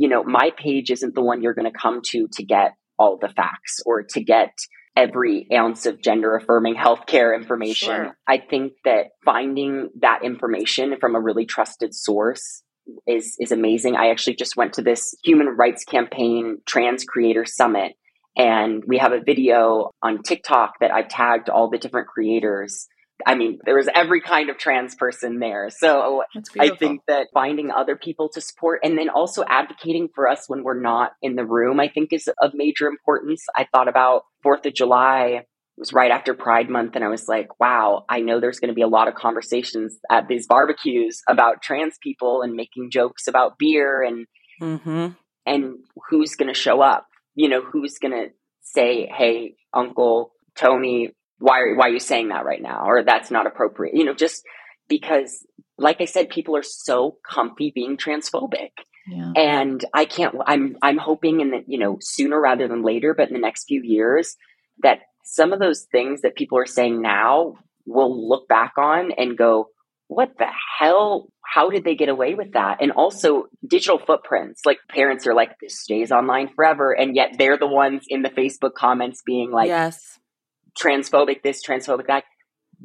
you 0.00 0.08
know, 0.08 0.22
my 0.24 0.50
page 0.56 0.90
isn't 0.90 1.14
the 1.14 1.22
one 1.22 1.42
you're 1.42 1.54
going 1.54 1.70
to 1.70 1.78
come 1.78 2.00
to 2.06 2.28
to 2.32 2.44
get 2.44 2.72
all 2.98 3.18
the 3.18 3.28
facts 3.28 3.80
or 3.86 4.02
to 4.02 4.22
get 4.22 4.56
every 4.96 5.46
ounce 5.52 5.86
of 5.86 6.02
gender 6.02 6.36
affirming 6.36 6.74
healthcare 6.74 7.36
information. 7.36 7.88
Sure. 7.88 8.16
I 8.26 8.38
think 8.38 8.72
that 8.84 9.08
finding 9.24 9.90
that 10.00 10.24
information 10.24 10.94
from 11.00 11.14
a 11.14 11.20
really 11.20 11.46
trusted 11.46 11.94
source 11.94 12.62
is 13.06 13.36
is 13.38 13.52
amazing. 13.52 13.96
I 13.96 14.10
actually 14.10 14.36
just 14.36 14.56
went 14.56 14.74
to 14.74 14.82
this 14.82 15.14
human 15.24 15.48
rights 15.48 15.84
campaign 15.84 16.58
trans 16.66 17.04
creator 17.04 17.44
summit 17.44 17.92
and 18.36 18.82
we 18.86 18.98
have 18.98 19.12
a 19.12 19.20
video 19.20 19.90
on 20.02 20.22
TikTok 20.22 20.74
that 20.80 20.92
I've 20.92 21.08
tagged 21.08 21.48
all 21.48 21.68
the 21.68 21.78
different 21.78 22.08
creators 22.08 22.88
I 23.26 23.34
mean, 23.34 23.58
there 23.64 23.76
was 23.76 23.88
every 23.94 24.20
kind 24.20 24.50
of 24.50 24.58
trans 24.58 24.94
person 24.94 25.38
there. 25.38 25.68
So 25.70 26.22
I 26.58 26.70
think 26.70 27.02
that 27.08 27.28
finding 27.32 27.70
other 27.70 27.96
people 27.96 28.28
to 28.30 28.40
support 28.40 28.80
and 28.82 28.96
then 28.96 29.08
also 29.08 29.44
advocating 29.48 30.08
for 30.14 30.28
us 30.28 30.44
when 30.48 30.62
we're 30.62 30.80
not 30.80 31.12
in 31.22 31.36
the 31.36 31.44
room, 31.44 31.80
I 31.80 31.88
think 31.88 32.12
is 32.12 32.28
of 32.40 32.52
major 32.54 32.86
importance. 32.86 33.44
I 33.56 33.66
thought 33.72 33.88
about 33.88 34.22
4th 34.44 34.66
of 34.66 34.74
July. 34.74 35.44
It 35.80 35.88
was 35.88 35.94
right 35.94 36.10
after 36.10 36.34
Pride 36.34 36.68
Month, 36.68 36.94
and 36.94 37.02
I 37.02 37.08
was 37.08 37.26
like, 37.26 37.58
wow, 37.58 38.04
I 38.06 38.20
know 38.20 38.38
there's 38.38 38.60
going 38.60 38.68
to 38.68 38.74
be 38.74 38.82
a 38.82 38.86
lot 38.86 39.08
of 39.08 39.14
conversations 39.14 39.98
at 40.10 40.28
these 40.28 40.46
barbecues 40.46 41.22
about 41.26 41.62
trans 41.62 41.96
people 42.02 42.42
and 42.42 42.52
making 42.52 42.90
jokes 42.90 43.26
about 43.26 43.56
beer 43.58 44.02
and 44.02 44.26
mm-hmm. 44.60 45.14
and 45.46 45.74
who's 46.10 46.34
going 46.34 46.52
to 46.52 46.60
show 46.60 46.82
up. 46.82 47.06
You 47.34 47.48
know, 47.48 47.62
who's 47.62 47.96
going 47.96 48.12
to 48.12 48.26
say, 48.60 49.06
hey, 49.06 49.54
Uncle 49.72 50.32
Tony, 50.54 51.12
why 51.38 51.60
are, 51.60 51.74
why 51.74 51.86
are 51.86 51.92
you 51.92 51.98
saying 51.98 52.28
that 52.28 52.44
right 52.44 52.60
now? 52.60 52.84
Or 52.84 53.02
that's 53.02 53.30
not 53.30 53.46
appropriate. 53.46 53.96
You 53.96 54.04
know, 54.04 54.12
just 54.12 54.42
because, 54.86 55.46
like 55.78 56.02
I 56.02 56.04
said, 56.04 56.28
people 56.28 56.58
are 56.58 56.62
so 56.62 57.16
comfy 57.26 57.72
being 57.74 57.96
transphobic. 57.96 58.72
Yeah. 59.08 59.32
And 59.34 59.82
I 59.94 60.04
can't, 60.04 60.34
I'm, 60.46 60.76
I'm 60.82 60.98
hoping 60.98 61.40
in 61.40 61.52
that, 61.52 61.64
you 61.68 61.78
know, 61.78 61.96
sooner 62.02 62.38
rather 62.38 62.68
than 62.68 62.82
later, 62.82 63.14
but 63.14 63.28
in 63.28 63.32
the 63.32 63.40
next 63.40 63.64
few 63.64 63.80
years 63.82 64.36
that 64.82 64.98
some 65.24 65.52
of 65.52 65.60
those 65.60 65.86
things 65.92 66.22
that 66.22 66.34
people 66.34 66.58
are 66.58 66.66
saying 66.66 67.00
now 67.00 67.54
will 67.86 68.28
look 68.28 68.48
back 68.48 68.72
on 68.78 69.12
and 69.12 69.36
go, 69.36 69.68
what 70.08 70.30
the 70.38 70.48
hell? 70.78 71.28
How 71.44 71.70
did 71.70 71.84
they 71.84 71.94
get 71.94 72.08
away 72.08 72.34
with 72.34 72.52
that? 72.52 72.78
And 72.80 72.92
also 72.92 73.44
digital 73.66 73.98
footprints. 73.98 74.62
Like 74.66 74.78
parents 74.88 75.26
are 75.26 75.34
like, 75.34 75.58
this 75.60 75.80
stays 75.80 76.10
online 76.10 76.48
forever. 76.54 76.92
And 76.92 77.14
yet 77.14 77.36
they're 77.38 77.58
the 77.58 77.66
ones 77.66 78.04
in 78.08 78.22
the 78.22 78.30
Facebook 78.30 78.74
comments 78.74 79.22
being 79.24 79.50
like, 79.50 79.68
yes, 79.68 80.18
transphobic 80.80 81.42
this, 81.42 81.64
transphobic 81.64 82.06
that. 82.08 82.24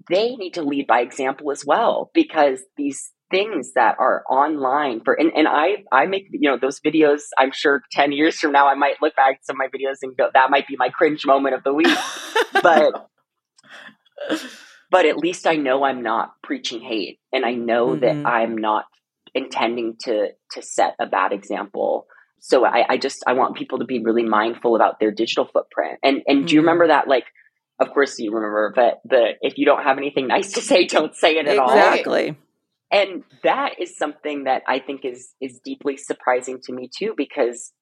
they 0.10 0.36
need 0.36 0.54
to 0.56 0.62
lead 0.62 0.88
by 0.88 1.02
example 1.02 1.52
as 1.52 1.66
well 1.66 2.12
because 2.14 2.62
these 2.78 3.12
things 3.32 3.74
that 3.74 3.96
are 4.00 4.24
online 4.30 5.02
for 5.04 5.14
and, 5.14 5.32
and 5.36 5.48
I 5.48 5.84
I 5.92 6.06
make 6.06 6.28
you 6.32 6.50
know 6.50 6.58
those 6.58 6.80
videos 6.80 7.22
I'm 7.38 7.52
sure 7.52 7.82
10 7.92 8.12
years 8.12 8.38
from 8.38 8.52
now 8.52 8.68
I 8.68 8.76
might 8.76 9.02
look 9.02 9.16
back 9.16 9.36
at 9.36 9.46
some 9.46 9.56
of 9.56 9.58
my 9.58 9.68
videos 9.68 9.98
and 10.04 10.16
go 10.16 10.30
that 10.34 10.52
might 10.52 10.68
be 10.68 10.76
my 10.78 10.90
cringe 10.90 11.26
moment 11.26 11.56
of 11.56 11.64
the 11.64 11.74
week 11.74 11.88
but 12.62 13.10
but 14.92 15.06
at 15.06 15.18
least 15.18 15.48
I 15.48 15.56
know 15.56 15.84
I'm 15.84 16.04
not 16.04 16.34
preaching 16.44 16.82
hate 16.82 17.20
and 17.34 17.46
I 17.46 17.54
know 17.54 17.90
mm-hmm. 17.90 18.02
that 18.02 18.30
I'm 18.30 18.58
not 18.58 18.86
intending 19.34 19.96
to 20.02 20.30
to 20.52 20.62
set 20.62 20.96
a 21.00 21.08
bad 21.08 21.34
example 21.34 22.08
so 22.40 22.64
I, 22.64 22.86
I 22.90 22.98
just 22.98 23.24
I 23.26 23.34
want 23.34 23.56
people 23.56 23.80
to 23.80 23.86
be 23.86 24.04
really 24.04 24.24
mindful 24.24 24.76
about 24.76 25.00
their 25.00 25.12
digital 25.12 25.46
footprint 25.46 26.00
and 26.04 26.22
and 26.28 26.40
mm-hmm. 26.40 26.46
do 26.46 26.54
you 26.54 26.62
mm-hmm. 26.62 26.68
remember 26.68 26.88
that 26.90 27.08
like 27.08 27.26
of 27.80 27.92
course 27.92 28.20
you 28.20 28.32
remember 28.32 28.72
but 28.76 29.02
the 29.04 29.32
if 29.42 29.58
you 29.58 29.66
don't 29.66 29.84
have 29.84 29.98
anything 29.98 30.28
nice 30.28 30.54
to 30.54 30.62
say 30.62 30.86
don't 30.86 31.16
say 31.16 31.38
it 31.38 31.48
at 31.48 31.54
exactly. 31.54 31.60
all 31.60 31.72
exactly 31.72 32.38
and 32.92 33.24
that 33.44 33.80
is 33.80 33.98
something 33.98 34.44
that 34.44 34.64
I 34.68 34.80
think 34.80 35.06
is 35.06 35.34
is 35.42 35.60
deeply 35.64 35.98
surprising 35.98 36.60
to 36.64 36.74
me 36.74 36.90
too, 36.96 37.14
because 37.18 37.74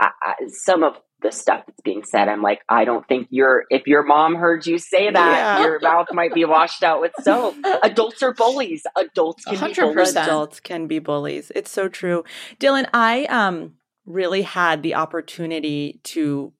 I, 0.00 0.10
I, 0.22 0.34
some 0.48 0.82
of 0.82 0.94
the 1.22 1.30
stuff 1.30 1.64
that's 1.66 1.80
being 1.82 2.02
said, 2.04 2.28
I'm 2.28 2.42
like, 2.42 2.60
I 2.68 2.84
don't 2.84 3.06
think 3.06 3.28
your 3.30 3.64
if 3.70 3.86
your 3.86 4.02
mom 4.02 4.34
heard 4.34 4.66
you 4.66 4.78
say 4.78 5.10
that, 5.10 5.36
yeah. 5.36 5.62
your 5.62 5.78
mouth 5.80 6.08
might 6.12 6.34
be 6.34 6.44
washed 6.44 6.82
out 6.82 7.00
with 7.00 7.12
soap. 7.22 7.54
Adults 7.82 8.22
are 8.22 8.34
bullies. 8.34 8.82
Adults 8.96 9.44
can 9.44 9.56
100%. 9.56 9.74
be 9.74 9.94
bullies. 9.94 10.16
Adults 10.16 10.60
can 10.60 10.86
be 10.86 10.98
bullies. 10.98 11.52
It's 11.54 11.70
so 11.70 11.88
true, 11.88 12.24
Dylan. 12.58 12.88
I 12.92 13.26
um 13.26 13.74
really 14.06 14.42
had 14.42 14.82
the 14.82 14.94
opportunity 14.94 16.00
to 16.02 16.52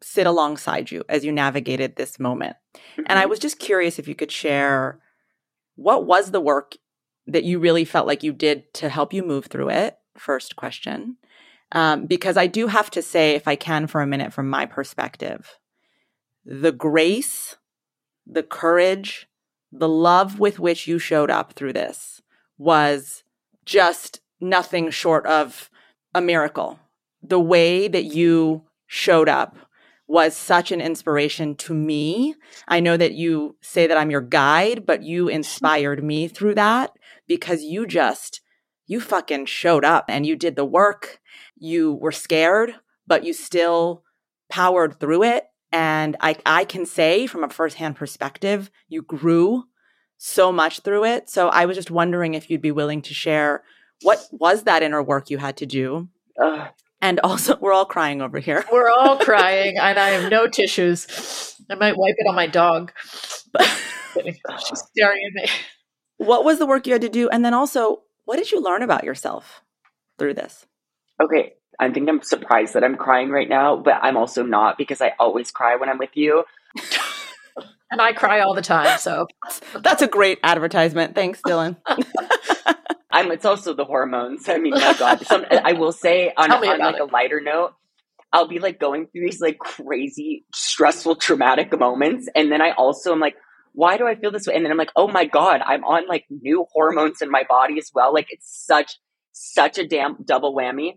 sit 0.00 0.26
alongside 0.26 0.90
you 0.90 1.04
as 1.08 1.24
you 1.24 1.32
navigated 1.32 1.96
this 1.96 2.18
moment, 2.18 2.56
mm-hmm. 2.74 3.02
and 3.06 3.18
I 3.18 3.22
mm-hmm. 3.22 3.30
was 3.30 3.38
just 3.40 3.58
curious 3.58 3.98
if 3.98 4.08
you 4.08 4.14
could 4.14 4.32
share 4.32 5.00
what 5.74 6.06
was 6.06 6.30
the 6.30 6.40
work 6.40 6.76
that 7.26 7.44
you 7.44 7.58
really 7.58 7.84
felt 7.84 8.06
like 8.06 8.22
you 8.22 8.32
did 8.32 8.72
to 8.74 8.88
help 8.88 9.12
you 9.12 9.22
move 9.22 9.46
through 9.46 9.70
it? 9.70 9.98
First 10.16 10.56
question. 10.56 11.16
Um, 11.72 12.06
because 12.06 12.36
I 12.36 12.46
do 12.46 12.68
have 12.68 12.90
to 12.92 13.02
say, 13.02 13.34
if 13.34 13.48
I 13.48 13.56
can 13.56 13.86
for 13.86 14.00
a 14.00 14.06
minute, 14.06 14.32
from 14.32 14.48
my 14.48 14.66
perspective, 14.66 15.58
the 16.44 16.72
grace, 16.72 17.56
the 18.26 18.44
courage, 18.44 19.26
the 19.72 19.88
love 19.88 20.38
with 20.38 20.60
which 20.60 20.86
you 20.86 20.98
showed 20.98 21.30
up 21.30 21.54
through 21.54 21.72
this 21.72 22.22
was 22.56 23.24
just 23.64 24.20
nothing 24.40 24.90
short 24.90 25.26
of 25.26 25.68
a 26.14 26.20
miracle. 26.20 26.78
The 27.22 27.40
way 27.40 27.88
that 27.88 28.04
you 28.04 28.62
showed 28.86 29.28
up 29.28 29.56
was 30.06 30.36
such 30.36 30.70
an 30.70 30.80
inspiration 30.80 31.56
to 31.56 31.74
me. 31.74 32.36
I 32.68 32.78
know 32.78 32.96
that 32.96 33.14
you 33.14 33.56
say 33.60 33.88
that 33.88 33.96
I'm 33.96 34.10
your 34.10 34.20
guide, 34.20 34.86
but 34.86 35.02
you 35.02 35.26
inspired 35.28 36.04
me 36.04 36.28
through 36.28 36.54
that 36.54 36.92
because 37.26 37.62
you 37.62 37.86
just, 37.86 38.40
you 38.86 39.00
fucking 39.00 39.46
showed 39.46 39.84
up 39.84 40.04
and 40.08 40.26
you 40.26 40.36
did 40.36 40.56
the 40.56 40.64
work. 40.64 41.20
You 41.56 41.94
were 41.94 42.12
scared, 42.12 42.74
but 43.06 43.24
you 43.24 43.32
still 43.32 44.02
powered 44.48 45.00
through 45.00 45.24
it. 45.24 45.44
And 45.72 46.16
I, 46.20 46.36
I 46.46 46.64
can 46.64 46.86
say 46.86 47.26
from 47.26 47.44
a 47.44 47.48
firsthand 47.48 47.96
perspective, 47.96 48.70
you 48.88 49.02
grew 49.02 49.64
so 50.16 50.52
much 50.52 50.80
through 50.80 51.04
it. 51.04 51.28
So 51.28 51.48
I 51.48 51.66
was 51.66 51.76
just 51.76 51.90
wondering 51.90 52.34
if 52.34 52.48
you'd 52.48 52.62
be 52.62 52.72
willing 52.72 53.02
to 53.02 53.14
share 53.14 53.62
what 54.02 54.26
was 54.30 54.64
that 54.64 54.82
inner 54.82 55.02
work 55.02 55.30
you 55.30 55.38
had 55.38 55.56
to 55.58 55.66
do? 55.66 56.08
Uh, 56.40 56.68
and 57.00 57.20
also, 57.20 57.56
we're 57.60 57.72
all 57.72 57.84
crying 57.84 58.22
over 58.22 58.38
here. 58.38 58.64
We're 58.72 58.90
all 58.90 59.18
crying, 59.24 59.76
and 59.78 59.98
I 59.98 60.10
have 60.10 60.30
no 60.30 60.46
tissues. 60.46 61.56
I 61.70 61.74
might 61.74 61.96
wipe 61.96 62.14
it 62.18 62.26
on 62.26 62.34
my 62.34 62.46
dog, 62.46 62.92
but 63.52 63.66
she's 64.66 64.82
staring 64.90 65.20
at 65.26 65.34
me. 65.34 65.50
What 66.18 66.44
was 66.44 66.58
the 66.58 66.66
work 66.66 66.86
you 66.86 66.92
had 66.92 67.02
to 67.02 67.08
do? 67.08 67.28
And 67.28 67.44
then 67.44 67.54
also, 67.54 68.02
what 68.24 68.36
did 68.36 68.50
you 68.50 68.60
learn 68.60 68.82
about 68.82 69.04
yourself 69.04 69.62
through 70.18 70.34
this? 70.34 70.66
Okay. 71.22 71.54
I 71.78 71.90
think 71.90 72.08
I'm 72.08 72.22
surprised 72.22 72.74
that 72.74 72.84
I'm 72.84 72.96
crying 72.96 73.30
right 73.30 73.48
now, 73.48 73.76
but 73.76 73.98
I'm 74.02 74.16
also 74.16 74.42
not 74.42 74.78
because 74.78 75.00
I 75.00 75.12
always 75.18 75.50
cry 75.50 75.76
when 75.76 75.88
I'm 75.88 75.98
with 75.98 76.14
you. 76.14 76.44
and 77.90 78.00
I 78.00 78.12
cry 78.12 78.40
all 78.40 78.54
the 78.54 78.62
time. 78.62 78.98
So 78.98 79.28
that's 79.80 80.02
a 80.02 80.08
great 80.08 80.38
advertisement. 80.42 81.14
Thanks, 81.14 81.40
Dylan. 81.42 81.76
I'm, 83.10 83.30
it's 83.30 83.44
also 83.44 83.72
the 83.74 83.84
hormones. 83.84 84.48
I 84.48 84.58
mean, 84.58 84.74
my 84.74 84.94
God. 84.98 85.24
Some, 85.26 85.44
I 85.50 85.72
will 85.72 85.92
say 85.92 86.32
on, 86.36 86.50
on 86.50 86.62
like 86.62 86.94
it. 86.94 87.00
a 87.00 87.04
lighter 87.04 87.40
note, 87.40 87.74
I'll 88.32 88.48
be 88.48 88.58
like 88.58 88.78
going 88.78 89.06
through 89.06 89.22
these 89.22 89.40
like 89.40 89.58
crazy, 89.58 90.44
stressful, 90.54 91.16
traumatic 91.16 91.78
moments. 91.78 92.28
And 92.34 92.50
then 92.50 92.60
I 92.60 92.72
also 92.72 93.12
am 93.12 93.20
like, 93.20 93.36
why 93.76 93.98
do 93.98 94.06
I 94.06 94.14
feel 94.14 94.32
this 94.32 94.46
way? 94.46 94.54
And 94.54 94.64
then 94.64 94.72
I'm 94.72 94.78
like, 94.78 94.92
oh 94.96 95.06
my 95.06 95.26
God, 95.26 95.60
I'm 95.64 95.84
on 95.84 96.08
like 96.08 96.24
new 96.30 96.66
hormones 96.72 97.20
in 97.20 97.30
my 97.30 97.42
body 97.46 97.78
as 97.78 97.90
well. 97.94 98.12
Like 98.12 98.28
it's 98.30 98.64
such, 98.66 98.98
such 99.32 99.76
a 99.76 99.86
damn 99.86 100.16
double 100.24 100.56
whammy. 100.56 100.94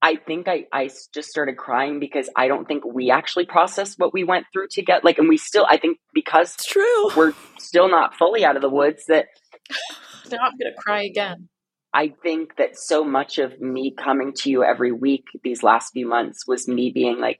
I 0.00 0.14
think 0.14 0.46
I, 0.46 0.66
I 0.72 0.90
just 1.12 1.28
started 1.28 1.56
crying 1.56 1.98
because 1.98 2.30
I 2.36 2.46
don't 2.46 2.68
think 2.68 2.84
we 2.84 3.10
actually 3.10 3.46
processed 3.46 3.98
what 3.98 4.14
we 4.14 4.22
went 4.22 4.46
through 4.52 4.68
to 4.70 4.82
get 4.82 5.04
like, 5.04 5.18
and 5.18 5.28
we 5.28 5.36
still, 5.36 5.66
I 5.68 5.76
think 5.76 5.98
because 6.14 6.54
it's 6.54 6.66
true, 6.66 7.16
we're 7.16 7.34
still 7.58 7.88
not 7.90 8.14
fully 8.14 8.44
out 8.44 8.54
of 8.54 8.62
the 8.62 8.70
woods 8.70 9.06
that 9.08 9.26
now 10.30 10.38
I'm 10.38 10.52
going 10.56 10.72
to 10.72 10.80
cry 10.80 11.02
again. 11.02 11.48
I 11.92 12.14
think 12.22 12.58
that 12.58 12.78
so 12.78 13.02
much 13.02 13.38
of 13.38 13.60
me 13.60 13.92
coming 13.92 14.34
to 14.36 14.50
you 14.50 14.62
every 14.62 14.92
week 14.92 15.24
these 15.42 15.64
last 15.64 15.92
few 15.94 16.06
months 16.06 16.46
was 16.46 16.68
me 16.68 16.92
being 16.94 17.18
like, 17.18 17.38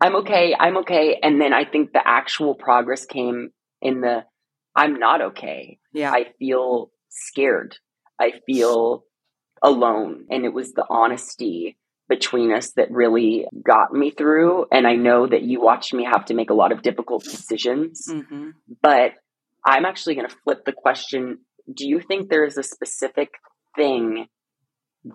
I'm 0.00 0.16
okay, 0.16 0.56
I'm 0.58 0.78
okay. 0.78 1.20
And 1.22 1.40
then 1.40 1.52
I 1.52 1.64
think 1.64 1.92
the 1.92 2.02
actual 2.04 2.56
progress 2.56 3.04
came 3.04 3.50
in 3.82 4.00
the 4.00 4.24
I'm 4.74 4.98
not 4.98 5.20
okay. 5.20 5.78
Yeah. 5.92 6.12
I 6.12 6.26
feel 6.38 6.90
scared. 7.10 7.76
I 8.18 8.32
feel 8.46 9.04
alone. 9.62 10.26
And 10.30 10.44
it 10.44 10.52
was 10.52 10.72
the 10.72 10.86
honesty 10.88 11.76
between 12.08 12.52
us 12.52 12.72
that 12.72 12.90
really 12.90 13.46
got 13.64 13.92
me 13.92 14.10
through. 14.10 14.66
And 14.72 14.86
I 14.86 14.94
know 14.94 15.26
that 15.26 15.42
you 15.42 15.60
watched 15.60 15.94
me 15.94 16.04
have 16.04 16.24
to 16.26 16.34
make 16.34 16.50
a 16.50 16.54
lot 16.54 16.72
of 16.72 16.82
difficult 16.82 17.24
decisions. 17.24 18.06
Mm-hmm. 18.08 18.50
But 18.82 19.12
I'm 19.64 19.84
actually 19.84 20.14
going 20.14 20.28
to 20.28 20.36
flip 20.44 20.64
the 20.64 20.72
question 20.72 21.38
Do 21.72 21.86
you 21.88 22.00
think 22.00 22.28
there 22.28 22.44
is 22.44 22.56
a 22.56 22.62
specific 22.62 23.30
thing 23.76 24.26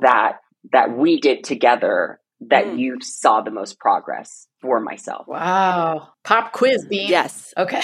that 0.01 0.37
that 0.71 0.97
we 0.97 1.19
did 1.19 1.43
together 1.43 2.19
that 2.41 2.65
mm. 2.65 2.79
you 2.79 2.97
saw 3.01 3.41
the 3.41 3.51
most 3.51 3.79
progress 3.79 4.47
for 4.61 4.79
myself? 4.79 5.27
Wow. 5.27 6.09
Pop 6.23 6.53
quiz, 6.53 6.85
Bean. 6.85 7.09
Yes. 7.09 7.53
Okay. 7.57 7.81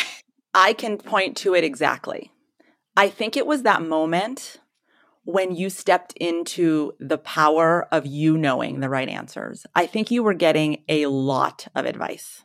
I 0.54 0.74
can 0.74 0.98
point 0.98 1.38
to 1.38 1.56
it 1.56 1.64
exactly. 1.64 2.32
I 2.96 3.10
think 3.10 3.36
it 3.36 3.48
was 3.48 3.64
that 3.64 3.82
moment 3.82 4.58
when 5.26 5.56
you 5.56 5.70
stepped 5.70 6.14
into 6.14 6.94
the 7.00 7.18
power 7.18 7.88
of 7.92 8.06
you 8.06 8.38
knowing 8.38 8.80
the 8.80 8.90
right 8.90 9.08
answers. 9.08 9.66
I 9.74 9.86
think 9.86 10.12
you 10.12 10.22
were 10.22 10.34
getting 10.34 10.84
a 10.90 11.06
lot 11.08 11.68
of 11.76 11.86
advice. 11.86 12.44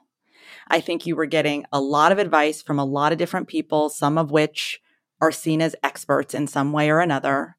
I 0.68 0.80
think 0.80 1.06
you 1.06 1.16
were 1.16 1.26
getting 1.26 1.64
a 1.72 1.80
lot 1.80 2.12
of 2.12 2.18
advice 2.18 2.62
from 2.62 2.78
a 2.78 2.84
lot 2.84 3.12
of 3.12 3.18
different 3.18 3.48
people, 3.48 3.88
some 3.88 4.16
of 4.16 4.30
which 4.30 4.80
are 5.20 5.32
seen 5.32 5.60
as 5.60 5.76
experts 5.82 6.34
in 6.34 6.46
some 6.46 6.72
way 6.72 6.90
or 6.90 7.00
another. 7.00 7.56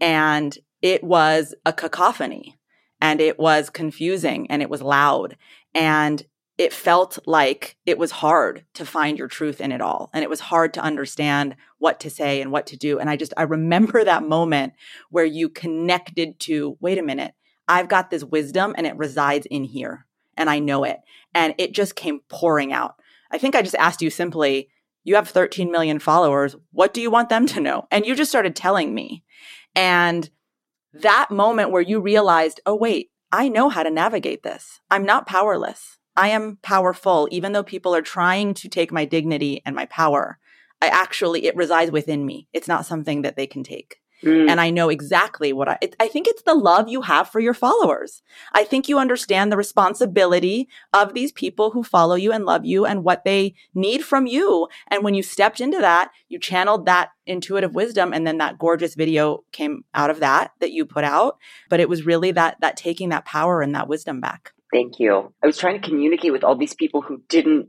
And 0.00 0.56
it 0.80 1.02
was 1.02 1.54
a 1.66 1.72
cacophony 1.72 2.56
and 3.00 3.20
it 3.20 3.38
was 3.38 3.70
confusing 3.70 4.50
and 4.50 4.62
it 4.62 4.70
was 4.70 4.82
loud. 4.82 5.36
And 5.74 6.22
it 6.58 6.72
felt 6.72 7.18
like 7.26 7.76
it 7.86 7.96
was 7.98 8.10
hard 8.10 8.64
to 8.74 8.84
find 8.84 9.18
your 9.18 9.28
truth 9.28 9.60
in 9.60 9.72
it 9.72 9.80
all 9.80 10.10
and 10.12 10.22
it 10.22 10.30
was 10.30 10.40
hard 10.40 10.74
to 10.74 10.80
understand 10.80 11.56
what 11.78 11.98
to 11.98 12.10
say 12.10 12.40
and 12.40 12.52
what 12.52 12.66
to 12.66 12.76
do 12.76 12.98
and 12.98 13.08
i 13.08 13.16
just 13.16 13.32
i 13.36 13.42
remember 13.42 14.04
that 14.04 14.22
moment 14.22 14.72
where 15.10 15.24
you 15.24 15.48
connected 15.48 16.38
to 16.38 16.76
wait 16.80 16.98
a 16.98 17.02
minute 17.02 17.34
i've 17.68 17.88
got 17.88 18.10
this 18.10 18.24
wisdom 18.24 18.74
and 18.76 18.86
it 18.86 18.96
resides 18.96 19.46
in 19.46 19.64
here 19.64 20.06
and 20.36 20.50
i 20.50 20.58
know 20.58 20.84
it 20.84 21.00
and 21.34 21.54
it 21.58 21.72
just 21.72 21.96
came 21.96 22.20
pouring 22.28 22.72
out. 22.72 22.96
I 23.30 23.38
think 23.38 23.54
i 23.54 23.62
just 23.62 23.76
asked 23.76 24.02
you 24.02 24.10
simply 24.10 24.68
you 25.04 25.14
have 25.16 25.28
13 25.28 25.70
million 25.70 25.98
followers 25.98 26.54
what 26.70 26.94
do 26.94 27.00
you 27.00 27.10
want 27.10 27.28
them 27.28 27.46
to 27.46 27.60
know? 27.60 27.86
And 27.90 28.06
you 28.06 28.14
just 28.14 28.30
started 28.30 28.54
telling 28.54 28.94
me. 28.94 29.24
And 29.74 30.30
that 30.92 31.30
moment 31.30 31.70
where 31.70 31.82
you 31.82 32.00
realized 32.00 32.60
oh 32.66 32.76
wait 32.76 33.10
i 33.30 33.48
know 33.48 33.68
how 33.68 33.82
to 33.82 33.90
navigate 33.90 34.42
this. 34.42 34.80
I'm 34.90 35.04
not 35.04 35.26
powerless 35.26 35.98
I 36.16 36.28
am 36.28 36.58
powerful, 36.62 37.28
even 37.30 37.52
though 37.52 37.62
people 37.62 37.94
are 37.94 38.02
trying 38.02 38.54
to 38.54 38.68
take 38.68 38.92
my 38.92 39.04
dignity 39.04 39.62
and 39.64 39.74
my 39.74 39.86
power. 39.86 40.38
I 40.80 40.88
actually, 40.88 41.46
it 41.46 41.56
resides 41.56 41.90
within 41.90 42.26
me. 42.26 42.48
It's 42.52 42.68
not 42.68 42.86
something 42.86 43.22
that 43.22 43.36
they 43.36 43.46
can 43.46 43.62
take. 43.62 43.98
Mm. 44.24 44.48
And 44.48 44.60
I 44.60 44.70
know 44.70 44.88
exactly 44.88 45.52
what 45.52 45.68
I, 45.68 45.78
it, 45.80 45.96
I 45.98 46.06
think 46.06 46.28
it's 46.28 46.42
the 46.42 46.54
love 46.54 46.88
you 46.88 47.02
have 47.02 47.28
for 47.28 47.40
your 47.40 47.54
followers. 47.54 48.22
I 48.52 48.64
think 48.64 48.88
you 48.88 48.98
understand 48.98 49.50
the 49.50 49.56
responsibility 49.56 50.68
of 50.92 51.14
these 51.14 51.32
people 51.32 51.70
who 51.70 51.82
follow 51.82 52.14
you 52.14 52.32
and 52.32 52.44
love 52.44 52.64
you 52.64 52.84
and 52.84 53.02
what 53.02 53.24
they 53.24 53.54
need 53.74 54.04
from 54.04 54.26
you. 54.26 54.68
And 54.88 55.02
when 55.02 55.14
you 55.14 55.22
stepped 55.22 55.60
into 55.60 55.78
that, 55.78 56.10
you 56.28 56.38
channeled 56.38 56.86
that 56.86 57.10
intuitive 57.26 57.74
wisdom. 57.74 58.12
And 58.12 58.26
then 58.26 58.38
that 58.38 58.58
gorgeous 58.58 58.94
video 58.94 59.44
came 59.50 59.84
out 59.94 60.10
of 60.10 60.20
that, 60.20 60.52
that 60.60 60.72
you 60.72 60.84
put 60.84 61.04
out. 61.04 61.38
But 61.68 61.80
it 61.80 61.88
was 61.88 62.06
really 62.06 62.32
that, 62.32 62.58
that 62.60 62.76
taking 62.76 63.08
that 63.08 63.24
power 63.24 63.60
and 63.60 63.74
that 63.74 63.88
wisdom 63.88 64.20
back. 64.20 64.52
Thank 64.72 64.98
you. 64.98 65.32
I 65.42 65.46
was 65.46 65.58
trying 65.58 65.80
to 65.80 65.86
communicate 65.86 66.32
with 66.32 66.44
all 66.44 66.56
these 66.56 66.74
people 66.74 67.02
who 67.02 67.22
didn't 67.28 67.68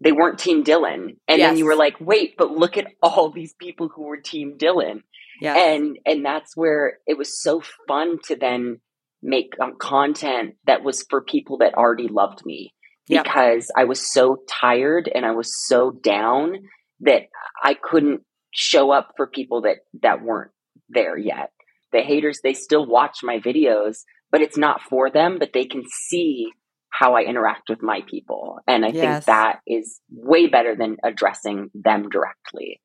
they 0.00 0.12
weren't 0.12 0.38
team 0.38 0.62
Dylan. 0.62 1.16
And 1.26 1.38
yes. 1.38 1.50
then 1.50 1.56
you 1.56 1.64
were 1.64 1.76
like, 1.76 1.94
wait, 2.00 2.34
but 2.36 2.50
look 2.50 2.76
at 2.76 2.88
all 3.02 3.30
these 3.30 3.54
people 3.54 3.88
who 3.88 4.02
were 4.02 4.18
team 4.18 4.58
Dylan. 4.58 5.02
Yes. 5.40 5.56
And 5.58 5.98
and 6.04 6.24
that's 6.24 6.56
where 6.56 6.98
it 7.06 7.16
was 7.16 7.42
so 7.42 7.62
fun 7.86 8.18
to 8.24 8.36
then 8.36 8.80
make 9.22 9.54
um, 9.60 9.74
content 9.78 10.54
that 10.66 10.82
was 10.82 11.04
for 11.08 11.22
people 11.22 11.58
that 11.58 11.74
already 11.74 12.08
loved 12.08 12.44
me 12.44 12.74
because 13.08 13.70
yep. 13.76 13.82
I 13.82 13.84
was 13.84 14.12
so 14.12 14.38
tired 14.48 15.10
and 15.12 15.24
I 15.24 15.32
was 15.32 15.50
so 15.66 15.90
down 15.90 16.56
that 17.00 17.22
I 17.62 17.74
couldn't 17.74 18.22
show 18.52 18.90
up 18.90 19.12
for 19.16 19.26
people 19.26 19.62
that 19.62 19.78
that 20.02 20.22
weren't 20.22 20.52
there 20.88 21.16
yet. 21.16 21.50
The 21.92 22.00
haters 22.00 22.40
they 22.42 22.54
still 22.54 22.86
watch 22.86 23.18
my 23.22 23.38
videos, 23.38 23.98
but 24.30 24.40
it's 24.40 24.56
not 24.56 24.82
for 24.82 25.10
them, 25.10 25.38
but 25.38 25.52
they 25.52 25.64
can 25.64 25.82
see 26.08 26.48
how 26.90 27.14
I 27.14 27.22
interact 27.22 27.68
with 27.68 27.82
my 27.82 28.00
people. 28.08 28.58
And 28.66 28.84
I 28.84 28.88
yes. 28.88 29.00
think 29.00 29.24
that 29.26 29.60
is 29.66 30.00
way 30.10 30.46
better 30.46 30.74
than 30.74 30.96
addressing 31.04 31.70
them 31.74 32.08
directly. 32.08 32.80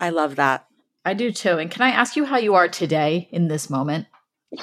I 0.00 0.10
love 0.10 0.36
that. 0.36 0.66
I 1.04 1.14
do 1.14 1.30
too. 1.30 1.58
And 1.58 1.70
can 1.70 1.82
I 1.82 1.90
ask 1.90 2.16
you 2.16 2.24
how 2.24 2.38
you 2.38 2.54
are 2.54 2.68
today 2.68 3.28
in 3.30 3.48
this 3.48 3.70
moment? 3.70 4.06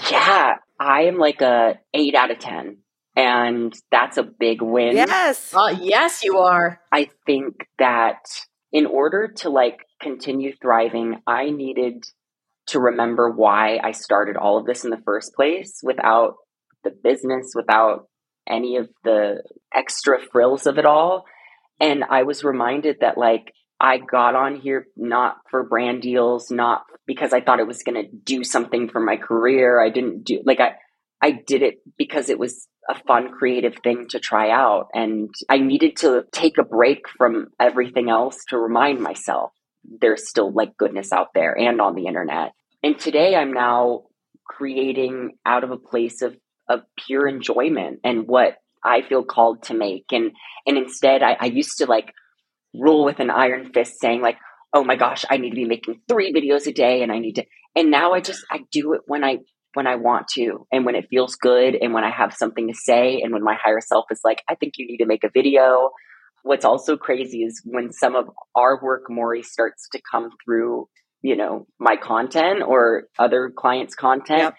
Yeah, 0.10 0.56
I 0.80 1.04
am 1.04 1.18
like 1.18 1.42
a 1.42 1.80
8 1.94 2.16
out 2.16 2.32
of 2.32 2.40
10 2.40 2.78
and 3.16 3.74
that's 3.92 4.18
a 4.18 4.24
big 4.24 4.62
win. 4.62 4.96
Yes. 4.96 5.54
Uh, 5.54 5.76
yes, 5.80 6.24
you 6.24 6.38
are. 6.38 6.80
I 6.92 7.10
think 7.26 7.68
that 7.78 8.26
in 8.72 8.86
order 8.86 9.34
to 9.38 9.50
like 9.50 9.86
continue 10.02 10.54
thriving, 10.62 11.22
I 11.28 11.50
needed 11.50 12.06
to 12.68 12.80
remember 12.80 13.30
why 13.30 13.80
I 13.84 13.92
started 13.92 14.38
all 14.38 14.58
of 14.58 14.66
this 14.66 14.84
in 14.84 14.92
the 14.92 15.02
first 15.06 15.34
place 15.34 15.80
without 15.84 16.36
the 16.84 16.92
business, 16.92 17.54
without 17.56 18.08
any 18.48 18.78
of 18.78 18.90
the 19.04 19.44
extra 19.74 20.20
frills 20.32 20.66
of 20.66 20.78
it 20.78 20.86
all. 20.86 21.26
And 21.80 22.04
I 22.04 22.24
was 22.24 22.44
reminded 22.44 22.98
that 23.02 23.18
like 23.18 23.54
I 23.80 23.98
got 23.98 24.36
on 24.36 24.58
here 24.58 24.88
not 24.96 25.38
for 25.50 25.64
brand 25.64 26.02
deals, 26.02 26.52
not 26.52 26.84
because 27.08 27.34
I 27.34 27.42
thought 27.42 27.60
it 27.60 27.68
was 27.68 27.84
going 27.84 28.02
to 28.04 28.12
do 28.24 28.44
something 28.44 28.90
for 28.90 29.00
my 29.00 29.18
career. 29.18 29.82
I 29.82 29.90
didn't 29.90 30.24
do 30.24 30.42
like 30.46 30.60
I 30.60 30.76
I 31.22 31.32
did 31.32 31.62
it 31.62 31.76
because 31.98 32.30
it 32.30 32.40
was 32.40 32.68
a 32.90 32.96
fun 33.08 33.32
creative 33.32 33.76
thing 33.84 34.08
to 34.10 34.20
try 34.20 34.50
out 34.50 34.88
and 34.94 35.30
I 35.50 35.60
needed 35.60 35.98
to 35.98 36.26
take 36.32 36.58
a 36.58 36.64
break 36.64 37.08
from 37.18 37.50
everything 37.60 38.10
else 38.10 38.38
to 38.50 38.58
remind 38.58 39.00
myself 39.00 39.52
there's 39.84 40.28
still 40.28 40.52
like 40.52 40.78
goodness 40.78 41.12
out 41.12 41.30
there 41.34 41.58
and 41.58 41.82
on 41.82 41.96
the 41.96 42.08
internet. 42.08 42.54
And 42.84 42.98
today 42.98 43.36
I'm 43.36 43.54
now 43.54 44.04
creating 44.46 45.38
out 45.46 45.64
of 45.64 45.72
a 45.72 45.78
place 45.78 46.22
of 46.22 46.36
of 46.70 46.82
pure 47.06 47.28
enjoyment 47.28 48.00
and 48.04 48.28
what 48.28 48.58
I 48.84 49.02
feel 49.02 49.24
called 49.24 49.64
to 49.64 49.74
make. 49.74 50.06
And 50.12 50.32
and 50.66 50.78
instead 50.78 51.24
I, 51.24 51.38
I 51.40 51.46
used 51.46 51.78
to 51.80 51.86
like 51.86 52.14
rule 52.74 53.04
with 53.04 53.20
an 53.20 53.30
iron 53.30 53.72
fist 53.74 54.00
saying 54.00 54.22
like, 54.22 54.38
oh 54.74 54.84
my 54.84 54.96
gosh, 54.96 55.26
I 55.30 55.38
need 55.38 55.50
to 55.50 55.56
be 55.56 55.66
making 55.66 56.02
three 56.08 56.34
videos 56.34 56.68
a 56.68 56.72
day 56.72 57.04
and 57.04 57.12
I 57.12 57.20
need 57.20 57.36
to 57.36 57.46
and 57.76 57.92
now 57.92 58.14
I 58.14 58.22
just 58.22 58.46
I 58.52 58.62
do 58.72 58.94
it 58.94 59.02
when 59.06 59.24
I 59.24 59.40
when 59.74 59.88
I 59.88 59.96
want 59.96 60.28
to 60.30 60.68
and 60.72 60.86
when 60.86 60.96
it 60.96 61.08
feels 61.10 61.36
good 61.36 61.76
and 61.76 61.94
when 61.94 62.04
I 62.04 62.12
have 62.12 62.34
something 62.34 62.68
to 62.68 62.74
say 62.74 63.22
and 63.22 63.34
when 63.34 63.44
my 63.44 63.56
higher 63.62 63.82
self 63.82 64.06
is 64.12 64.22
like, 64.24 64.44
I 64.50 64.56
think 64.56 64.74
you 64.78 64.86
need 64.86 64.98
to 64.98 65.06
make 65.06 65.24
a 65.24 65.30
video. 65.30 65.92
What's 66.44 66.66
also 66.66 66.98
crazy 66.98 67.44
is 67.44 67.62
when 67.66 67.92
some 67.92 68.16
of 68.16 68.30
our 68.56 68.82
work, 68.82 69.04
Mory, 69.10 69.44
starts 69.44 69.88
to 69.92 70.02
come 70.12 70.30
through, 70.44 70.88
you 71.22 71.36
know, 71.36 71.68
my 71.80 71.96
content 71.96 72.64
or 72.66 73.04
other 73.20 73.52
clients' 73.56 73.96
content. 73.96 74.40
Yep. 74.40 74.56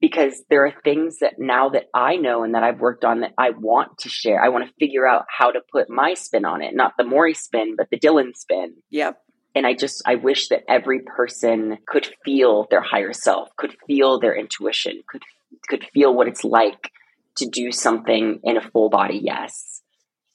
Because 0.00 0.42
there 0.50 0.66
are 0.66 0.74
things 0.82 1.18
that 1.20 1.34
now 1.38 1.68
that 1.68 1.84
I 1.94 2.16
know 2.16 2.42
and 2.42 2.56
that 2.56 2.64
I've 2.64 2.80
worked 2.80 3.04
on 3.04 3.20
that 3.20 3.34
I 3.38 3.50
want 3.50 3.98
to 3.98 4.08
share. 4.08 4.42
I 4.42 4.48
want 4.48 4.66
to 4.66 4.74
figure 4.80 5.06
out 5.06 5.26
how 5.28 5.52
to 5.52 5.60
put 5.70 5.88
my 5.88 6.14
spin 6.14 6.44
on 6.44 6.60
it, 6.60 6.74
not 6.74 6.94
the 6.98 7.04
Mory 7.04 7.34
spin, 7.34 7.76
but 7.76 7.86
the 7.88 8.00
Dylan 8.00 8.34
spin. 8.34 8.74
Yep. 8.90 9.18
And 9.54 9.64
I 9.64 9.74
just, 9.74 10.02
I 10.04 10.16
wish 10.16 10.48
that 10.48 10.64
every 10.68 11.00
person 11.00 11.78
could 11.86 12.08
feel 12.24 12.66
their 12.68 12.80
higher 12.80 13.12
self, 13.12 13.54
could 13.56 13.76
feel 13.86 14.18
their 14.18 14.34
intuition, 14.34 15.02
could, 15.08 15.22
could 15.68 15.86
feel 15.94 16.12
what 16.12 16.26
it's 16.26 16.42
like 16.42 16.90
to 17.36 17.48
do 17.48 17.70
something 17.70 18.40
in 18.42 18.56
a 18.56 18.70
full 18.70 18.88
body 18.88 19.20
yes. 19.22 19.71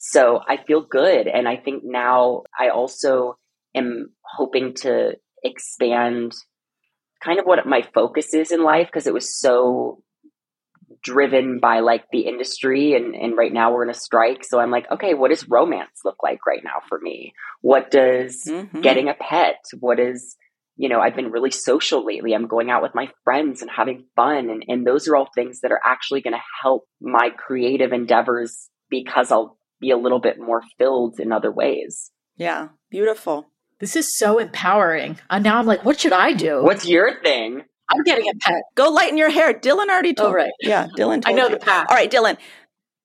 So 0.10 0.40
I 0.48 0.56
feel 0.56 0.82
good. 0.82 1.28
And 1.28 1.50
I 1.50 1.58
think 1.58 1.84
now 1.84 2.44
I 2.58 2.70
also 2.70 3.38
am 3.76 4.12
hoping 4.24 4.74
to 4.76 5.18
expand 5.44 6.34
kind 7.22 7.40
of 7.40 7.46
what 7.46 7.66
my 7.66 7.82
focus 7.94 8.34
is 8.34 8.52
in 8.52 8.64
life 8.64 8.88
because 8.88 9.06
it 9.06 9.14
was 9.14 9.38
so 9.38 10.02
driven 11.04 11.60
by 11.60 11.82
like 11.82 12.06
the 12.10 12.22
industry. 12.22 12.94
And, 12.96 13.16
and 13.16 13.38
right 13.38 13.52
now 13.52 13.74
we're 13.74 13.84
in 13.84 13.90
a 13.90 13.94
strike. 13.94 14.46
So 14.46 14.60
i'm 14.60 14.72
like 14.72 14.90
okay 14.90 15.14
what 15.14 15.30
does 15.30 15.50
romance 15.50 16.00
look 16.06 16.24
like 16.24 16.46
right 16.48 16.64
now 16.64 16.82
for 16.88 17.00
me? 17.00 17.34
What 17.60 17.92
does 17.92 18.44
mm-hmm. 18.48 18.80
getting 18.80 19.10
a 19.10 19.14
pet? 19.14 19.60
What 19.78 20.00
is 20.00 20.38
you 20.78 20.88
know 20.88 21.02
i've 21.02 21.18
been 21.18 21.32
really 21.32 21.52
social 21.52 22.06
lately. 22.06 22.34
I'm 22.34 22.48
going 22.48 22.70
out 22.70 22.82
with 22.82 22.96
my 22.96 23.10
friends 23.26 23.62
and 23.62 23.70
having 23.70 24.06
fun. 24.16 24.50
And, 24.50 24.64
and 24.70 24.88
those 24.88 25.10
are 25.10 25.18
all 25.18 25.28
things 25.36 25.60
that 25.62 25.74
are 25.74 25.82
actually 25.84 26.22
going 26.22 26.34
to 26.36 26.44
help 26.62 26.86
my 27.02 27.30
creative 27.38 27.92
endeavors 27.92 28.70
because 28.90 29.32
i'll 29.34 29.58
be 29.80 29.92
a 29.92 29.98
little 29.98 30.20
bit 30.20 30.40
more 30.40 30.62
filled 30.78 31.20
in 31.20 31.32
other 31.32 31.52
ways 31.52 32.12
yeah 32.36 32.70
beautiful 32.90 33.48
this 33.80 33.96
is 33.96 34.18
so 34.18 34.40
empowering 34.40 35.18
and 35.30 35.44
now 35.44 35.58
i'm 35.58 35.66
like 35.66 35.84
what 35.86 36.00
should 36.00 36.14
i 36.14 36.34
do 36.34 36.64
what's 36.64 36.88
your 36.88 37.22
thing 37.22 37.64
I'm 37.90 38.04
getting 38.04 38.28
a 38.28 38.34
pet. 38.40 38.64
Go 38.76 38.90
lighten 38.90 39.18
your 39.18 39.30
hair. 39.30 39.54
Dylan 39.54 39.88
already 39.88 40.14
told. 40.14 40.32
Oh, 40.32 40.36
right. 40.36 40.52
Yeah, 40.60 40.88
Dylan. 40.98 41.24
I 41.26 41.32
know 41.32 41.46
you. 41.46 41.52
the 41.52 41.60
path. 41.60 41.88
All 41.90 41.96
right, 41.96 42.12
Dylan. 42.12 42.38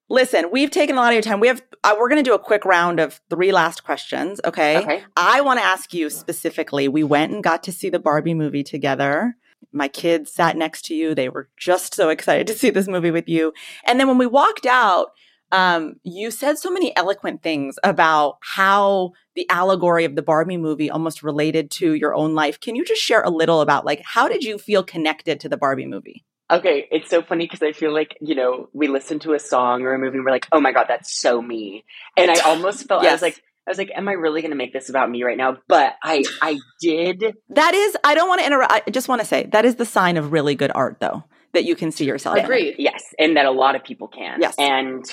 Listen, 0.08 0.50
we've 0.50 0.70
taken 0.70 0.96
a 0.96 1.00
lot 1.00 1.08
of 1.08 1.14
your 1.14 1.22
time. 1.22 1.40
We 1.40 1.48
have. 1.48 1.62
Uh, 1.84 1.94
we're 1.98 2.08
going 2.08 2.22
to 2.22 2.28
do 2.28 2.34
a 2.34 2.38
quick 2.38 2.64
round 2.64 3.00
of 3.00 3.20
three 3.30 3.52
last 3.52 3.84
questions. 3.84 4.40
Okay. 4.44 4.78
Okay. 4.78 5.04
I 5.16 5.40
want 5.40 5.58
to 5.58 5.64
ask 5.64 5.94
you 5.94 6.10
specifically. 6.10 6.88
We 6.88 7.04
went 7.04 7.32
and 7.32 7.42
got 7.42 7.62
to 7.64 7.72
see 7.72 7.90
the 7.90 7.98
Barbie 7.98 8.34
movie 8.34 8.62
together. 8.62 9.36
My 9.72 9.88
kids 9.88 10.32
sat 10.32 10.56
next 10.56 10.84
to 10.86 10.94
you. 10.94 11.14
They 11.14 11.28
were 11.28 11.48
just 11.56 11.94
so 11.94 12.08
excited 12.08 12.46
to 12.48 12.54
see 12.54 12.70
this 12.70 12.88
movie 12.88 13.10
with 13.10 13.28
you. 13.28 13.52
And 13.86 13.98
then 13.98 14.08
when 14.08 14.18
we 14.18 14.26
walked 14.26 14.66
out, 14.66 15.12
um, 15.52 16.00
you 16.02 16.30
said 16.32 16.58
so 16.58 16.70
many 16.70 16.96
eloquent 16.96 17.42
things 17.42 17.78
about 17.84 18.38
how 18.40 19.12
the 19.36 19.48
allegory 19.48 20.04
of 20.04 20.16
the 20.16 20.22
Barbie 20.22 20.56
movie 20.56 20.90
almost 20.90 21.22
related 21.22 21.70
to 21.72 21.94
your 21.94 22.14
own 22.14 22.34
life. 22.34 22.58
Can 22.58 22.74
you 22.74 22.84
just 22.84 23.00
share 23.00 23.22
a 23.22 23.30
little 23.30 23.60
about 23.60 23.84
like 23.84 24.02
how 24.04 24.28
did 24.28 24.42
you 24.42 24.58
feel 24.58 24.82
connected 24.82 25.38
to 25.40 25.48
the 25.48 25.56
Barbie 25.56 25.86
movie? 25.86 26.24
Okay, 26.50 26.86
it's 26.90 27.08
so 27.08 27.22
funny 27.22 27.46
because 27.46 27.62
I 27.62 27.72
feel 27.72 27.94
like, 27.94 28.18
you 28.20 28.34
know, 28.34 28.68
we 28.74 28.86
listen 28.86 29.18
to 29.20 29.32
a 29.32 29.38
song 29.38 29.82
or 29.82 29.94
a 29.94 29.98
movie 29.98 30.16
and 30.16 30.24
we're 30.24 30.32
like, 30.32 30.48
oh 30.52 30.60
my 30.60 30.72
God, 30.72 30.84
that's 30.86 31.10
so 31.10 31.40
me. 31.40 31.84
And 32.14 32.30
I 32.30 32.40
almost 32.40 32.86
felt, 32.86 33.04
yes. 33.04 33.10
I 33.10 33.14
was 33.14 33.22
like, 33.22 33.42
I 33.66 33.70
was 33.70 33.78
like, 33.78 33.90
am 33.94 34.06
I 34.06 34.12
really 34.12 34.42
going 34.42 34.50
to 34.50 34.56
make 34.56 34.72
this 34.72 34.90
about 34.90 35.08
me 35.08 35.22
right 35.22 35.38
now? 35.38 35.56
But 35.66 35.94
I, 36.02 36.24
I 36.42 36.58
did. 36.80 37.24
That 37.50 37.72
is, 37.74 37.96
I 38.04 38.14
don't 38.14 38.28
want 38.28 38.40
to 38.40 38.46
interrupt. 38.46 38.70
I 38.70 38.90
just 38.90 39.08
want 39.08 39.22
to 39.22 39.26
say 39.26 39.44
that 39.52 39.64
is 39.64 39.76
the 39.76 39.86
sign 39.86 40.18
of 40.18 40.32
really 40.32 40.54
good 40.54 40.72
art, 40.74 40.98
though, 41.00 41.24
that 41.54 41.64
you 41.64 41.74
can 41.74 41.90
see 41.90 42.04
yourself. 42.04 42.36
Agreed. 42.36 42.74
Yes. 42.76 43.02
And 43.18 43.36
that 43.38 43.46
a 43.46 43.50
lot 43.50 43.74
of 43.74 43.82
people 43.82 44.08
can. 44.08 44.42
Yes. 44.42 44.54
And 44.58 45.04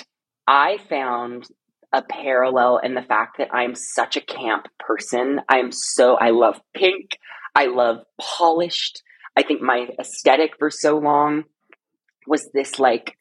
I 0.50 0.80
found 0.90 1.48
a 1.94 2.02
parallel 2.02 2.80
in 2.80 2.96
the 2.96 3.04
fact 3.04 3.38
that 3.38 3.54
I'm 3.54 3.76
such 3.76 4.18
a 4.18 4.22
camp 4.22 4.66
person. 4.80 5.42
I'm 5.48 5.72
so, 5.72 6.16
I 6.16 6.32
love 6.32 6.60
pink. 6.76 7.20
I 7.54 7.68
love 7.68 8.00
polished. 8.20 9.04
I 9.38 9.44
think 9.44 9.62
my 9.62 9.90
aesthetic 10.00 10.54
for 10.58 10.72
so 10.72 10.98
long 10.98 11.44
was 12.26 12.50
this 12.52 12.80
like 12.80 13.16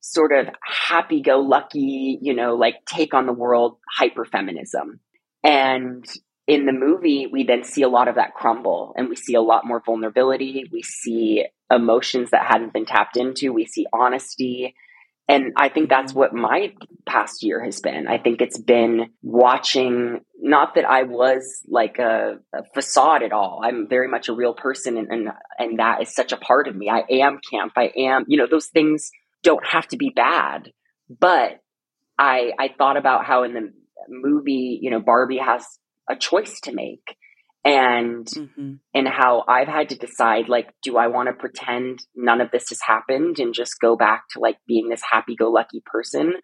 sort 0.00 0.32
of 0.32 0.48
happy 0.88 1.22
go 1.22 1.38
lucky, 1.38 2.18
you 2.20 2.34
know, 2.34 2.56
like 2.56 2.84
take 2.84 3.14
on 3.14 3.26
the 3.26 3.32
world 3.32 3.78
hyper 3.96 4.24
feminism. 4.24 4.98
And 5.44 6.04
in 6.48 6.66
the 6.66 6.72
movie, 6.72 7.28
we 7.30 7.44
then 7.44 7.62
see 7.62 7.82
a 7.82 7.88
lot 7.88 8.08
of 8.08 8.16
that 8.16 8.34
crumble 8.34 8.92
and 8.96 9.08
we 9.08 9.14
see 9.14 9.34
a 9.34 9.40
lot 9.40 9.64
more 9.64 9.80
vulnerability. 9.86 10.64
We 10.72 10.82
see 10.82 11.46
emotions 11.70 12.30
that 12.30 12.44
hadn't 12.44 12.72
been 12.72 12.86
tapped 12.86 13.16
into. 13.16 13.52
We 13.52 13.66
see 13.66 13.86
honesty. 13.92 14.74
And 15.32 15.52
I 15.56 15.70
think 15.70 15.88
that's 15.88 16.12
mm-hmm. 16.12 16.18
what 16.18 16.34
my 16.34 16.74
past 17.06 17.42
year 17.42 17.64
has 17.64 17.80
been. 17.80 18.06
I 18.06 18.18
think 18.18 18.42
it's 18.42 18.58
been 18.58 19.10
watching, 19.22 20.20
not 20.38 20.74
that 20.74 20.84
I 20.84 21.04
was 21.04 21.62
like 21.66 21.98
a, 21.98 22.38
a 22.54 22.64
facade 22.74 23.22
at 23.22 23.32
all. 23.32 23.62
I'm 23.64 23.88
very 23.88 24.08
much 24.08 24.28
a 24.28 24.34
real 24.34 24.52
person 24.52 24.98
and, 24.98 25.08
and, 25.10 25.28
and 25.58 25.78
that 25.78 26.02
is 26.02 26.14
such 26.14 26.32
a 26.32 26.36
part 26.36 26.68
of 26.68 26.76
me. 26.76 26.90
I 26.90 27.04
am 27.10 27.40
camp. 27.50 27.72
I 27.76 27.90
am, 27.96 28.24
you 28.28 28.36
know, 28.36 28.46
those 28.46 28.66
things 28.66 29.10
don't 29.42 29.64
have 29.66 29.88
to 29.88 29.96
be 29.96 30.10
bad. 30.10 30.70
But 31.08 31.60
I, 32.18 32.52
I 32.58 32.68
thought 32.76 32.98
about 32.98 33.24
how 33.24 33.44
in 33.44 33.54
the 33.54 33.72
movie, 34.08 34.78
you 34.82 34.90
know, 34.90 35.00
Barbie 35.00 35.38
has 35.38 35.66
a 36.10 36.16
choice 36.16 36.60
to 36.60 36.72
make 36.72 37.16
and 37.64 38.26
mm-hmm. 38.26 38.74
and 38.92 39.08
how 39.08 39.44
I've 39.46 39.68
had 39.68 39.90
to 39.90 39.96
decide 39.96 40.48
like 40.48 40.74
do 40.82 40.96
I 40.96 41.06
want 41.06 41.28
to 41.28 41.32
pretend 41.32 42.00
none 42.14 42.40
of 42.40 42.50
this 42.50 42.70
has 42.70 42.80
happened 42.80 43.38
and 43.38 43.54
just 43.54 43.80
go 43.80 43.96
back 43.96 44.24
to 44.30 44.40
like 44.40 44.58
being 44.66 44.88
this 44.88 45.02
happy 45.08 45.36
go 45.36 45.50
lucky 45.50 45.82
person 45.86 46.34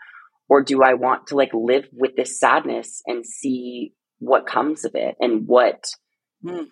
or 0.48 0.62
do 0.62 0.82
I 0.82 0.94
want 0.94 1.28
to 1.28 1.36
like 1.36 1.50
live 1.52 1.88
with 1.92 2.12
this 2.16 2.38
sadness 2.38 3.02
and 3.06 3.26
see 3.26 3.94
what 4.20 4.46
comes 4.46 4.84
of 4.84 4.92
it 4.94 5.16
and 5.20 5.46
what 5.46 5.84
mm. 6.44 6.66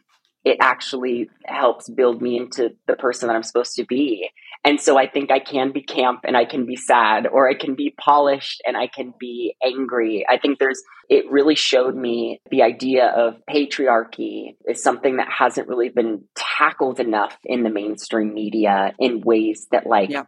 It 0.46 0.58
actually 0.60 1.28
helps 1.44 1.90
build 1.90 2.22
me 2.22 2.36
into 2.36 2.70
the 2.86 2.94
person 2.94 3.26
that 3.26 3.34
I'm 3.34 3.42
supposed 3.42 3.74
to 3.74 3.84
be. 3.84 4.30
And 4.64 4.80
so 4.80 4.96
I 4.96 5.08
think 5.08 5.32
I 5.32 5.40
can 5.40 5.72
be 5.72 5.82
camp 5.82 6.20
and 6.22 6.36
I 6.36 6.44
can 6.44 6.66
be 6.66 6.76
sad 6.76 7.26
or 7.26 7.50
I 7.50 7.54
can 7.54 7.74
be 7.74 7.92
polished 7.98 8.62
and 8.64 8.76
I 8.76 8.86
can 8.86 9.12
be 9.18 9.56
angry. 9.60 10.24
I 10.28 10.38
think 10.38 10.60
there's, 10.60 10.80
it 11.10 11.28
really 11.28 11.56
showed 11.56 11.96
me 11.96 12.40
the 12.48 12.62
idea 12.62 13.06
of 13.06 13.42
patriarchy 13.50 14.54
is 14.68 14.80
something 14.80 15.16
that 15.16 15.26
hasn't 15.36 15.66
really 15.66 15.88
been 15.88 16.22
tackled 16.36 17.00
enough 17.00 17.36
in 17.44 17.64
the 17.64 17.70
mainstream 17.70 18.32
media 18.32 18.94
in 19.00 19.22
ways 19.22 19.66
that 19.72 19.84
like 19.84 20.10
yeah. 20.10 20.26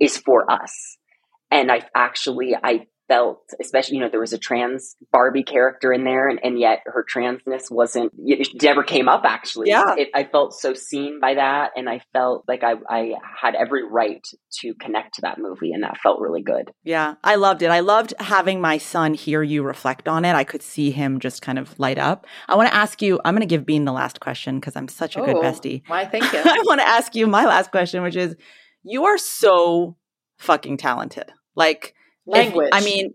is 0.00 0.18
for 0.18 0.50
us. 0.50 0.98
And 1.52 1.70
I 1.70 1.82
actually, 1.94 2.56
I 2.60 2.88
felt, 3.12 3.42
especially, 3.60 3.96
you 3.96 4.02
know, 4.02 4.08
there 4.08 4.20
was 4.20 4.32
a 4.32 4.38
trans 4.38 4.96
Barbie 5.12 5.42
character 5.42 5.92
in 5.92 6.04
there, 6.04 6.30
and, 6.30 6.40
and 6.42 6.58
yet 6.58 6.80
her 6.86 7.04
transness 7.04 7.70
wasn't, 7.70 8.10
it 8.16 8.48
never 8.62 8.82
came 8.82 9.06
up 9.06 9.24
actually. 9.24 9.68
Yeah. 9.68 9.94
It, 9.98 10.08
I 10.14 10.24
felt 10.24 10.54
so 10.54 10.72
seen 10.72 11.20
by 11.20 11.34
that, 11.34 11.72
and 11.76 11.90
I 11.90 12.00
felt 12.14 12.44
like 12.48 12.64
I, 12.64 12.74
I 12.88 13.12
had 13.40 13.54
every 13.54 13.86
right 13.86 14.26
to 14.60 14.72
connect 14.80 15.16
to 15.16 15.22
that 15.22 15.38
movie, 15.38 15.72
and 15.72 15.82
that 15.82 15.98
felt 15.98 16.20
really 16.20 16.42
good. 16.42 16.70
Yeah, 16.84 17.16
I 17.22 17.34
loved 17.34 17.60
it. 17.60 17.70
I 17.70 17.80
loved 17.80 18.14
having 18.18 18.62
my 18.62 18.78
son 18.78 19.12
hear 19.12 19.42
you 19.42 19.62
reflect 19.62 20.08
on 20.08 20.24
it. 20.24 20.34
I 20.34 20.44
could 20.44 20.62
see 20.62 20.90
him 20.90 21.20
just 21.20 21.42
kind 21.42 21.58
of 21.58 21.78
light 21.78 21.98
up. 21.98 22.26
I 22.48 22.56
want 22.56 22.70
to 22.70 22.74
ask 22.74 23.02
you, 23.02 23.20
I'm 23.26 23.34
going 23.34 23.46
to 23.46 23.46
give 23.46 23.66
Bean 23.66 23.84
the 23.84 23.92
last 23.92 24.20
question 24.20 24.58
because 24.58 24.74
I'm 24.74 24.88
such 24.88 25.16
a 25.16 25.20
oh, 25.20 25.26
good 25.26 25.36
bestie. 25.36 25.82
Why, 25.86 26.06
thank 26.06 26.24
you. 26.32 26.40
I 26.42 26.62
want 26.64 26.80
to 26.80 26.88
ask 26.88 27.14
you 27.14 27.26
my 27.26 27.44
last 27.44 27.70
question, 27.70 28.02
which 28.02 28.16
is 28.16 28.36
you 28.82 29.04
are 29.04 29.18
so 29.18 29.98
fucking 30.38 30.78
talented. 30.78 31.30
Like, 31.54 31.94
language. 32.26 32.68
If, 32.72 32.74
I 32.74 32.84
mean, 32.84 33.14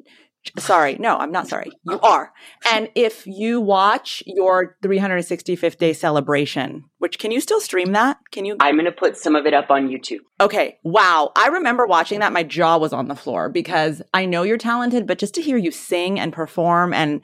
sorry, 0.57 0.95
no, 0.99 1.17
I'm 1.17 1.31
not 1.31 1.47
sorry. 1.47 1.71
You 1.83 1.99
are. 1.99 2.31
And 2.71 2.89
if 2.95 3.25
you 3.25 3.59
watch 3.59 4.23
your 4.25 4.77
365th 4.83 5.77
day 5.77 5.93
celebration, 5.93 6.85
which 6.99 7.19
can 7.19 7.31
you 7.31 7.41
still 7.41 7.59
stream 7.59 7.93
that? 7.93 8.17
Can 8.31 8.45
you? 8.45 8.55
I'm 8.59 8.75
going 8.75 8.85
to 8.85 8.91
put 8.91 9.17
some 9.17 9.35
of 9.35 9.45
it 9.45 9.53
up 9.53 9.69
on 9.69 9.89
YouTube. 9.89 10.19
Okay. 10.39 10.77
Wow. 10.83 11.31
I 11.35 11.47
remember 11.47 11.85
watching 11.85 12.19
that. 12.19 12.33
My 12.33 12.43
jaw 12.43 12.77
was 12.77 12.93
on 12.93 13.07
the 13.07 13.15
floor 13.15 13.49
because 13.49 14.01
I 14.13 14.25
know 14.25 14.43
you're 14.43 14.57
talented, 14.57 15.07
but 15.07 15.19
just 15.19 15.35
to 15.35 15.41
hear 15.41 15.57
you 15.57 15.71
sing 15.71 16.19
and 16.19 16.33
perform 16.33 16.93
and 16.93 17.21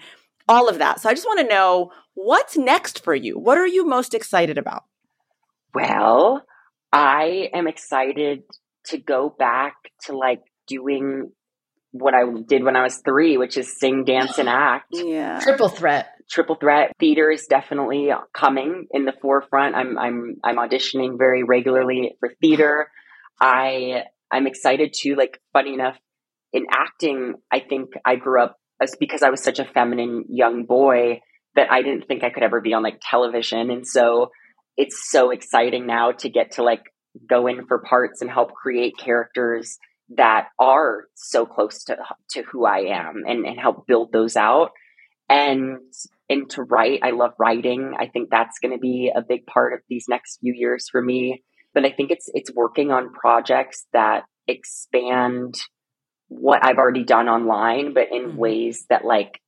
all 0.47 0.67
of 0.67 0.77
that. 0.79 0.99
So 0.99 1.09
I 1.09 1.13
just 1.13 1.25
want 1.25 1.39
to 1.39 1.47
know 1.47 1.91
what's 2.15 2.57
next 2.57 3.03
for 3.03 3.15
you? 3.15 3.39
What 3.39 3.57
are 3.57 3.67
you 3.67 3.85
most 3.85 4.13
excited 4.13 4.57
about? 4.57 4.83
Well, 5.73 6.43
I 6.91 7.49
am 7.53 7.67
excited 7.67 8.43
to 8.85 8.97
go 8.97 9.33
back 9.37 9.75
to 10.05 10.15
like 10.15 10.41
doing 10.67 11.31
what 11.93 12.13
I 12.13 12.23
did 12.47 12.63
when 12.63 12.75
I 12.75 12.83
was 12.83 12.97
three, 13.05 13.37
which 13.37 13.55
is 13.55 13.79
sing, 13.79 14.03
dance, 14.03 14.37
and 14.37 14.49
act. 14.49 14.87
Yeah. 14.93 15.39
Triple 15.39 15.69
threat. 15.69 16.09
Triple 16.29 16.55
threat. 16.55 16.91
Theater 16.99 17.29
is 17.29 17.45
definitely 17.47 18.09
coming 18.33 18.87
in 18.91 19.05
the 19.05 19.13
forefront. 19.21 19.75
I'm 19.75 19.97
I'm 19.97 20.37
I'm 20.43 20.57
auditioning 20.57 21.17
very 21.17 21.43
regularly 21.43 22.15
for 22.19 22.33
theater. 22.41 22.89
I 23.39 24.03
I'm 24.31 24.47
excited 24.47 24.93
to 25.01 25.15
like 25.15 25.39
funny 25.53 25.73
enough 25.73 25.97
in 26.53 26.67
acting, 26.71 27.33
I 27.51 27.59
think 27.59 27.89
I 28.05 28.15
grew 28.15 28.41
up 28.41 28.57
as 28.81 28.95
because 28.99 29.23
I 29.23 29.29
was 29.29 29.43
such 29.43 29.59
a 29.59 29.65
feminine 29.65 30.25
young 30.29 30.65
boy 30.65 31.19
that 31.55 31.71
I 31.71 31.81
didn't 31.81 32.07
think 32.07 32.23
I 32.23 32.29
could 32.29 32.43
ever 32.43 32.61
be 32.61 32.73
on 32.73 32.83
like 32.83 33.01
television. 33.01 33.69
And 33.71 33.85
so 33.85 34.29
it's 34.77 35.09
so 35.11 35.31
exciting 35.31 35.85
now 35.85 36.11
to 36.11 36.29
get 36.29 36.51
to 36.53 36.63
like 36.63 36.83
go 37.27 37.47
in 37.47 37.65
for 37.67 37.79
parts 37.79 38.21
and 38.21 38.29
help 38.29 38.53
create 38.53 38.93
characters 38.97 39.77
that 40.17 40.49
are 40.59 41.05
so 41.15 41.45
close 41.45 41.83
to 41.85 41.97
to 42.31 42.43
who 42.43 42.65
I 42.65 42.79
am 42.79 43.23
and, 43.27 43.45
and 43.45 43.59
help 43.59 43.87
build 43.87 44.11
those 44.11 44.35
out. 44.35 44.71
And 45.29 45.79
and 46.29 46.49
to 46.51 46.63
write, 46.63 46.99
I 47.03 47.11
love 47.11 47.33
writing. 47.37 47.93
I 47.97 48.07
think 48.07 48.29
that's 48.29 48.59
going 48.59 48.73
to 48.73 48.79
be 48.79 49.11
a 49.13 49.21
big 49.21 49.45
part 49.45 49.73
of 49.73 49.79
these 49.89 50.05
next 50.07 50.39
few 50.39 50.53
years 50.53 50.87
for 50.89 51.01
me. 51.01 51.43
But 51.73 51.85
I 51.85 51.91
think 51.91 52.11
it's 52.11 52.29
it's 52.33 52.51
working 52.53 52.91
on 52.91 53.13
projects 53.13 53.85
that 53.93 54.23
expand 54.47 55.55
what 56.27 56.65
I've 56.65 56.77
already 56.77 57.03
done 57.03 57.29
online, 57.29 57.93
but 57.93 58.11
in 58.11 58.23
mm-hmm. 58.23 58.37
ways 58.37 58.85
that 58.89 59.05
like 59.05 59.39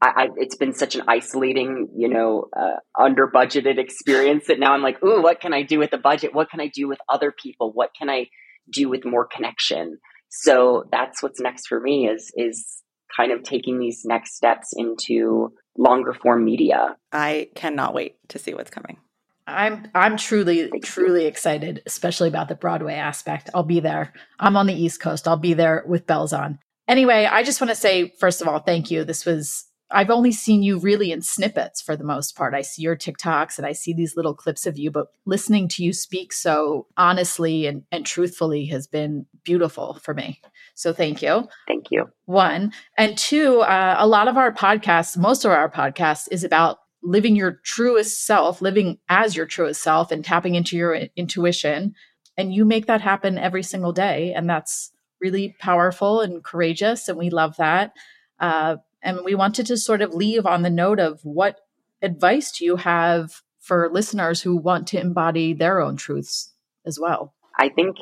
I, 0.00 0.08
I, 0.16 0.28
it's 0.36 0.56
been 0.56 0.74
such 0.74 0.94
an 0.94 1.02
isolating, 1.08 1.88
you 1.96 2.08
know, 2.08 2.48
uh, 2.54 2.76
under 2.98 3.28
budgeted 3.28 3.78
experience 3.78 4.46
that 4.48 4.58
now 4.58 4.72
I'm 4.72 4.82
like, 4.82 5.02
ooh, 5.02 5.22
what 5.22 5.40
can 5.40 5.54
I 5.54 5.62
do 5.62 5.78
with 5.78 5.90
the 5.90 5.98
budget? 5.98 6.34
What 6.34 6.50
can 6.50 6.60
I 6.60 6.68
do 6.68 6.86
with 6.86 6.98
other 7.08 7.32
people? 7.32 7.72
What 7.72 7.90
can 7.98 8.10
I 8.10 8.26
do 8.70 8.88
with 8.88 9.04
more 9.04 9.26
connection. 9.26 9.98
So 10.28 10.84
that's 10.90 11.22
what's 11.22 11.40
next 11.40 11.66
for 11.66 11.80
me 11.80 12.08
is 12.08 12.32
is 12.36 12.82
kind 13.16 13.32
of 13.32 13.42
taking 13.42 13.78
these 13.78 14.02
next 14.04 14.36
steps 14.36 14.72
into 14.76 15.52
longer 15.78 16.14
form 16.14 16.44
media. 16.44 16.96
I 17.12 17.48
cannot 17.54 17.94
wait 17.94 18.16
to 18.28 18.38
see 18.38 18.54
what's 18.54 18.70
coming. 18.70 18.98
I'm 19.46 19.86
I'm 19.94 20.16
truly 20.16 20.68
Thank 20.68 20.84
truly 20.84 21.22
you. 21.22 21.28
excited, 21.28 21.82
especially 21.86 22.28
about 22.28 22.48
the 22.48 22.56
Broadway 22.56 22.94
aspect. 22.94 23.50
I'll 23.54 23.62
be 23.62 23.80
there. 23.80 24.12
I'm 24.40 24.56
on 24.56 24.66
the 24.66 24.74
East 24.74 25.00
Coast. 25.00 25.28
I'll 25.28 25.36
be 25.36 25.54
there 25.54 25.84
with 25.86 26.06
bells 26.06 26.32
on. 26.32 26.58
Anyway, 26.88 27.28
I 27.30 27.42
just 27.42 27.60
want 27.60 27.70
to 27.70 27.76
say 27.76 28.12
first 28.18 28.42
of 28.42 28.48
all, 28.48 28.58
thank 28.58 28.90
you. 28.90 29.04
This 29.04 29.24
was 29.24 29.66
I've 29.90 30.10
only 30.10 30.32
seen 30.32 30.62
you 30.62 30.78
really 30.78 31.12
in 31.12 31.22
snippets 31.22 31.80
for 31.80 31.96
the 31.96 32.04
most 32.04 32.36
part. 32.36 32.54
I 32.54 32.62
see 32.62 32.82
your 32.82 32.96
TikToks 32.96 33.56
and 33.56 33.66
I 33.66 33.72
see 33.72 33.92
these 33.92 34.16
little 34.16 34.34
clips 34.34 34.66
of 34.66 34.76
you, 34.76 34.90
but 34.90 35.08
listening 35.26 35.68
to 35.68 35.84
you 35.84 35.92
speak 35.92 36.32
so 36.32 36.86
honestly 36.96 37.66
and, 37.66 37.84
and 37.92 38.04
truthfully 38.04 38.66
has 38.66 38.86
been 38.86 39.26
beautiful 39.44 39.94
for 40.02 40.12
me. 40.12 40.40
So 40.74 40.92
thank 40.92 41.22
you. 41.22 41.48
Thank 41.68 41.86
you. 41.90 42.10
One. 42.24 42.72
And 42.98 43.16
two, 43.16 43.60
uh, 43.60 43.96
a 43.98 44.06
lot 44.06 44.28
of 44.28 44.36
our 44.36 44.52
podcasts, 44.52 45.16
most 45.16 45.44
of 45.44 45.52
our 45.52 45.70
podcasts 45.70 46.26
is 46.30 46.42
about 46.42 46.78
living 47.02 47.36
your 47.36 47.60
truest 47.64 48.26
self, 48.26 48.60
living 48.60 48.98
as 49.08 49.36
your 49.36 49.46
truest 49.46 49.82
self 49.82 50.10
and 50.10 50.24
tapping 50.24 50.56
into 50.56 50.76
your 50.76 50.94
intuition. 51.16 51.94
And 52.36 52.52
you 52.52 52.64
make 52.64 52.86
that 52.86 53.00
happen 53.00 53.38
every 53.38 53.62
single 53.62 53.92
day. 53.92 54.32
And 54.34 54.50
that's 54.50 54.90
really 55.20 55.54
powerful 55.60 56.20
and 56.20 56.42
courageous. 56.42 57.08
And 57.08 57.16
we 57.16 57.30
love 57.30 57.56
that. 57.56 57.92
Uh, 58.40 58.76
and 59.06 59.20
we 59.24 59.36
wanted 59.36 59.66
to 59.66 59.76
sort 59.76 60.02
of 60.02 60.12
leave 60.12 60.44
on 60.44 60.62
the 60.62 60.70
note 60.70 60.98
of 60.98 61.20
what 61.22 61.60
advice 62.02 62.50
do 62.50 62.64
you 62.64 62.76
have 62.76 63.40
for 63.60 63.88
listeners 63.88 64.42
who 64.42 64.56
want 64.56 64.88
to 64.88 65.00
embody 65.00 65.54
their 65.54 65.80
own 65.80 65.96
truths 65.96 66.52
as 66.84 66.98
well? 66.98 67.32
I 67.56 67.68
think 67.68 67.98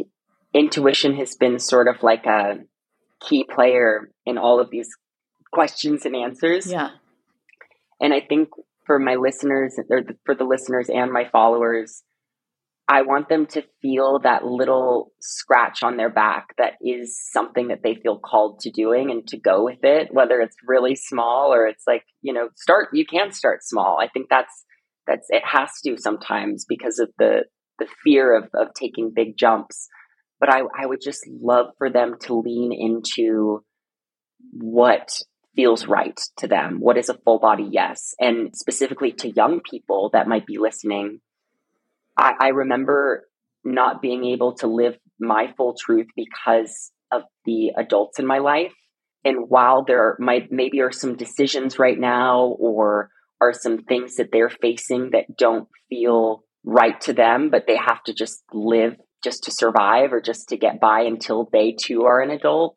intuition 0.55 1.14
has 1.16 1.36
been 1.36 1.59
sort 1.59 1.88
of 1.88 2.02
like 2.02 2.24
a 2.24 2.61
key 3.20 3.44
player 3.44 4.11
in 4.24 4.38
all 4.38 4.61
of 4.61 4.70
these 4.70 4.88
questions 5.52 6.07
and 6.07 6.16
answers. 6.16 6.66
Yeah. 6.72 6.88
And 8.00 8.14
I 8.14 8.20
think 8.20 8.48
for 8.86 8.98
my 8.98 9.16
listeners, 9.16 9.78
or 9.90 10.02
for 10.24 10.34
the 10.34 10.44
listeners 10.44 10.88
and 10.88 11.12
my 11.12 11.28
followers, 11.30 12.02
I 12.87 13.03
want 13.03 13.30
them 13.30 13.47
to 13.47 13.64
feel 13.80 14.18
that 14.20 14.45
little 14.45 15.12
scratch 15.20 15.82
on 15.82 15.97
their 15.97 16.11
back 16.11 16.49
that 16.59 16.74
is 16.82 17.18
something 17.32 17.68
that 17.68 17.82
they 17.82 17.95
feel 17.95 18.18
called 18.18 18.61
to 18.61 18.70
doing 18.70 19.11
and 19.11 19.26
to 19.28 19.39
go 19.39 19.64
with 19.64 19.78
it, 19.82 20.12
whether 20.12 20.41
it's 20.41 20.57
really 20.66 20.95
small 20.95 21.53
or 21.53 21.66
it's 21.66 21.85
like, 21.87 22.05
you 22.20 22.35
know, 22.35 22.51
start, 22.57 22.89
you 22.93 23.07
can 23.07 23.32
start 23.32 23.62
small. 23.62 23.99
I 23.99 24.09
think 24.09 24.26
that's, 24.28 24.64
that's, 25.07 25.26
it 25.30 25.43
has 25.45 25.70
to 25.85 25.97
sometimes 25.97 26.66
because 26.68 26.99
of 26.99 27.09
the, 27.18 27.45
the 27.78 27.87
fear 28.05 28.37
of, 28.37 28.51
of 28.55 28.74
taking 28.74 29.12
big 29.14 29.39
jumps. 29.39 29.89
But 30.39 30.51
I, 30.51 30.61
I 30.78 30.85
would 30.85 31.01
just 31.03 31.26
love 31.26 31.68
for 31.78 31.89
them 31.89 32.16
to 32.24 32.35
lean 32.35 32.70
into 32.72 33.64
what 34.53 35.09
feels 35.57 35.87
right 35.87 36.20
to 36.37 36.49
them. 36.49 36.80
What 36.80 36.99
is 36.99 37.09
a 37.09 37.14
full 37.14 37.39
body 37.39 37.66
yes? 37.70 38.14
And 38.20 38.55
specifically 38.55 39.12
to 39.12 39.30
young 39.30 39.61
people 39.61 40.11
that 40.12 40.28
might 40.28 40.45
be 40.45 40.59
listening, 40.59 41.20
I, 42.16 42.32
I 42.40 42.48
remember 42.48 43.26
not 43.64 44.02
being 44.02 44.24
able 44.24 44.54
to 44.56 44.66
live 44.66 44.96
my 45.18 45.52
full 45.56 45.74
truth 45.74 46.06
because 46.16 46.92
of 47.10 47.22
the 47.44 47.72
adults 47.76 48.18
in 48.18 48.26
my 48.26 48.38
life. 48.38 48.72
And 49.24 49.48
while 49.48 49.84
there 49.84 50.16
might 50.18 50.52
maybe 50.52 50.80
are 50.80 50.92
some 50.92 51.16
decisions 51.16 51.78
right 51.78 51.98
now 51.98 52.56
or 52.58 53.10
are 53.40 53.54
some 53.54 53.78
things 53.78 54.16
that 54.16 54.28
they're 54.32 54.50
facing 54.50 55.10
that 55.12 55.36
don't 55.36 55.68
feel 55.88 56.44
right 56.64 57.00
to 57.02 57.12
them, 57.12 57.50
but 57.50 57.64
they 57.66 57.76
have 57.76 58.02
to 58.04 58.14
just 58.14 58.42
live 58.52 58.96
just 59.22 59.44
to 59.44 59.50
survive 59.50 60.12
or 60.12 60.20
just 60.20 60.48
to 60.50 60.56
get 60.56 60.80
by 60.80 61.00
until 61.00 61.48
they 61.52 61.74
too 61.82 62.04
are 62.04 62.20
an 62.20 62.30
adult. 62.30 62.76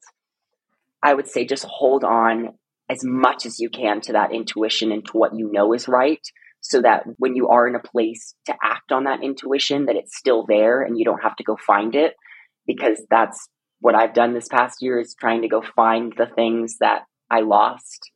I 1.03 1.13
would 1.13 1.27
say 1.27 1.45
just 1.45 1.65
hold 1.65 2.03
on 2.03 2.57
as 2.89 2.99
much 3.03 3.45
as 3.45 3.59
you 3.59 3.69
can 3.69 3.99
to 4.01 4.13
that 4.13 4.33
intuition 4.33 4.91
and 4.91 5.05
to 5.05 5.11
what 5.17 5.35
you 5.35 5.51
know 5.51 5.73
is 5.73 5.89
right 5.89 6.21
so 6.70 6.82
that 6.82 7.03
when 7.18 7.36
you 7.36 7.47
are 7.47 7.68
in 7.68 7.76
a 7.76 7.80
place 7.80 8.36
to 8.45 8.53
act 8.61 8.91
on 8.91 9.05
that 9.05 9.24
intuition 9.24 9.86
that 9.86 9.95
it's 9.95 10.18
still 10.18 10.45
there 10.47 10.82
and 10.82 10.97
you 10.97 11.05
don't 11.05 11.24
have 11.24 11.36
to 11.36 11.43
go 11.43 11.55
find 11.65 11.95
it 11.95 12.13
because 12.65 13.01
that's 13.09 13.47
what 13.80 13.95
I've 13.95 14.13
done 14.13 14.34
this 14.34 14.47
past 14.47 14.82
year 14.82 14.99
is 14.99 15.15
trying 15.20 15.43
to 15.43 15.47
go 15.47 15.61
find 15.76 16.13
the 16.18 16.26
things 16.26 16.78
that 16.80 17.03
I 17.30 17.41
lost 17.41 18.11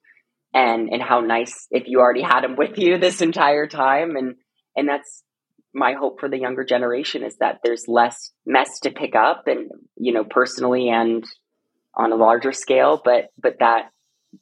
and 0.53 0.89
and 0.91 1.01
how 1.01 1.21
nice 1.21 1.67
if 1.71 1.83
you 1.87 1.99
already 1.99 2.21
had 2.21 2.41
them 2.41 2.55
with 2.55 2.77
you 2.77 2.97
this 2.97 3.21
entire 3.21 3.67
time. 3.67 4.15
And 4.15 4.35
and 4.75 4.87
that's 4.87 5.23
my 5.73 5.93
hope 5.93 6.19
for 6.19 6.29
the 6.29 6.39
younger 6.39 6.63
generation 6.63 7.23
is 7.23 7.37
that 7.37 7.59
there's 7.63 7.87
less 7.87 8.31
mess 8.45 8.79
to 8.81 8.91
pick 8.91 9.15
up 9.15 9.43
and 9.47 9.69
you 9.95 10.13
know 10.13 10.23
personally 10.23 10.89
and 10.89 11.23
on 11.95 12.11
a 12.11 12.15
larger 12.15 12.51
scale 12.51 13.01
but 13.03 13.27
but 13.41 13.55
that 13.59 13.89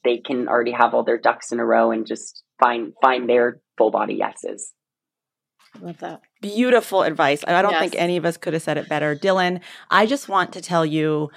they 0.03 0.17
can 0.17 0.47
already 0.47 0.71
have 0.71 0.93
all 0.93 1.03
their 1.03 1.19
ducks 1.19 1.51
in 1.51 1.59
a 1.59 1.65
row 1.65 1.91
and 1.91 2.07
just 2.07 2.43
find 2.59 2.93
find 3.01 3.29
their 3.29 3.61
full 3.77 3.91
body 3.91 4.15
yeses. 4.15 4.73
Love 5.81 5.99
that. 5.99 6.21
Beautiful 6.41 7.03
advice. 7.03 7.43
I 7.47 7.61
don't 7.61 7.71
yes. 7.71 7.81
think 7.81 7.95
any 7.95 8.17
of 8.17 8.25
us 8.25 8.37
could 8.37 8.53
have 8.53 8.63
said 8.63 8.77
it 8.77 8.89
better. 8.89 9.15
Dylan, 9.15 9.61
I 9.91 10.07
just 10.07 10.27
want 10.27 10.51
to 10.53 10.61
tell 10.61 10.85
you 10.85 11.29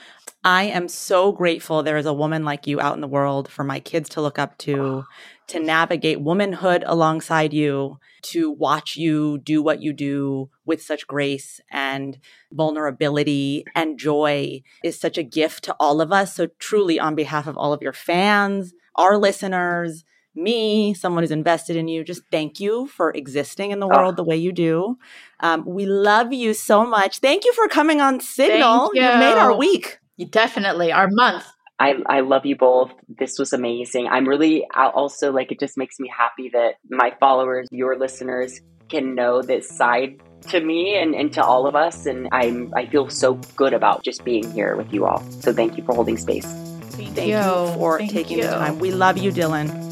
I 0.45 0.65
am 0.65 0.89
so 0.89 1.31
grateful 1.31 1.83
there 1.83 1.97
is 1.97 2.07
a 2.07 2.13
woman 2.13 2.45
like 2.45 2.67
you 2.67 2.81
out 2.81 2.95
in 2.95 3.01
the 3.01 3.07
world 3.07 3.49
for 3.49 3.63
my 3.63 3.79
kids 3.79 4.09
to 4.11 4.21
look 4.21 4.41
up 4.41 4.59
to, 4.59 5.05
to 5.49 5.61
navigate 5.61 6.21
womanhood 6.21 6.83
alongside 6.85 7.53
you, 7.53 7.99
to 8.23 8.51
watch 8.51 8.97
you 8.97 9.39
do 9.39 9.63
what 9.63 9.83
you 9.83 9.93
do 9.93 10.51
with 10.65 10.83
such 10.83 11.07
grace 11.07 11.61
and 11.71 12.19
vulnerability 12.51 13.65
and 13.77 13.99
joy 13.99 14.63
is 14.83 14.99
such 14.99 15.17
a 15.17 15.23
gift 15.23 15.63
to 15.65 15.77
all 15.79 16.01
of 16.01 16.11
us. 16.11 16.35
So, 16.35 16.49
truly, 16.59 16.99
on 16.99 17.15
behalf 17.15 17.47
of 17.47 17.57
all 17.57 17.73
of 17.73 17.83
your 17.83 17.93
fans, 17.93 18.73
our 18.97 19.19
listeners, 19.19 20.05
me, 20.35 20.95
someone 20.95 21.23
who's 21.23 21.31
invested 21.31 21.77
in 21.77 21.89
you, 21.89 22.05
just 22.05 22.23
thank 22.31 22.61
you 22.61 22.87
for 22.87 23.11
existing 23.13 23.71
in 23.71 23.81
the 23.81 23.89
ah. 23.89 23.97
world 23.97 24.15
oh. 24.15 24.17
the 24.17 24.25
way 24.25 24.37
you 24.37 24.53
do. 24.53 24.99
Um, 25.41 25.65
we 25.67 25.87
love 25.87 26.33
you 26.33 26.55
so 26.55 26.87
much. 26.87 27.19
Thank 27.19 27.45
you 27.45 27.53
for 27.53 27.69
coming 27.69 28.01
on 28.01 28.21
Signal. 28.21 28.91
You. 28.95 29.03
you 29.03 29.09
made 29.19 29.39
our 29.39 29.57
week. 29.57 29.99
You 30.17 30.27
definitely 30.27 30.93
our 30.93 31.09
month. 31.11 31.45
I, 31.79 31.97
I 32.07 32.21
love 32.21 32.47
you 32.47 32.55
both. 32.55 32.93
This 33.09 33.39
was 33.39 33.53
amazing. 33.53 34.07
I'm 34.07 34.29
really 34.29 34.65
also 34.73 35.33
like, 35.33 35.51
it 35.51 35.59
just 35.59 35.77
makes 35.77 35.99
me 35.99 36.09
happy 36.17 36.49
that 36.53 36.75
my 36.89 37.13
followers, 37.19 37.67
your 37.73 37.99
listeners, 37.99 38.61
can 38.89 39.17
know 39.17 39.43
this 39.43 39.69
side 39.69 40.21
to 40.51 40.61
me 40.61 40.97
and, 40.97 41.15
and 41.15 41.33
to 41.33 41.43
all 41.43 41.67
of 41.67 41.75
us. 41.75 42.07
And 42.07 42.29
I'm, 42.31 42.73
I 42.77 42.87
feel 42.87 43.09
so 43.09 43.35
good 43.57 43.73
about 43.73 44.05
just 44.05 44.25
being 44.25 44.49
here 44.53 44.77
with 44.77 44.93
you 44.93 45.07
all. 45.07 45.23
So 45.31 45.53
thank 45.53 45.77
you 45.77 45.83
for 45.83 45.93
holding 45.93 46.17
space. 46.19 46.47
Thank, 46.93 47.17
thank 47.17 47.29
you. 47.29 47.37
you. 47.37 47.75
for 47.75 47.99
thank 47.99 48.13
taking 48.13 48.39
you. 48.39 48.45
the 48.45 48.51
time. 48.51 48.79
We 48.79 48.93
love 48.93 49.19
you, 49.19 49.33
Dylan. 49.33 49.92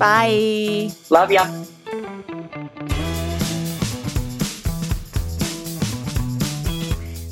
Bye. 0.00 0.90
Love 1.10 1.30
ya. 1.30 1.44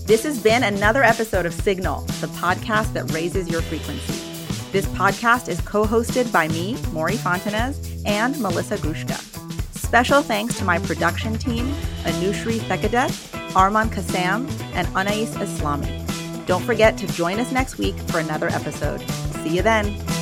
This 0.05 0.23
has 0.25 0.39
been 0.43 0.63
another 0.63 1.03
episode 1.03 1.47
of 1.47 1.55
Signal, 1.55 2.03
the 2.21 2.27
podcast 2.27 2.93
that 2.93 3.11
raises 3.13 3.49
your 3.49 3.63
frequency. 3.63 4.13
This 4.71 4.85
podcast 4.85 5.49
is 5.49 5.63
co 5.63 5.85
hosted 5.85 6.31
by 6.31 6.49
me, 6.49 6.77
Mory 6.93 7.15
Fontanez, 7.15 8.03
and 8.05 8.39
Melissa 8.39 8.77
Grushka. 8.77 9.19
Special 9.75 10.21
thanks 10.21 10.59
to 10.59 10.65
my 10.65 10.79
production 10.79 11.39
team, 11.39 11.75
Anushri 12.03 12.59
Thekadet, 12.59 13.11
Arman 13.53 13.89
Kassam, 13.89 14.47
and 14.75 14.87
Anais 14.89 15.33
Islami. 15.37 16.05
Don't 16.47 16.65
forget 16.65 16.99
to 16.99 17.07
join 17.07 17.41
us 17.41 17.51
next 17.51 17.79
week 17.79 17.99
for 18.11 18.19
another 18.19 18.49
episode. 18.49 19.01
See 19.43 19.57
you 19.57 19.63
then. 19.63 20.18